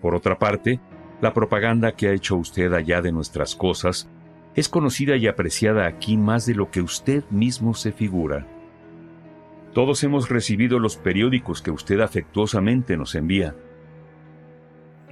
Por 0.00 0.16
otra 0.16 0.36
parte, 0.36 0.80
La 1.20 1.32
propaganda 1.32 1.92
que 1.92 2.08
ha 2.08 2.12
hecho 2.12 2.34
usted 2.34 2.72
allá 2.72 3.00
de 3.00 3.12
nuestras 3.12 3.54
cosas 3.54 4.10
es 4.56 4.68
conocida 4.68 5.14
y 5.14 5.28
apreciada 5.28 5.86
aquí 5.86 6.16
más 6.16 6.44
de 6.44 6.56
lo 6.56 6.72
que 6.72 6.82
usted 6.82 7.22
mismo 7.30 7.74
se 7.74 7.92
figura. 7.92 8.48
Todos 9.72 10.02
hemos 10.02 10.28
recibido 10.28 10.80
los 10.80 10.96
periódicos 10.96 11.62
que 11.62 11.70
usted 11.70 12.00
afectuosamente 12.00 12.96
nos 12.96 13.14
envía. 13.14 13.54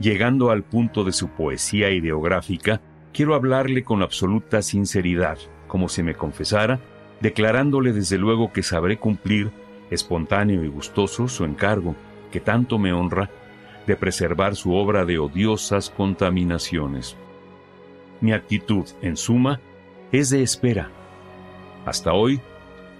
Llegando 0.00 0.50
al 0.50 0.64
punto 0.64 1.04
de 1.04 1.12
su 1.12 1.28
poesía 1.28 1.90
ideográfica, 1.90 2.80
quiero 3.12 3.36
hablarle 3.36 3.84
con 3.84 4.02
absoluta 4.02 4.60
sinceridad, 4.60 5.38
como 5.68 5.88
si 5.88 6.02
me 6.02 6.16
confesara, 6.16 6.80
declarándole 7.20 7.92
desde 7.92 8.18
luego 8.18 8.52
que 8.52 8.62
sabré 8.62 8.98
cumplir, 8.98 9.50
espontáneo 9.90 10.64
y 10.64 10.68
gustoso, 10.68 11.28
su 11.28 11.44
encargo, 11.44 11.94
que 12.30 12.40
tanto 12.40 12.78
me 12.78 12.92
honra, 12.92 13.30
de 13.86 13.96
preservar 13.96 14.56
su 14.56 14.74
obra 14.74 15.04
de 15.04 15.18
odiosas 15.18 15.90
contaminaciones. 15.90 17.16
Mi 18.20 18.32
actitud, 18.32 18.86
en 19.02 19.16
suma, 19.16 19.60
es 20.12 20.30
de 20.30 20.42
espera. 20.42 20.90
Hasta 21.84 22.12
hoy, 22.12 22.40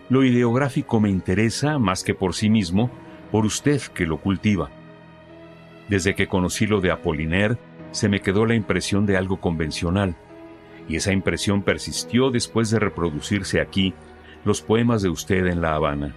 lo 0.09 0.25
ideográfico 0.25 1.01
me 1.01 1.11
interesa 1.11 1.79
más 1.79 2.03
que 2.03 2.15
por 2.15 2.35
sí 2.35 2.51
mismo, 2.51 2.91
por 3.31 3.45
usted 3.45 3.81
que 3.95 4.07
lo 4.07 4.19
cultiva. 4.19 4.71
Desde 5.89 6.15
que 6.15 6.27
conocí 6.27 6.67
lo 6.67 6.81
de 6.81 6.91
Apollinaire, 6.91 7.59
se 7.93 8.09
me 8.09 8.21
quedó 8.21 8.47
la 8.47 8.55
impresión 8.55 9.07
de 9.07 9.17
algo 9.17 9.41
convencional, 9.41 10.17
y 10.89 10.97
esa 10.97 11.13
impresión 11.13 11.63
persistió 11.63 12.31
después 12.31 12.71
de 12.71 12.81
reproducirse 12.81 13.61
aquí 13.61 13.95
los 14.45 14.63
poemas 14.63 15.03
de 15.03 15.09
usted 15.09 15.47
en 15.47 15.61
La 15.61 15.75
Habana. 15.75 16.15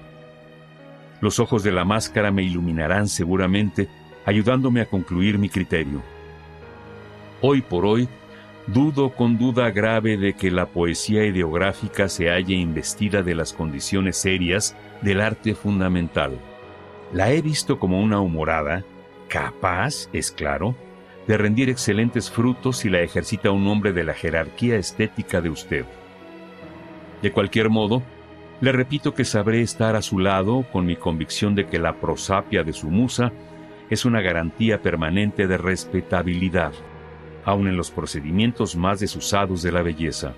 Los 1.21 1.39
ojos 1.39 1.63
de 1.63 1.71
la 1.71 1.85
máscara 1.85 2.31
me 2.31 2.43
iluminarán 2.43 3.07
seguramente 3.07 3.87
ayudándome 4.25 4.81
a 4.81 4.85
concluir 4.85 5.37
mi 5.37 5.49
criterio. 5.49 6.01
Hoy 7.41 7.61
por 7.61 7.85
hoy, 7.85 8.07
dudo 8.67 9.09
con 9.09 9.37
duda 9.37 9.71
grave 9.71 10.17
de 10.17 10.33
que 10.33 10.51
la 10.51 10.67
poesía 10.67 11.25
ideográfica 11.25 12.07
se 12.07 12.29
haya 12.29 12.55
investida 12.55 13.21
de 13.21 13.35
las 13.35 13.53
condiciones 13.53 14.17
serias 14.17 14.75
del 15.01 15.21
arte 15.21 15.55
fundamental. 15.55 16.39
La 17.11 17.31
he 17.31 17.41
visto 17.41 17.79
como 17.79 18.01
una 18.01 18.21
humorada, 18.21 18.83
capaz, 19.27 20.09
es 20.13 20.31
claro, 20.31 20.75
de 21.27 21.37
rendir 21.37 21.69
excelentes 21.69 22.29
frutos 22.29 22.77
si 22.77 22.89
la 22.89 23.01
ejercita 23.01 23.51
un 23.51 23.67
hombre 23.67 23.93
de 23.93 24.03
la 24.03 24.13
jerarquía 24.13 24.77
estética 24.77 25.41
de 25.41 25.49
usted. 25.49 25.85
De 27.23 27.31
cualquier 27.31 27.69
modo, 27.69 28.03
le 28.59 28.73
repito 28.73 29.13
que 29.13 29.23
sabré 29.23 29.61
estar 29.61 29.95
a 29.95 30.01
su 30.01 30.19
lado 30.19 30.65
con 30.73 30.85
mi 30.85 30.97
convicción 30.97 31.55
de 31.55 31.67
que 31.67 31.79
la 31.79 31.93
prosapia 32.01 32.65
de 32.65 32.73
su 32.73 32.89
musa 32.89 33.31
es 33.89 34.03
una 34.03 34.19
garantía 34.19 34.81
permanente 34.81 35.47
de 35.47 35.57
respetabilidad, 35.57 36.73
aun 37.45 37.69
en 37.69 37.77
los 37.77 37.91
procedimientos 37.91 38.75
más 38.75 38.99
desusados 38.99 39.63
de 39.63 39.71
la 39.71 39.81
belleza. 39.81 40.33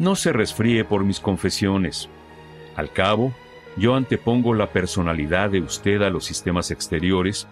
No 0.00 0.16
se 0.16 0.32
resfríe 0.32 0.84
por 0.84 1.04
mis 1.04 1.20
confesiones. 1.20 2.10
Al 2.74 2.90
cabo, 2.90 3.32
yo 3.76 3.94
antepongo 3.94 4.52
la 4.52 4.72
personalidad 4.72 5.50
de 5.50 5.60
usted 5.60 6.02
a 6.02 6.10
los 6.10 6.24
sistemas 6.24 6.72
exteriores 6.72 7.46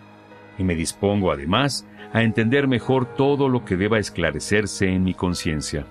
y 0.59 0.65
me 0.65 0.75
dispongo 0.75 1.31
además 1.31 1.87
a 2.13 2.25
entender 2.25 2.67
mejor 2.67 3.15
todo 3.15 3.49
lo 3.49 3.65
que 3.65 3.77
deba 3.77 4.01
esclarecerse 4.01 4.89
en 4.89 5.05
mi 5.05 5.15
conciencia. 5.15 5.87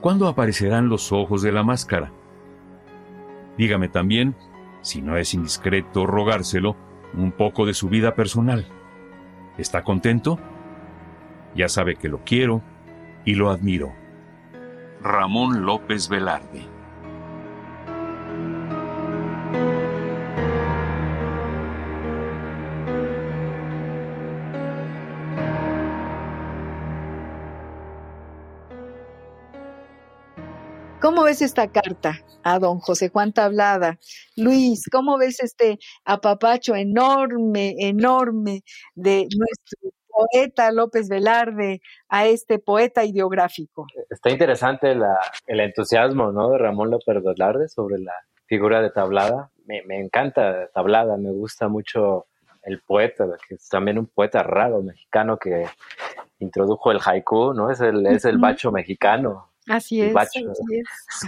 ¿Cuándo 0.00 0.28
aparecerán 0.28 0.88
los 0.88 1.12
ojos 1.12 1.42
de 1.42 1.52
la 1.52 1.64
máscara? 1.64 2.12
Dígame 3.56 3.88
también, 3.88 4.36
si 4.80 5.02
no 5.02 5.16
es 5.16 5.34
indiscreto 5.34 6.06
rogárselo, 6.06 6.76
un 7.14 7.32
poco 7.32 7.66
de 7.66 7.74
su 7.74 7.88
vida 7.88 8.14
personal. 8.14 8.66
¿Está 9.56 9.82
contento? 9.82 10.38
Ya 11.56 11.68
sabe 11.68 11.96
que 11.96 12.08
lo 12.08 12.18
quiero 12.24 12.62
y 13.24 13.34
lo 13.34 13.50
admiro. 13.50 13.92
Ramón 15.02 15.66
López 15.66 16.08
Velarde. 16.08 16.77
¿Cómo 31.00 31.22
ves 31.22 31.42
esta 31.42 31.70
carta 31.70 32.18
a 32.42 32.58
don 32.58 32.80
José 32.80 33.08
Juan 33.08 33.32
Tablada? 33.32 33.98
Luis, 34.36 34.88
¿cómo 34.90 35.16
ves 35.16 35.40
este 35.40 35.78
apapacho 36.04 36.74
enorme, 36.74 37.76
enorme 37.78 38.62
de 38.96 39.28
nuestro 39.36 39.90
poeta 40.08 40.72
López 40.72 41.08
Velarde 41.08 41.82
a 42.08 42.26
este 42.26 42.58
poeta 42.58 43.04
ideográfico? 43.04 43.86
Está 44.10 44.30
interesante 44.30 44.96
el 45.46 45.60
entusiasmo 45.60 46.32
¿no? 46.32 46.50
de 46.50 46.58
Ramón 46.58 46.90
López 46.90 47.22
Velarde 47.22 47.68
sobre 47.68 48.00
la 48.00 48.14
figura 48.46 48.82
de 48.82 48.90
Tablada. 48.90 49.52
Me, 49.66 50.00
encanta 50.00 50.68
Tablada, 50.74 51.16
me 51.16 51.30
gusta 51.30 51.68
mucho 51.68 52.26
el 52.64 52.80
poeta, 52.80 53.24
que 53.48 53.54
es 53.54 53.68
también 53.68 53.98
un 53.98 54.06
poeta 54.06 54.42
raro 54.42 54.82
mexicano 54.82 55.36
que 55.38 55.64
introdujo 56.40 56.90
el 56.90 56.98
haiku, 57.04 57.54
¿no? 57.54 57.70
Es 57.70 57.80
el, 57.80 58.04
es 58.06 58.24
el 58.24 58.38
bacho 58.38 58.72
mexicano, 58.72 59.47
Así 59.68 60.00
es, 60.02 60.14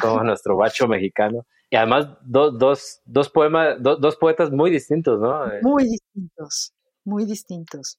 como 0.01 0.25
nuestro 0.25 0.57
bacho 0.57 0.89
mexicano. 0.89 1.47
Y 1.71 1.77
además 1.77 2.09
dos, 2.23 2.59
dos, 2.59 3.01
dos 3.05 3.31
poemas, 3.31 3.77
dos 3.81 4.17
poetas 4.17 4.51
muy 4.51 4.71
distintos, 4.71 5.21
¿no? 5.21 5.45
Muy 5.63 5.85
distintos, 5.85 6.75
muy 7.05 7.25
distintos. 7.25 7.99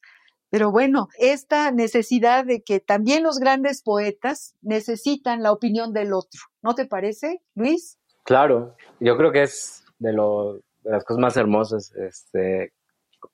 Pero 0.50 0.70
bueno, 0.70 1.08
esta 1.18 1.72
necesidad 1.72 2.44
de 2.44 2.62
que 2.62 2.82
también 2.82 3.24
los 3.24 3.40
grandes 3.40 3.82
poetas 3.82 4.56
necesitan 4.62 5.42
la 5.42 5.54
opinión 5.54 5.94
del 5.94 6.12
otro, 6.12 6.42
¿no 6.62 6.76
te 6.76 6.86
parece, 6.86 7.42
Luis? 7.56 7.98
Claro, 8.26 8.76
yo 9.00 9.16
creo 9.16 9.32
que 9.32 9.44
es 9.44 9.86
de, 10.00 10.12
lo, 10.12 10.56
de 10.84 10.92
las 10.92 11.06
cosas 11.06 11.22
más 11.22 11.38
hermosas. 11.38 11.94
Este, 11.96 12.74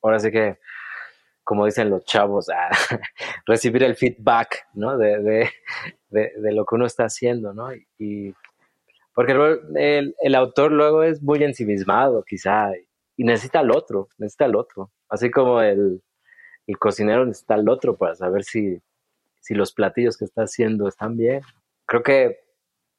ahora 0.03 0.19
sí 0.19 0.29
que 0.29 0.59
como 1.47 1.65
dicen 1.65 1.89
los 1.89 2.03
chavos, 2.03 2.49
a 2.49 2.69
recibir 3.45 3.81
el 3.83 3.95
feedback, 3.95 4.67
¿no? 4.73 4.97
De, 4.97 5.49
lo 6.11 6.65
que 6.65 6.75
uno 6.75 6.85
está 6.85 7.05
haciendo, 7.05 7.53
¿no? 7.53 7.69
Y, 7.97 8.35
porque 9.13 9.31
el, 9.75 10.13
el, 10.19 10.35
autor 10.35 10.73
luego 10.73 11.03
es 11.03 11.23
muy 11.23 11.41
ensimismado, 11.41 12.25
quizá, 12.25 12.71
y 13.15 13.23
necesita 13.23 13.59
al 13.59 13.71
otro, 13.71 14.09
necesita 14.17 14.43
al 14.43 14.57
otro. 14.57 14.91
Así 15.07 15.31
como 15.31 15.61
el, 15.61 16.03
cocinero 16.79 17.25
necesita 17.25 17.53
al 17.53 17.69
otro 17.69 17.95
para 17.95 18.13
saber 18.13 18.43
si, 18.43 18.81
si, 19.39 19.53
los 19.53 19.71
platillos 19.71 20.17
que 20.17 20.25
está 20.25 20.41
haciendo 20.41 20.89
están 20.89 21.15
bien. 21.15 21.43
Creo 21.85 22.03
que 22.03 22.41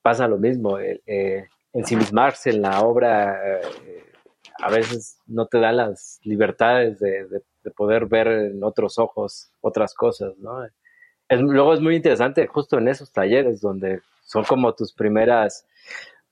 pasa 0.01 0.26
lo 0.26 0.38
mismo, 0.38 0.78
eh, 0.78 1.49
ensimismarse 1.74 2.49
en 2.49 2.62
la 2.62 2.80
obra 2.80 3.61
eh, 3.61 4.05
a 4.61 4.70
veces 4.70 5.20
no 5.26 5.46
te 5.46 5.59
da 5.59 5.72
las 5.72 6.20
libertades 6.24 6.99
de, 6.99 7.42
poder 7.76 8.06
ver 8.06 8.28
en 8.28 8.64
otros 8.64 8.98
ojos 8.98 9.50
otras 9.61 9.94
cosas, 9.94 10.36
¿no? 10.38 10.66
luego 11.30 11.74
es 11.74 11.80
muy 11.80 11.94
interesante 11.94 12.46
justo 12.46 12.78
en 12.78 12.88
esos 12.88 13.12
talleres 13.12 13.61
donde 13.61 14.00
son 14.22 14.44
como 14.44 14.74
tus 14.74 14.94
primeras 14.94 15.66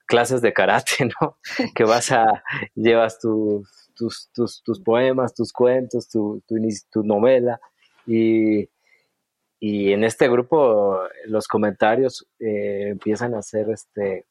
clases 0.06 0.40
de 0.40 0.52
karate, 0.52 1.08
¿no? 1.20 1.36
Que 1.74 1.84
vas 1.84 2.10
a, 2.12 2.42
llevas 2.74 3.18
tus, 3.18 3.90
tus, 3.94 4.62
tus, 4.62 4.80
poemas, 4.80 5.34
tus 5.34 5.52
cuentos, 5.52 6.08
tu, 6.08 6.42
tu, 6.46 7.02
novela 7.02 7.60
y, 8.06 8.68
y, 9.58 9.92
en 9.92 10.04
este 10.04 10.28
grupo 10.28 11.00
los 11.26 11.48
comentarios 11.48 12.26
eh, 12.38 12.88
empiezan 12.90 13.34
a 13.34 13.38
hacer 13.38 13.68
este, 13.70 14.26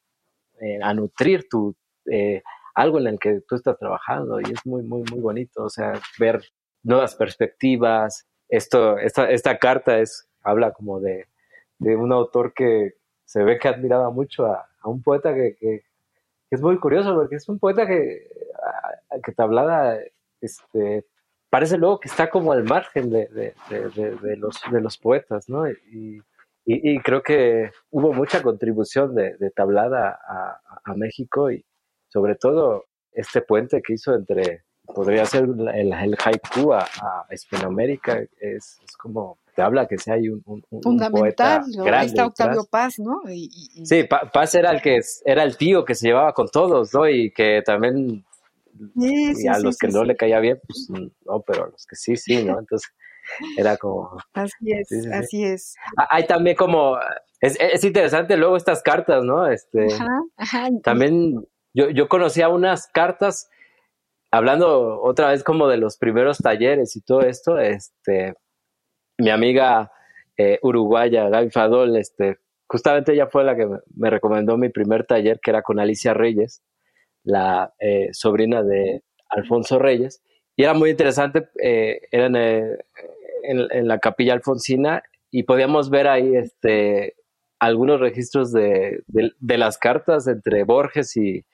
eh, 0.61 0.79
a 0.81 0.93
nutrir 0.93 1.47
tu, 1.49 1.75
eh, 2.09 2.41
algo 2.73 2.99
en 2.99 3.07
el 3.07 3.19
que 3.19 3.41
tú 3.47 3.55
estás 3.55 3.77
trabajando 3.77 4.39
y 4.39 4.51
es 4.51 4.65
muy, 4.65 4.83
muy, 4.83 5.03
muy 5.09 5.19
bonito, 5.19 5.63
o 5.63 5.69
sea, 5.69 5.93
ver 6.19 6.41
nuevas 6.85 7.15
perspectivas. 7.15 8.25
Esto, 8.47 8.97
esta, 8.97 9.29
esta 9.29 9.57
carta 9.57 9.99
es, 9.99 10.27
habla 10.43 10.71
como 10.71 10.99
de, 10.99 11.25
de 11.79 11.95
un 11.95 12.11
autor 12.13 12.53
que 12.53 12.93
se 13.25 13.43
ve 13.43 13.57
que 13.59 13.67
admiraba 13.67 14.11
mucho 14.11 14.45
a, 14.45 14.69
un 14.83 15.01
poeta 15.01 15.33
que, 15.33 15.55
que, 15.59 15.83
es 16.51 16.61
muy 16.61 16.77
curioso 16.77 17.13
porque 17.15 17.35
es 17.35 17.49
un 17.49 17.59
poeta 17.59 17.87
que, 17.87 18.29
que 19.23 19.31
te 19.31 19.43
hablaba, 19.43 19.97
este, 20.39 21.05
parece 21.49 21.77
luego 21.77 21.99
que 21.99 22.07
está 22.07 22.29
como 22.29 22.51
al 22.51 22.63
margen 22.63 23.09
de, 23.09 23.27
de, 23.27 24.37
los, 24.37 24.61
de 24.71 24.79
los 24.79 24.97
poetas, 24.97 25.49
¿no? 25.49 25.67
Y, 25.67 26.21
y, 26.67 26.99
creo 26.99 27.21
que 27.21 27.71
hubo 27.89 28.13
mucha 28.13 28.41
contribución 28.41 29.15
de, 29.15 29.51
Tablada 29.55 30.19
a, 30.27 30.61
a, 30.83 30.95
México 30.95 31.51
y, 31.51 31.65
sobre 32.07 32.35
todo 32.35 32.85
este 33.11 33.41
puente 33.41 33.81
que 33.81 33.93
hizo 33.93 34.13
entre, 34.13 34.64
podría 34.93 35.25
ser 35.25 35.43
el, 35.43 35.93
el 35.93 36.15
haiku 36.23 36.73
a, 36.73 36.79
a 36.79 37.25
Hispanoamérica, 37.31 38.19
es, 38.19 38.79
es, 38.83 38.97
como, 38.97 39.39
te 39.55 39.61
habla 39.61 39.87
que 39.87 39.97
si 39.97 40.11
hay 40.11 40.29
un, 40.29 40.43
un, 40.45 40.81
Fundamental, 40.83 41.63
Ahí 41.93 42.07
está 42.07 42.25
Octavio 42.25 42.65
Paz, 42.69 42.99
¿no? 42.99 43.21
Sí, 43.83 44.03
Paz 44.33 44.55
era 44.55 44.71
el 44.71 44.81
que 44.81 44.99
era 45.25 45.43
el 45.43 45.57
tío 45.57 45.85
que 45.85 45.95
se 45.95 46.07
llevaba 46.07 46.33
con 46.33 46.47
todos, 46.47 46.93
¿no? 46.93 47.07
Y 47.07 47.31
que 47.31 47.61
también 47.65 48.25
y 48.95 49.47
a 49.47 49.59
los 49.59 49.77
que 49.77 49.87
no 49.87 50.03
le 50.03 50.15
caía 50.15 50.39
bien, 50.39 50.59
pues 50.65 50.89
no, 51.25 51.41
pero 51.41 51.65
a 51.65 51.67
los 51.67 51.85
que 51.85 51.95
sí, 51.95 52.17
sí, 52.17 52.43
¿no? 52.43 52.59
Entonces, 52.59 52.91
era 53.57 53.77
como... 53.77 54.17
Así 54.33 54.71
es, 54.71 55.07
así 55.11 55.43
es. 55.43 55.75
Ah, 55.97 56.07
hay 56.11 56.27
también 56.27 56.55
como... 56.55 56.97
Es, 57.41 57.57
es, 57.59 57.83
interesante 57.83 58.37
luego 58.37 58.57
estas 58.57 58.81
cartas, 58.81 59.23
¿no? 59.23 59.47
Este, 59.47 59.87
También 60.83 61.45
yo, 61.73 61.89
yo 61.89 62.07
conocía 62.07 62.49
unas 62.49 62.87
cartas, 62.87 63.49
hablando 64.35 65.01
otra 65.01 65.29
vez 65.29 65.43
como 65.43 65.67
de 65.67 65.77
los 65.77 65.97
primeros 65.97 66.39
talleres 66.39 66.95
y 66.95 67.01
todo 67.01 67.21
esto, 67.21 67.57
este, 67.57 68.33
mi 69.17 69.29
amiga 69.29 69.91
eh, 70.37 70.59
uruguaya, 70.61 71.29
Gaby 71.29 71.49
Fadol, 71.51 71.95
este, 71.95 72.39
justamente 72.67 73.13
ella 73.13 73.27
fue 73.27 73.45
la 73.45 73.55
que 73.55 73.65
me 73.95 74.09
recomendó 74.09 74.57
mi 74.57 74.69
primer 74.69 75.05
taller, 75.05 75.39
que 75.41 75.51
era 75.51 75.61
con 75.61 75.79
Alicia 75.79 76.13
Reyes, 76.13 76.61
la 77.23 77.73
eh, 77.79 78.09
sobrina 78.11 78.61
de 78.61 79.03
Alfonso 79.29 79.79
Reyes. 79.79 80.21
Y 80.57 80.63
era 80.63 80.73
muy 80.73 80.89
interesante, 80.89 81.47
eh, 81.61 82.01
era 82.11 82.25
en, 82.27 83.87
la 83.87 83.99
capilla 83.99 84.33
alfonsina 84.33 85.03
y 85.31 85.43
podíamos 85.43 85.89
ver 85.89 86.07
ahí 86.07 86.35
este, 86.35 87.15
algunos 87.59 88.01
registros 88.01 88.51
de, 88.51 89.03
de, 89.07 89.57
las 89.57 89.77
cartas 89.77 90.27
entre 90.27 90.63
Borges 90.63 91.15
y, 91.15 91.45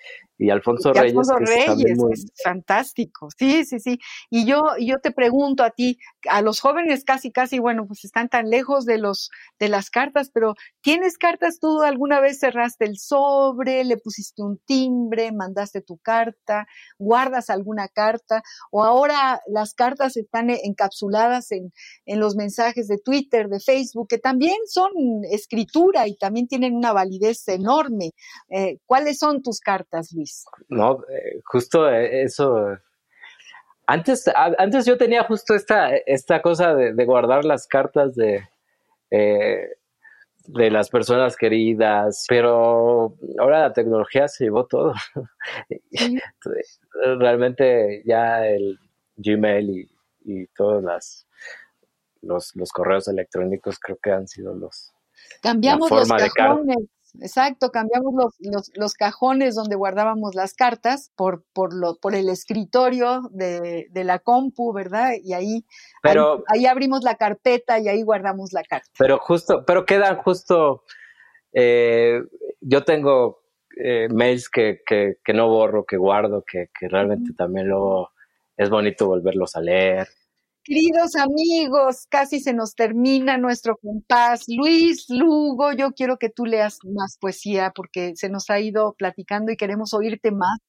y 0.42 0.50
Alfonso 0.50 0.92
Reyes. 0.92 1.12
Alfonso 1.12 1.36
Reyes, 1.38 2.00
es 2.12 2.26
fantástico, 2.44 3.30
sí, 3.38 3.64
sí, 3.64 3.80
sí. 3.80 4.00
Y 4.32 4.46
yo, 4.46 4.64
yo 4.80 5.00
te 5.00 5.12
pregunto 5.12 5.64
a 5.64 5.70
ti, 5.70 6.00
a 6.28 6.42
los 6.42 6.60
jóvenes 6.60 7.04
casi, 7.04 7.32
casi, 7.32 7.60
bueno, 7.60 7.86
pues 7.86 8.04
están 8.06 8.28
tan 8.28 8.50
lejos 8.50 8.86
de 8.86 8.98
los, 8.98 9.30
de 9.60 9.70
las 9.70 9.92
cartas, 9.92 10.32
pero 10.34 10.56
¿tienes 10.82 11.20
cartas 11.20 11.60
tú 11.60 11.84
alguna 11.84 12.20
vez 12.20 12.40
cerraste 12.40 12.86
el 12.86 12.98
sobre, 12.98 13.84
le 13.84 13.98
pusiste 13.98 14.42
un 14.42 14.58
timbre, 14.66 15.32
mandaste 15.32 15.82
tu 15.82 16.00
carta, 16.00 16.68
guardas 16.98 17.52
alguna 17.52 17.88
carta, 17.88 18.42
o 18.72 18.84
ahora 18.84 19.42
las 19.46 19.76
cartas 19.76 20.18
están 20.18 20.50
encapsuladas 20.50 21.52
en, 21.52 21.72
en 22.06 22.20
los 22.20 22.36
mensajes 22.36 22.88
de 22.88 22.98
Twitter, 22.98 23.48
de 23.48 23.60
Facebook, 23.60 24.08
que 24.08 24.18
también 24.18 24.58
son 24.66 24.92
escritura 25.30 26.08
y 26.08 26.16
también 26.16 26.48
tienen 26.48 26.76
una 26.76 26.94
validez 26.94 27.48
enorme. 27.48 28.14
Eh, 28.50 28.80
¿Cuáles 28.88 29.20
son 29.20 29.44
tus 29.44 29.60
cartas, 29.60 30.12
Luis? 30.14 30.31
No, 30.70 31.04
eh, 31.10 31.42
justo 31.46 31.90
eh, 31.90 32.24
eso. 32.24 32.78
Antes, 33.88 34.26
antes 34.58 34.86
yo 34.86 34.98
tenía 34.98 35.24
justo 35.24 35.54
esta, 35.54 35.96
esta 35.96 36.42
cosa 36.42 36.74
de, 36.74 37.06
guardar 37.06 37.44
las 37.44 37.68
cartas 37.68 38.16
de, 38.16 38.48
eh, 39.10 39.70
de 40.46 40.72
las 40.72 40.90
personas 40.90 41.36
queridas, 41.36 42.26
pero 42.30 43.16
ahora 43.40 43.62
la 43.62 43.74
tecnología 43.74 44.28
se 44.28 44.46
llevó 44.46 44.66
todo. 44.66 44.94
Realmente 47.20 48.04
ya 48.06 48.48
el 48.48 48.80
Gmail 49.18 49.70
y, 49.70 49.92
y 50.24 50.48
todos 50.48 50.84
las, 50.84 51.28
los, 52.22 52.56
los 52.56 52.72
correos 52.72 53.08
electrónicos 53.08 53.80
creo 53.80 53.98
que 54.02 54.12
han 54.12 54.28
sido 54.28 54.54
los... 54.54 54.94
Cambiamos 55.42 55.92
los 55.92 56.10
cajones 56.34 56.88
exacto, 57.20 57.70
cambiamos 57.70 58.14
los, 58.40 58.72
los, 58.76 58.94
cajones 58.94 59.56
donde 59.56 59.76
guardábamos 59.76 60.36
las 60.36 60.54
cartas 60.54 61.12
por, 61.16 61.44
por, 61.54 61.74
lo, 61.74 61.98
por 61.98 62.16
el 62.16 62.30
escritorio 62.30 63.22
de, 63.32 63.88
de 63.90 64.04
la 64.04 64.20
compu, 64.20 64.74
¿verdad? 64.74 65.14
Y 65.24 65.34
ahí, 65.34 65.66
ahí, 66.04 66.66
abrimos 66.66 67.04
la 67.04 67.16
carpeta 67.16 67.80
y 67.80 67.88
ahí 67.88 68.04
guardamos 68.04 68.54
la 68.54 68.64
carta. 68.64 68.90
Pero 68.98 69.18
justo, 69.18 69.64
pero 69.66 69.86
quedan 69.86 70.18
justo, 70.18 70.84
eh, 71.54 72.22
yo 72.62 72.84
tengo 72.84 73.42
eh, 73.78 74.08
mails 74.10 74.50
que, 74.50 74.82
que, 74.86 75.18
que, 75.24 75.34
no 75.34 75.48
borro, 75.48 75.86
que 75.86 75.98
guardo, 75.98 76.44
que, 76.46 76.70
que 76.78 76.88
realmente 76.88 77.34
también 77.34 77.68
luego 77.68 78.12
es 78.58 78.70
bonito 78.70 79.08
volverlos 79.08 79.56
a 79.56 79.62
leer. 79.62 80.08
Queridos 80.64 81.16
amigos, 81.16 82.06
casi 82.08 82.40
se 82.40 82.54
nos 82.54 82.76
termina 82.76 83.38
nuestro 83.40 83.78
compás. 83.78 84.44
Luis 84.48 85.08
Lugo, 85.10 85.72
yo 85.74 85.92
quiero 85.94 86.18
que 86.18 86.30
tú 86.30 86.46
leas 86.46 86.78
más 86.84 87.18
poesía 87.20 87.72
porque 87.76 88.14
se 88.16 88.30
nos 88.30 88.48
ha 88.52 88.60
ido 88.60 88.94
platicando 88.94 89.52
y 89.52 89.58
queremos 89.58 89.92
oírte 89.96 90.30
más 90.32 90.60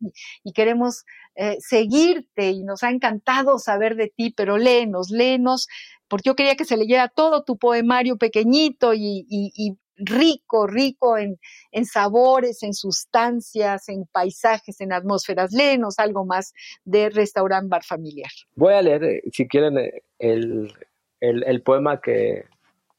y, 0.44 0.52
queremos 0.54 1.04
eh, 1.34 1.56
seguirte 1.60 2.52
y 2.52 2.62
nos 2.64 2.82
ha 2.84 2.90
encantado 2.90 3.58
saber 3.58 3.96
de 3.96 4.08
ti, 4.08 4.32
pero 4.34 4.56
léenos, 4.56 5.10
léenos, 5.10 5.66
porque 6.08 6.30
yo 6.30 6.36
quería 6.36 6.56
que 6.56 6.64
se 6.64 6.78
leyera 6.78 7.08
todo 7.08 7.44
tu 7.44 7.58
poemario 7.58 8.16
pequeñito 8.16 8.94
y, 8.94 9.26
y 9.28 9.76
rico, 9.96 10.66
rico 10.66 11.16
en, 11.18 11.38
sabores, 11.84 12.62
en 12.62 12.74
sustancias, 12.74 13.88
en 13.88 14.06
paisajes, 14.06 14.80
en 14.80 14.92
atmósferas. 14.92 15.52
Léenos 15.52 15.98
algo 15.98 16.24
más 16.24 16.52
de 16.84 17.10
Restaurant 17.10 17.68
Bar 17.68 17.84
Familiar. 17.84 18.30
Voy 18.54 18.74
a 18.74 18.82
leer, 18.82 19.04
eh, 19.04 19.22
si 19.32 19.46
quieren, 19.46 19.78
eh, 19.78 20.02
el, 20.18 21.62
poema 21.62 22.00
que 22.00 22.46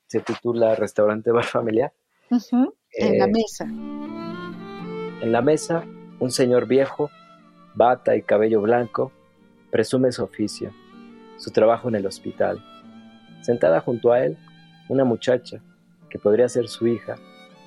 se 0.08 0.20
titula 0.22 0.76
Restaurante 0.76 1.32
Bar 1.32 1.46
Familiar. 1.46 1.91
en 2.30 3.20
la 3.20 3.26
eh, 3.26 3.32
mesa. 3.32 3.66
En 3.66 5.32
la 5.32 5.41
mesa, 5.41 5.86
un 6.20 6.32
señor 6.32 6.68
viejo, 6.68 7.10
bata 7.76 8.16
y 8.16 8.22
cabello 8.22 8.62
blanco, 8.62 9.12
presume 9.72 10.12
su 10.12 10.24
oficio, 10.24 10.72
su 11.38 11.52
trabajo 11.52 11.89
en 11.89 11.96
el 11.96 12.06
hospital. 12.06 12.64
Sentada 13.41 13.82
junto 13.82 14.12
a 14.12 14.24
él, 14.24 14.38
una 14.89 15.04
muchacha, 15.04 15.62
que 16.14 16.20
podría 16.20 16.47
ser 16.47 16.68
su 16.68 16.86
hija, 16.86 17.16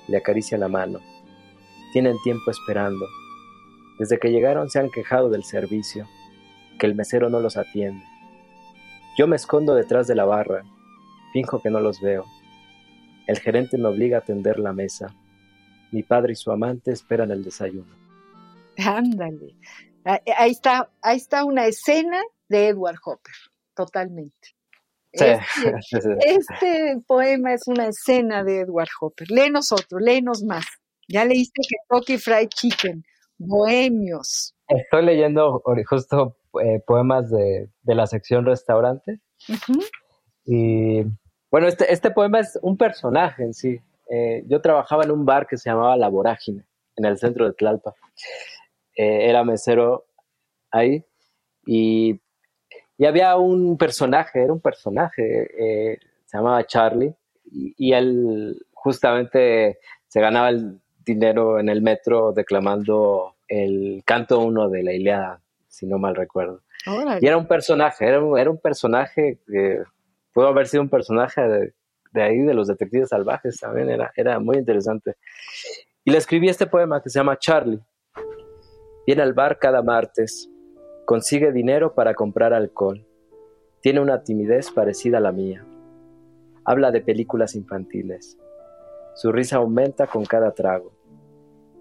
le 0.07 0.15
acaricia 0.15 0.57
la 0.57 0.69
mano. 0.69 1.01
Tienen 1.91 2.15
tiempo 2.23 2.49
esperando. 2.49 3.05
Desde 3.99 4.19
que 4.19 4.31
llegaron 4.31 4.69
se 4.69 4.79
han 4.79 4.89
quejado 4.89 5.29
del 5.29 5.43
servicio, 5.43 6.07
que 6.79 6.85
el 6.85 6.95
mesero 6.95 7.29
no 7.29 7.41
los 7.41 7.57
atiende. 7.57 8.05
Yo 9.17 9.27
me 9.27 9.35
escondo 9.35 9.75
detrás 9.75 10.07
de 10.07 10.15
la 10.15 10.23
barra, 10.23 10.63
finjo 11.33 11.61
que 11.61 11.69
no 11.69 11.81
los 11.81 11.99
veo. 11.99 12.23
El 13.27 13.37
gerente 13.39 13.77
me 13.77 13.89
obliga 13.89 14.19
a 14.19 14.21
atender 14.21 14.59
la 14.59 14.71
mesa. 14.71 15.13
Mi 15.91 16.03
padre 16.03 16.31
y 16.31 16.37
su 16.37 16.49
amante 16.49 16.93
esperan 16.93 17.31
el 17.31 17.43
desayuno. 17.43 17.93
Ándale. 18.77 19.57
Ahí 20.05 20.51
está, 20.51 20.89
ahí 21.01 21.17
está 21.17 21.43
una 21.43 21.65
escena 21.65 22.21
de 22.47 22.69
Edward 22.69 22.99
Hopper, 23.03 23.35
totalmente. 23.75 24.55
Este, 25.25 25.39
este, 26.25 27.01
poema 27.07 27.53
es 27.53 27.67
una 27.67 27.87
escena 27.87 28.43
de 28.43 28.61
Edward 28.61 28.89
Hopper. 28.99 29.29
Léenos 29.29 29.71
otro, 29.71 29.99
léenos 29.99 30.43
más. 30.43 30.65
Ya 31.07 31.25
leíste 31.25 31.61
Kentucky 31.67 32.17
Fried 32.17 32.49
Chicken, 32.49 33.03
Bohemios. 33.37 34.55
Estoy 34.67 35.05
leyendo 35.05 35.63
justo 35.89 36.37
eh, 36.61 36.81
poemas 36.85 37.29
de, 37.31 37.69
la 37.83 38.07
sección 38.07 38.45
restaurante. 38.45 39.21
Y 40.45 41.03
bueno, 41.49 41.67
este, 41.67 41.91
este 41.91 42.11
poema 42.11 42.39
es 42.39 42.59
un 42.61 42.77
personaje 42.77 43.43
en 43.43 43.53
sí. 43.53 43.79
Eh, 44.09 44.43
yo 44.47 44.61
trabajaba 44.61 45.03
en 45.03 45.11
un 45.11 45.25
bar 45.25 45.47
que 45.47 45.57
se 45.57 45.69
llamaba 45.69 45.95
La 45.97 46.09
Vorágine, 46.09 46.65
en 46.95 47.05
el 47.05 47.17
centro 47.17 47.45
de 47.45 47.53
Tlalpa. 47.53 47.93
Eh, 48.95 49.29
era 49.29 49.43
mesero 49.43 50.07
ahí 50.71 51.05
y 51.65 52.19
y 52.97 53.05
había 53.05 53.35
un 53.35 53.77
personaje, 53.77 54.41
era 54.41 54.51
un 54.51 54.59
personaje, 54.59 55.91
eh, 55.93 55.99
se 56.25 56.37
llamaba 56.37 56.65
Charlie, 56.65 57.13
y, 57.49 57.93
él 57.93 58.65
justamente 58.73 59.79
se 60.07 60.19
ganaba 60.19 60.49
el 60.49 60.81
dinero 61.05 61.59
en 61.59 61.69
el 61.69 61.81
metro 61.81 62.33
declamando 62.33 63.35
el 63.47 64.03
canto 64.05 64.39
uno 64.39 64.67
de 64.67 64.83
la 64.83 64.93
Ilíada, 64.93 65.41
si 65.67 65.85
no 65.85 65.97
mal 65.97 66.15
recuerdo. 66.15 66.61
Y 67.21 67.25
era 67.25 67.37
un 67.37 67.47
personaje, 67.47 68.05
era 68.05 68.21
un, 68.21 68.37
era 68.37 68.49
un 68.49 68.59
personaje 68.59 69.39
que 69.47 69.81
pudo 70.33 70.47
haber 70.47 70.67
sido 70.67 70.83
un 70.83 70.89
personaje 70.89 71.41
de, 71.41 71.73
de, 72.11 72.21
ahí, 72.21 72.39
de 72.39 72.53
los 72.53 72.67
detectives 72.67 73.09
salvajes 73.09 73.59
también, 73.59 73.89
era, 73.89 74.11
era 74.15 74.39
muy 74.39 74.57
interesante. 74.57 75.15
Y 76.03 76.11
le 76.11 76.17
escribí 76.17 76.49
este 76.49 76.67
poema 76.67 77.01
que 77.01 77.09
se 77.09 77.19
llama 77.19 77.37
Charlie. 77.37 77.79
Viene 79.05 79.21
al 79.21 79.33
bar 79.33 79.57
cada 79.57 79.81
martes, 79.81 80.49
Consigue 81.07 81.53
dinero 81.53 81.95
para 81.95 82.15
comprar 82.15 82.53
alcohol. 82.53 83.07
Tiene 83.81 84.01
una 84.01 84.23
timidez 84.25 84.71
parecida 84.71 85.19
a 85.19 85.21
la 85.21 85.31
mía. 85.31 85.65
Habla 86.65 86.91
de 86.91 86.99
películas 86.99 87.55
infantiles. 87.55 88.37
Su 89.15 89.31
risa 89.31 89.55
aumenta 89.55 90.07
con 90.07 90.25
cada 90.25 90.51
trago. 90.51 90.91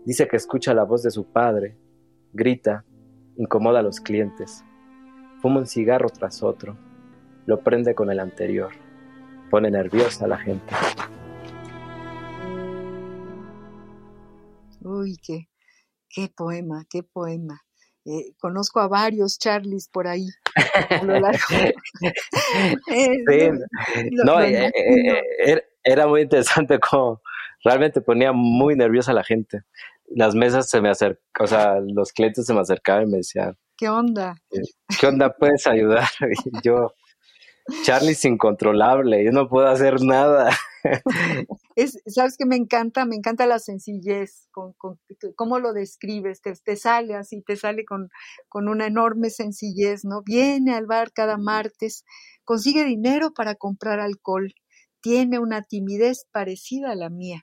Dice 0.04 0.28
que 0.28 0.36
escucha 0.36 0.74
la 0.74 0.84
voz 0.84 1.02
de 1.02 1.10
su 1.10 1.24
padre. 1.24 1.76
Grita. 2.32 2.84
Incomoda 3.36 3.80
a 3.80 3.82
los 3.82 3.98
clientes. 3.98 4.64
Fuma 5.42 5.58
un 5.58 5.66
cigarro 5.66 6.08
tras 6.08 6.44
otro. 6.44 6.76
Lo 7.46 7.64
prende 7.64 7.96
con 7.96 8.12
el 8.12 8.20
anterior. 8.20 8.70
Pone 9.50 9.72
nerviosa 9.72 10.26
a 10.26 10.28
la 10.28 10.38
gente. 10.38 10.72
Uy, 14.82 15.16
qué, 15.20 15.48
qué 16.08 16.28
poema, 16.28 16.84
qué 16.88 17.02
poema. 17.02 17.65
Eh, 18.08 18.34
conozco 18.38 18.78
a 18.78 18.86
varios 18.86 19.36
Charlies 19.36 19.88
por 19.88 20.06
ahí 20.06 20.28
a 20.90 21.02
lo 21.02 21.18
largo. 21.18 21.38
sí, 22.86 23.50
no, 24.24 24.40
eh, 24.40 24.70
eh, 25.44 25.62
era 25.82 26.06
muy 26.06 26.22
interesante 26.22 26.78
como 26.90 27.20
realmente 27.64 28.00
ponía 28.00 28.32
muy 28.32 28.76
nerviosa 28.76 29.10
a 29.10 29.14
la 29.14 29.24
gente. 29.24 29.62
Las 30.08 30.36
mesas 30.36 30.70
se 30.70 30.80
me 30.80 30.88
acercaban, 30.88 31.20
o 31.40 31.46
sea, 31.48 31.80
los 31.80 32.12
clientes 32.12 32.46
se 32.46 32.54
me 32.54 32.60
acercaban 32.60 33.08
y 33.08 33.10
me 33.10 33.16
decían, 33.18 33.56
¿qué 33.76 33.88
onda? 33.88 34.36
¿Qué 35.00 35.06
onda? 35.08 35.34
¿Puedes 35.34 35.66
ayudar? 35.66 36.08
Y 36.20 36.60
yo, 36.62 36.94
Charlie 37.82 38.12
es 38.12 38.24
incontrolable, 38.24 39.24
yo 39.24 39.32
no 39.32 39.48
puedo 39.48 39.66
hacer 39.66 40.00
nada. 40.00 40.50
Es, 41.76 41.98
Sabes 42.06 42.36
que 42.38 42.46
me 42.46 42.56
encanta, 42.56 43.04
me 43.04 43.16
encanta 43.16 43.46
la 43.46 43.58
sencillez, 43.58 44.48
con, 44.50 44.74
cómo 45.34 45.58
lo 45.58 45.72
describes, 45.72 46.40
te, 46.40 46.54
te, 46.54 46.76
sale 46.76 47.14
así, 47.14 47.42
te 47.42 47.56
sale 47.56 47.84
con, 47.84 48.08
con 48.48 48.68
una 48.68 48.86
enorme 48.86 49.28
sencillez, 49.28 50.04
¿no? 50.04 50.22
Viene 50.24 50.74
al 50.74 50.86
bar 50.86 51.12
cada 51.12 51.36
martes, 51.36 52.04
consigue 52.44 52.84
dinero 52.84 53.32
para 53.34 53.56
comprar 53.56 54.00
alcohol, 54.00 54.54
tiene 55.00 55.38
una 55.38 55.62
timidez 55.62 56.26
parecida 56.32 56.92
a 56.92 56.96
la 56.96 57.10
mía. 57.10 57.42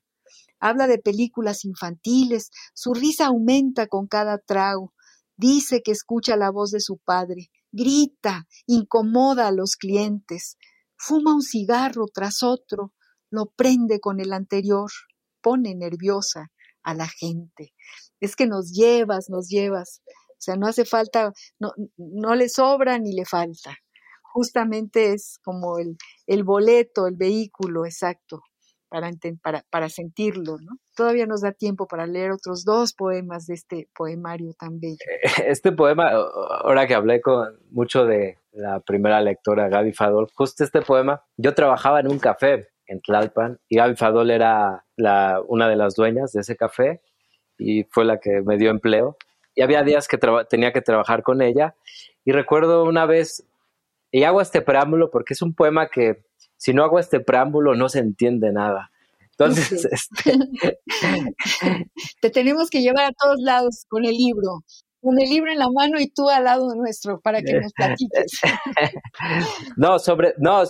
Habla 0.59 0.87
de 0.87 0.97
películas 0.97 1.65
infantiles, 1.65 2.49
su 2.73 2.93
risa 2.93 3.27
aumenta 3.27 3.87
con 3.87 4.07
cada 4.07 4.39
trago, 4.39 4.93
dice 5.37 5.81
que 5.83 5.91
escucha 5.91 6.37
la 6.37 6.49
voz 6.51 6.71
de 6.71 6.79
su 6.79 6.97
padre, 6.97 7.49
grita, 7.71 8.47
incomoda 8.65 9.47
a 9.47 9.51
los 9.51 9.75
clientes, 9.75 10.57
fuma 10.95 11.35
un 11.35 11.41
cigarro 11.41 12.05
tras 12.13 12.43
otro, 12.43 12.93
lo 13.33 13.47
prende 13.47 13.99
con 13.99 14.19
el 14.19 14.31
anterior, 14.31 14.91
pone 15.41 15.73
nerviosa 15.75 16.51
a 16.83 16.93
la 16.93 17.07
gente. 17.07 17.73
Es 18.19 18.35
que 18.35 18.45
nos 18.45 18.71
llevas, 18.71 19.29
nos 19.29 19.49
llevas. 19.49 20.01
O 20.29 20.35
sea, 20.37 20.55
no 20.55 20.67
hace 20.67 20.85
falta, 20.85 21.33
no, 21.59 21.73
no 21.97 22.35
le 22.35 22.47
sobra 22.47 22.99
ni 22.99 23.13
le 23.13 23.25
falta. 23.25 23.75
Justamente 24.21 25.13
es 25.13 25.39
como 25.43 25.79
el, 25.79 25.97
el 26.27 26.43
boleto, 26.43 27.07
el 27.07 27.15
vehículo 27.15 27.85
exacto 27.85 28.41
para, 28.93 29.09
para, 29.41 29.63
para 29.71 29.89
sentirlo, 29.89 30.57
¿no? 30.61 30.77
Todavía 30.95 31.25
nos 31.25 31.41
da 31.41 31.51
tiempo 31.51 31.87
para 31.87 32.05
leer 32.05 32.31
otros 32.31 32.63
dos 32.63 32.93
poemas 32.93 33.47
de 33.47 33.55
este 33.55 33.89
poemario 33.95 34.53
tan 34.53 34.79
bello. 34.79 34.97
Este 35.47 35.71
poema, 35.71 36.11
ahora 36.11 36.85
que 36.85 36.93
hablé 36.93 37.19
con 37.19 37.57
mucho 37.71 38.05
de 38.05 38.37
la 38.51 38.79
primera 38.81 39.19
lectora, 39.21 39.67
Gaby 39.67 39.93
Fadol, 39.93 40.27
justo 40.35 40.63
este 40.63 40.83
poema, 40.83 41.23
yo 41.37 41.55
trabajaba 41.55 42.01
en 42.01 42.07
un 42.07 42.19
café 42.19 42.67
en 42.87 43.01
Tlalpan 43.01 43.59
y 43.69 43.77
Gaby 43.77 43.95
Fadol 43.95 44.31
era 44.31 44.85
la, 44.95 45.41
una 45.47 45.67
de 45.67 45.75
las 45.75 45.95
dueñas 45.95 46.31
de 46.33 46.41
ese 46.41 46.55
café 46.55 47.01
y 47.57 47.83
fue 47.85 48.05
la 48.05 48.19
que 48.19 48.41
me 48.41 48.57
dio 48.57 48.69
empleo. 48.69 49.17
Y 49.55 49.61
había 49.61 49.83
días 49.83 50.07
que 50.07 50.17
tenía 50.49 50.73
que 50.73 50.81
trabajar 50.81 51.23
con 51.23 51.41
ella 51.41 51.75
y 52.25 52.31
recuerdo 52.31 52.83
una 52.85 53.05
vez, 53.05 53.45
y 54.11 54.23
hago 54.23 54.41
este 54.41 54.61
preámbulo 54.61 55.11
porque 55.11 55.33
es 55.33 55.41
un 55.41 55.53
poema 55.53 55.89
que 55.89 56.23
si 56.57 56.73
no 56.73 56.83
hago 56.83 56.99
este 56.99 57.19
preámbulo 57.19 57.75
no 57.75 57.89
se 57.89 57.99
entiende 57.99 58.51
nada. 58.51 58.91
Entonces, 59.31 59.85
este... 59.85 60.37
te 62.21 62.29
tenemos 62.29 62.69
que 62.69 62.81
llevar 62.81 63.05
a 63.05 63.11
todos 63.11 63.39
lados 63.39 63.85
con 63.89 64.05
el 64.05 64.15
libro, 64.15 64.63
con 65.03 65.19
el 65.19 65.29
libro 65.29 65.51
en 65.51 65.59
la 65.59 65.69
mano 65.69 65.99
y 65.99 66.07
tú 66.09 66.29
al 66.29 66.45
lado 66.45 66.73
nuestro 66.75 67.19
para 67.19 67.41
que 67.41 67.59
nos 67.59 67.73
platiques. 67.73 68.39
no, 69.77 69.99
sobre, 69.99 70.33
no, 70.37 70.63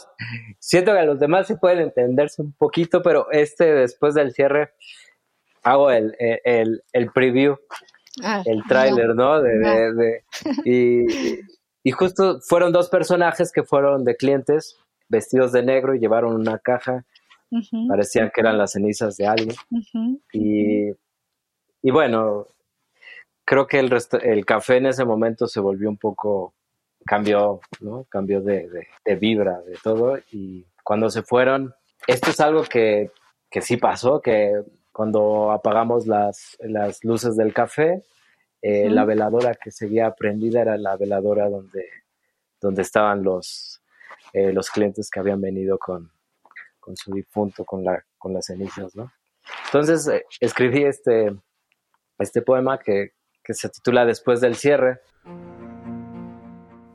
siento 0.59 0.91
que 0.91 0.99
a 0.99 1.05
los 1.05 1.19
demás 1.19 1.47
se 1.47 1.55
pueden 1.55 1.79
entenderse 1.79 2.41
un 2.41 2.51
poquito, 2.53 3.01
pero 3.03 3.31
este 3.31 3.71
después 3.73 4.15
del 4.15 4.33
cierre 4.33 4.71
hago 5.61 5.91
el, 5.91 6.15
el, 6.19 6.83
el 6.91 7.11
preview, 7.11 7.57
ah, 8.23 8.41
el 8.45 8.63
tráiler, 8.67 9.15
¿no? 9.15 9.41
De, 9.41 10.23
y, 10.65 11.05
y 11.83 11.91
justo 11.91 12.39
fueron 12.41 12.73
dos 12.73 12.89
personajes 12.89 13.51
que 13.51 13.63
fueron 13.63 14.03
de 14.03 14.15
clientes 14.15 14.77
vestidos 15.09 15.51
de 15.51 15.63
negro 15.63 15.93
y 15.93 15.99
llevaron 15.99 16.33
una 16.33 16.57
caja. 16.57 17.05
Parecían 17.87 18.31
que 18.33 18.41
eran 18.41 18.57
las 18.57 18.71
cenizas 18.71 19.15
de 19.15 19.27
alguien. 19.27 19.55
y, 20.33 20.89
y, 21.83 21.91
bueno, 21.91 22.47
creo 23.45 23.67
que 23.67 23.79
el, 23.79 23.91
el 24.21 24.45
café 24.45 24.77
en 24.77 24.87
ese 24.87 25.05
momento 25.05 25.47
se 25.47 25.59
volvió 25.59 25.89
un 25.89 25.97
poco, 25.97 26.53
cambió, 27.05 27.59
¿no? 27.81 28.05
Cambió 28.09 28.41
de, 28.41 28.87
de, 29.05 29.15
vibra, 29.15 29.61
de 29.61 29.77
todo. 29.83 30.17
Y 30.31 30.65
cuando 30.83 31.09
se 31.09 31.23
fueron, 31.23 31.73
esto 32.07 32.31
es 32.31 32.39
algo 32.39 32.63
que, 32.63 33.11
que 33.49 33.61
sí 33.61 33.77
pasó, 33.77 34.21
que 34.21 34.63
cuando 34.91 35.51
apagamos 35.51 36.07
las, 36.07 36.57
las 36.59 37.03
luces 37.03 37.35
del 37.35 37.53
café, 37.53 38.03
eh, 38.61 38.89
la 38.89 39.03
veladora 39.03 39.55
que 39.55 39.71
seguía 39.71 40.11
prendida 40.11 40.61
era 40.61 40.77
la 40.77 40.95
veladora 40.95 41.49
donde, 41.49 41.85
donde 42.61 42.81
estaban 42.81 43.23
los, 43.23 43.81
eh, 44.31 44.53
los 44.53 44.69
clientes 44.69 45.09
que 45.09 45.19
habían 45.19 45.41
venido 45.41 45.77
con, 45.77 46.11
con 46.79 46.95
su 46.95 47.13
difunto, 47.13 47.65
con, 47.65 47.83
la, 47.83 48.03
con 48.17 48.33
las 48.33 48.45
cenizas, 48.45 48.95
¿no? 48.95 49.11
Entonces 49.65 50.07
eh, 50.07 50.25
escribí 50.39 50.83
este, 50.83 51.35
este 52.17 52.41
poema 52.41 52.79
que, 52.79 53.11
que 53.43 53.53
se 53.53 53.69
titula 53.69 54.05
Después 54.05 54.41
del 54.41 54.55
cierre. 54.55 55.01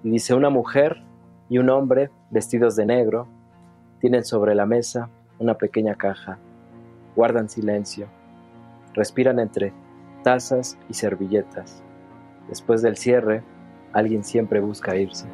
Y 0.02 0.10
dice, 0.10 0.34
una 0.34 0.50
mujer 0.50 1.02
y 1.48 1.58
un 1.58 1.70
hombre 1.70 2.10
vestidos 2.30 2.76
de 2.76 2.86
negro 2.86 3.28
tienen 4.00 4.24
sobre 4.24 4.54
la 4.54 4.66
mesa 4.66 5.10
una 5.38 5.56
pequeña 5.56 5.94
caja, 5.94 6.38
guardan 7.14 7.48
silencio, 7.48 8.08
respiran 8.94 9.38
entre 9.38 9.72
tazas 10.24 10.78
y 10.88 10.94
servilletas. 10.94 11.82
Después 12.48 12.82
del 12.82 12.96
cierre, 12.96 13.44
alguien 13.92 14.24
siempre 14.24 14.60
busca 14.60 14.96
irse. 14.96 15.26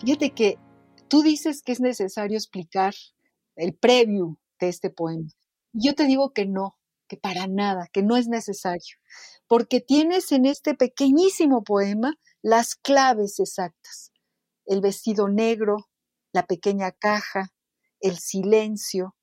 Fíjate 0.00 0.30
que 0.30 0.58
tú 1.08 1.22
dices 1.22 1.62
que 1.62 1.72
es 1.72 1.80
necesario 1.80 2.36
explicar 2.36 2.94
el 3.56 3.74
preview 3.74 4.36
de 4.60 4.68
este 4.68 4.90
poema. 4.90 5.28
Yo 5.72 5.94
te 5.94 6.06
digo 6.06 6.32
que 6.32 6.46
no, 6.46 6.75
que 7.08 7.16
para 7.16 7.46
nada, 7.46 7.88
que 7.92 8.02
no 8.02 8.16
es 8.16 8.28
necesario, 8.28 8.96
porque 9.46 9.80
tienes 9.80 10.32
en 10.32 10.46
este 10.46 10.74
pequeñísimo 10.74 11.62
poema 11.62 12.14
las 12.42 12.74
claves 12.74 13.38
exactas. 13.40 14.12
El 14.64 14.80
vestido 14.80 15.28
negro, 15.28 15.88
la 16.32 16.46
pequeña 16.46 16.92
caja, 16.92 17.52
el 18.00 18.18
silencio, 18.18 19.14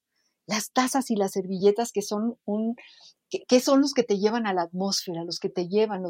las 0.45 0.71
tazas 0.71 1.11
y 1.11 1.15
las 1.15 1.31
servilletas 1.31 1.91
que 1.91 2.01
son 2.01 2.37
un 2.45 2.75
que, 3.47 3.59
son 3.59 3.81
los 3.81 3.93
que 3.93 4.03
te 4.03 4.19
llevan 4.19 4.45
a 4.45 4.53
la 4.53 4.63
atmósfera, 4.63 5.23
los 5.23 5.39
que 5.39 5.49
te 5.49 5.67
llevan, 5.67 6.03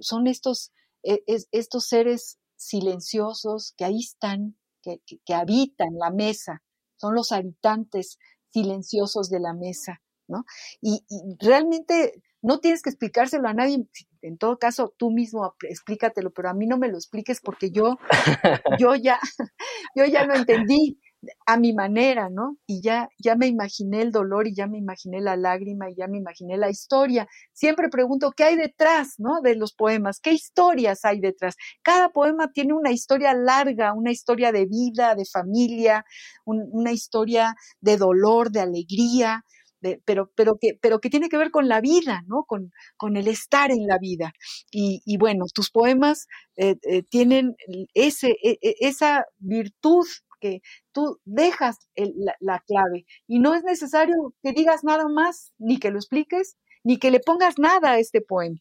son 0.00 0.26
estos, 0.26 0.72
e, 1.02 1.24
estos 1.50 1.86
seres 1.86 2.38
silenciosos 2.56 3.72
que 3.76 3.84
ahí 3.84 3.98
están, 3.98 4.56
que, 4.82 5.00
habitan 5.34 5.88
la 5.98 6.10
mesa, 6.10 6.62
son 6.96 7.14
los 7.14 7.32
habitantes 7.32 8.18
silenciosos 8.50 9.28
de 9.28 9.40
la 9.40 9.54
mesa, 9.54 10.02
¿no? 10.28 10.44
Y, 10.80 11.04
realmente 11.40 12.22
no 12.42 12.60
tienes 12.60 12.82
que 12.82 12.90
explicárselo 12.90 13.48
a 13.48 13.54
nadie, 13.54 13.84
en 14.22 14.38
todo 14.38 14.58
caso 14.58 14.94
tú 14.96 15.10
mismo 15.10 15.54
explícatelo, 15.62 16.32
pero 16.32 16.50
a 16.50 16.54
mí 16.54 16.66
no 16.66 16.78
me 16.78 16.88
lo 16.88 16.96
expliques 16.96 17.40
porque 17.40 17.70
yo, 17.70 17.98
yo 18.80 18.94
ya, 18.94 19.18
yo 19.96 20.04
ya 20.04 20.24
lo 20.24 20.34
entendí 20.34 21.00
a 21.46 21.56
mi 21.58 21.72
manera, 21.72 22.28
¿no? 22.30 22.56
Y 22.66 22.80
ya, 22.80 23.08
ya 23.18 23.34
me 23.34 23.46
imaginé 23.46 24.02
el 24.02 24.12
dolor 24.12 24.46
y 24.46 24.54
ya 24.54 24.66
me 24.66 24.78
imaginé 24.78 25.20
la 25.20 25.36
lágrima 25.36 25.90
y 25.90 25.96
ya 25.96 26.06
me 26.06 26.18
imaginé 26.18 26.56
la 26.56 26.70
historia. 26.70 27.26
Siempre 27.52 27.88
pregunto, 27.88 28.32
¿qué 28.32 28.44
hay 28.44 28.56
detrás, 28.56 29.14
¿no? 29.18 29.40
De 29.40 29.56
los 29.56 29.72
poemas, 29.72 30.20
¿qué 30.20 30.32
historias 30.32 31.04
hay 31.04 31.20
detrás? 31.20 31.56
Cada 31.82 32.10
poema 32.10 32.52
tiene 32.52 32.72
una 32.72 32.92
historia 32.92 33.34
larga, 33.34 33.94
una 33.94 34.12
historia 34.12 34.52
de 34.52 34.66
vida, 34.66 35.14
de 35.14 35.24
familia, 35.24 36.04
una 36.44 36.92
historia 36.92 37.56
de 37.80 37.96
dolor, 37.96 38.50
de 38.50 38.60
alegría, 38.60 39.44
pero, 40.04 40.30
pero, 40.34 40.58
que, 40.60 40.78
pero 40.80 41.00
que 41.00 41.10
tiene 41.10 41.28
que 41.28 41.36
ver 41.36 41.50
con 41.50 41.68
la 41.68 41.80
vida, 41.80 42.22
¿no? 42.26 42.44
Con, 42.44 42.72
con 42.96 43.16
el 43.16 43.28
estar 43.28 43.70
en 43.70 43.86
la 43.86 43.98
vida. 43.98 44.32
Y, 44.70 45.16
bueno, 45.18 45.44
tus 45.54 45.70
poemas 45.70 46.26
eh, 46.56 46.76
eh, 46.82 47.02
tienen 47.02 47.56
ese, 47.94 48.36
e, 48.42 48.58
e, 48.62 48.74
esa 48.80 49.24
virtud 49.38 50.06
que 50.40 50.60
tú 50.92 51.18
dejas 51.24 51.88
la, 52.40 52.60
clave 52.66 53.06
y 53.26 53.40
no 53.40 53.54
es 53.54 53.64
necesario 53.64 54.34
que 54.42 54.52
digas 54.52 54.84
nada 54.84 55.08
más, 55.08 55.52
ni 55.58 55.78
que 55.78 55.90
lo 55.90 55.98
expliques, 55.98 56.56
ni 56.88 56.96
que 56.96 57.10
le 57.10 57.20
pongas 57.20 57.58
nada 57.58 57.92
a 57.92 57.98
este 57.98 58.22
poema. 58.22 58.60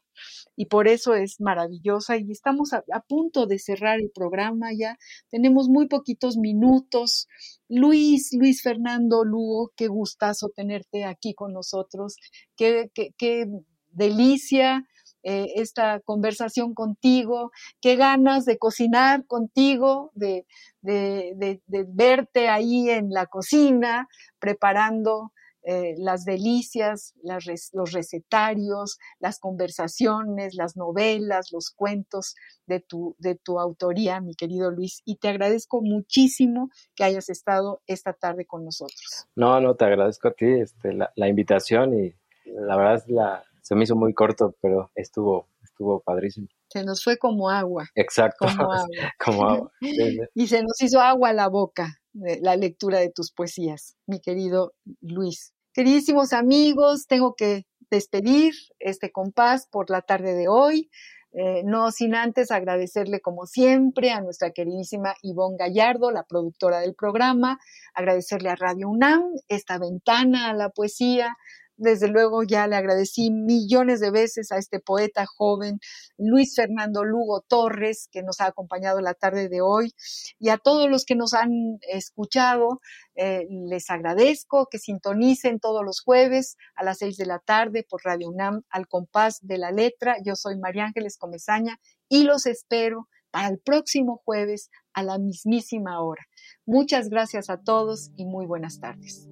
Y 0.57 0.65
por 0.65 0.89
eso 0.89 1.15
es 1.15 1.39
maravillosa 1.39 2.17
y 2.17 2.29
estamos 2.29 2.73
a, 2.73 2.83
punto 3.07 3.45
de 3.45 3.57
cerrar 3.57 4.01
el 4.01 4.11
programa 4.13 4.73
ya. 4.77 4.97
Tenemos 5.29 5.69
muy 5.69 5.87
poquitos 5.87 6.35
minutos. 6.35 7.29
Luis, 7.69 8.33
Luis 8.33 8.61
Fernando 8.61 9.23
Lugo, 9.23 9.71
qué 9.77 9.87
gustazo 9.87 10.49
tenerte 10.49 11.05
aquí 11.05 11.33
con 11.33 11.53
nosotros. 11.53 12.17
Qué, 12.57 12.91
qué, 12.93 13.13
qué 13.17 13.47
delicia 13.91 14.85
eh, 15.23 15.53
esta 15.55 16.01
conversación 16.01 16.73
contigo, 16.73 17.51
qué 17.79 17.95
ganas 17.95 18.43
de 18.43 18.57
cocinar 18.57 19.25
contigo, 19.25 20.11
de, 20.15 20.45
verte 20.81 22.49
ahí 22.49 22.89
en 22.89 23.09
la 23.09 23.27
cocina 23.27 24.09
preparando 24.39 25.31
eh, 25.63 25.95
las 25.97 26.23
delicias, 26.23 27.13
los 27.23 27.91
recetarios, 27.91 28.97
las 29.19 29.39
conversaciones, 29.39 30.55
las 30.55 30.77
novelas, 30.77 31.51
los 31.51 31.71
cuentos 31.71 32.35
de 32.65 32.79
tu, 32.79 33.15
de 33.19 33.35
tu 33.35 33.59
autoría, 33.59 34.21
mi 34.21 34.35
querido 34.35 34.71
Luis. 34.71 35.01
Y 35.05 35.17
te 35.17 35.29
agradezco 35.29 35.81
muchísimo 35.81 36.69
que 36.95 37.03
hayas 37.03 37.29
estado 37.29 37.81
esta 37.87 38.13
tarde 38.13 38.45
con 38.45 38.63
nosotros. 38.63 39.27
No, 39.35 39.59
no, 39.59 39.75
te 39.75 39.85
agradezco 39.85 40.29
a 40.29 40.31
ti 40.31 40.45
este, 40.45 40.93
la, 40.93 41.11
la 41.15 41.27
invitación 41.27 41.93
y 41.99 42.15
la 42.45 42.77
verdad 42.77 42.95
es 42.95 43.09
la, 43.09 43.43
se 43.61 43.75
me 43.75 43.83
hizo 43.83 43.95
muy 43.95 44.13
corto, 44.13 44.55
pero 44.61 44.91
estuvo, 44.95 45.49
estuvo 45.61 45.99
padrísimo. 45.99 46.47
Se 46.69 46.83
nos 46.83 47.03
fue 47.03 47.17
como 47.17 47.49
agua. 47.49 47.89
Exacto. 47.95 48.45
Como 48.45 48.71
agua. 48.73 48.87
como 49.23 49.49
agua. 49.49 49.71
y 50.33 50.47
se 50.47 50.61
nos 50.61 50.81
hizo 50.81 51.01
agua 51.01 51.29
a 51.29 51.33
la 51.33 51.49
boca 51.49 51.99
la 52.41 52.55
lectura 52.55 52.99
de 52.99 53.09
tus 53.09 53.31
poesías, 53.31 53.95
mi 54.07 54.19
querido 54.19 54.73
Luis. 55.01 55.53
Queridísimos 55.73 56.33
amigos, 56.33 57.05
tengo 57.07 57.35
que 57.35 57.65
despedir 57.91 58.53
este 58.79 59.11
compás 59.11 59.67
por 59.67 59.89
la 59.89 60.01
tarde 60.01 60.33
de 60.33 60.47
hoy. 60.47 60.89
Eh, 61.33 61.61
no 61.65 61.91
sin 61.91 62.15
antes 62.15 62.51
agradecerle 62.51 63.19
como 63.19 63.45
siempre 63.45 64.11
a 64.11 64.21
nuestra 64.21 64.51
queridísima 64.51 65.13
Ivonne 65.21 65.57
Gallardo, 65.59 66.09
la 66.09 66.23
productora 66.23 66.79
del 66.79 66.95
programa, 66.95 67.59
agradecerle 67.93 68.49
a 68.49 68.55
Radio 68.55 68.89
UNAM 68.89 69.23
esta 69.47 69.77
ventana 69.77 70.49
a 70.49 70.53
la 70.53 70.69
poesía, 70.69 71.35
desde 71.77 72.07
luego 72.07 72.43
ya 72.43 72.67
le 72.67 72.75
agradecí 72.75 73.31
millones 73.31 73.99
de 73.99 74.11
veces 74.11 74.51
a 74.51 74.57
este 74.57 74.79
poeta 74.79 75.25
joven, 75.25 75.79
Luis 76.17 76.55
Fernando 76.55 77.03
Lugo 77.03 77.41
Torres, 77.41 78.09
que 78.11 78.23
nos 78.23 78.41
ha 78.41 78.47
acompañado 78.47 78.99
la 78.99 79.13
tarde 79.13 79.47
de 79.47 79.61
hoy, 79.61 79.93
y 80.39 80.49
a 80.49 80.57
todos 80.57 80.89
los 80.89 81.05
que 81.05 81.15
nos 81.15 81.33
han 81.33 81.79
escuchado, 81.89 82.81
eh, 83.15 83.47
les 83.49 83.89
agradezco 83.89 84.67
que 84.69 84.79
sintonicen 84.79 85.59
todos 85.59 85.83
los 85.85 86.01
jueves 86.01 86.57
a 86.75 86.83
las 86.83 86.99
seis 86.99 87.17
de 87.17 87.25
la 87.25 87.39
tarde 87.39 87.85
por 87.87 88.03
Radio 88.03 88.29
UNAM 88.29 88.63
al 88.69 88.87
compás 88.87 89.39
de 89.41 89.57
la 89.57 89.71
letra. 89.71 90.17
Yo 90.23 90.35
soy 90.35 90.57
María 90.57 90.85
Ángeles 90.85 91.17
Comezaña 91.17 91.79
y 92.09 92.23
los 92.23 92.45
espero 92.45 93.07
para 93.31 93.49
el 93.49 93.59
próximo 93.59 94.21
jueves 94.23 94.69
a 94.93 95.03
la 95.03 95.17
mismísima 95.17 96.01
hora. 96.01 96.25
Muchas 96.65 97.09
gracias 97.09 97.49
a 97.49 97.61
todos 97.61 98.11
y 98.15 98.25
muy 98.25 98.45
buenas 98.45 98.79
tardes. 98.79 99.27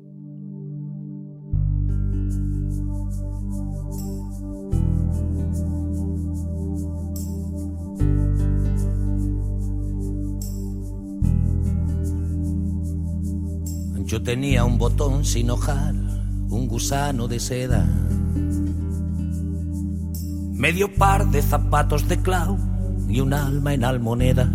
Yo 14.05 14.21
tenía 14.21 14.63
un 14.65 14.77
botón 14.77 15.25
sin 15.25 15.49
hojar, 15.49 15.95
un 15.95 16.67
gusano 16.67 17.27
de 17.27 17.39
seda, 17.39 17.89
medio 20.53 20.93
par 20.93 21.31
de 21.31 21.41
zapatos 21.41 22.07
de 22.07 22.21
clau 22.21 22.55
y 23.09 23.19
un 23.19 23.33
alma 23.33 23.73
en 23.73 23.83
almoneda. 23.83 24.47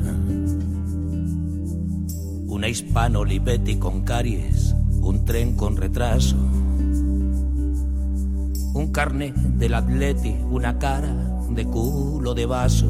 Una 2.47 2.69
hispano 2.69 3.21
Olivetti 3.21 3.75
con 3.75 4.03
caries, 4.03 4.77
un 5.01 5.25
tren 5.25 5.57
con 5.57 5.77
retraso, 5.77 6.37
un 8.73 8.93
carnet 8.93 9.35
del 9.35 9.75
atleti, 9.75 10.37
una 10.49 10.79
cara 10.79 11.13
de 11.51 11.65
culo 11.65 12.35
de 12.35 12.47
vaso, 12.47 12.87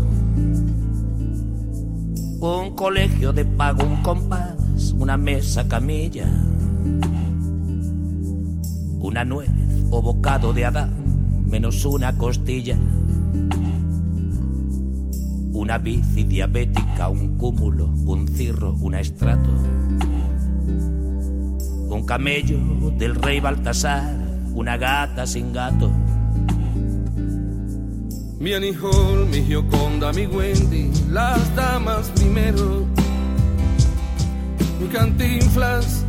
un 2.40 2.74
colegio 2.76 3.32
de 3.32 3.46
pago, 3.46 3.82
un 3.82 4.02
compás 4.02 4.59
una 4.96 5.16
mesa 5.16 5.68
camilla, 5.68 6.26
una 8.98 9.24
nuez 9.24 9.50
o 9.90 10.00
bocado 10.00 10.52
de 10.52 10.64
Adán, 10.64 11.44
menos 11.46 11.84
una 11.84 12.16
costilla, 12.16 12.78
una 15.52 15.78
bici 15.78 16.24
diabética, 16.24 17.08
un 17.08 17.36
cúmulo, 17.36 17.86
un 18.06 18.26
cirro, 18.28 18.74
un 18.80 18.94
estrato, 18.94 19.50
un 21.88 22.04
camello 22.06 22.58
del 22.96 23.14
rey 23.14 23.40
Baltasar, 23.40 24.16
una 24.54 24.76
gata 24.76 25.26
sin 25.26 25.52
gato. 25.52 25.90
Mi 28.38 28.54
Annie 28.54 28.74
mi 29.30 29.46
Gioconda, 29.46 30.12
mi 30.12 30.26
Wendy, 30.26 30.90
las 31.10 31.54
damas 31.54 32.08
primero 32.14 32.99
mi 34.80 34.88
cantinflas, 34.88 36.04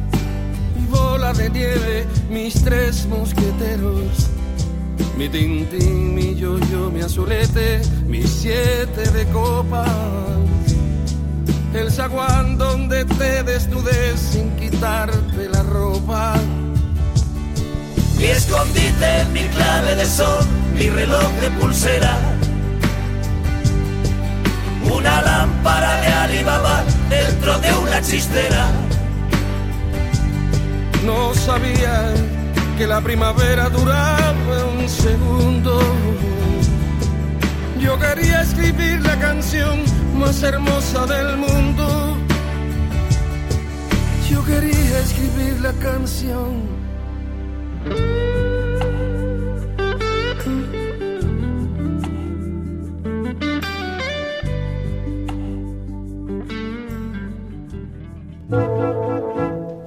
mi 0.75 0.85
bola 0.87 1.33
de 1.33 1.49
nieve, 1.49 2.07
mis 2.29 2.53
tres 2.63 3.05
mosqueteros, 3.05 4.29
mi 5.17 5.27
tintín, 5.27 6.15
mi 6.15 6.35
yo-yo, 6.35 6.89
mi 6.89 7.01
azulete, 7.01 7.81
mis 8.07 8.29
siete 8.29 9.11
de 9.11 9.25
copas, 9.27 9.89
el 11.73 11.91
zaguán 11.91 12.57
donde 12.57 13.03
te 13.05 13.43
desnudes 13.43 14.19
sin 14.19 14.49
quitarte 14.55 15.49
la 15.49 15.63
ropa. 15.63 16.35
Mi 18.17 18.25
escondite, 18.25 19.25
mi 19.33 19.41
clave 19.49 19.95
de 19.95 20.05
sol, 20.05 20.45
mi 20.75 20.89
reloj 20.89 21.31
de 21.41 21.49
pulsera, 21.59 22.17
una 24.95 25.21
lámpara 25.21 26.01
de 26.01 26.07
Alibaba 26.07 26.90
dentro 27.11 27.59
de 27.59 27.73
una 27.73 28.01
chistera. 28.01 28.71
No 31.05 31.33
sabía 31.33 32.13
que 32.77 32.87
la 32.87 33.01
primavera 33.01 33.69
duraba 33.69 34.65
un 34.79 34.87
segundo. 34.87 35.79
Yo 37.79 37.99
quería 37.99 38.41
escribir 38.41 39.01
la 39.01 39.17
canción 39.19 39.81
más 40.17 40.41
hermosa 40.41 41.05
del 41.05 41.37
mundo. 41.37 42.17
Yo 44.29 44.43
quería 44.45 44.99
escribir 44.99 45.59
la 45.59 45.73
canción. 45.73 46.81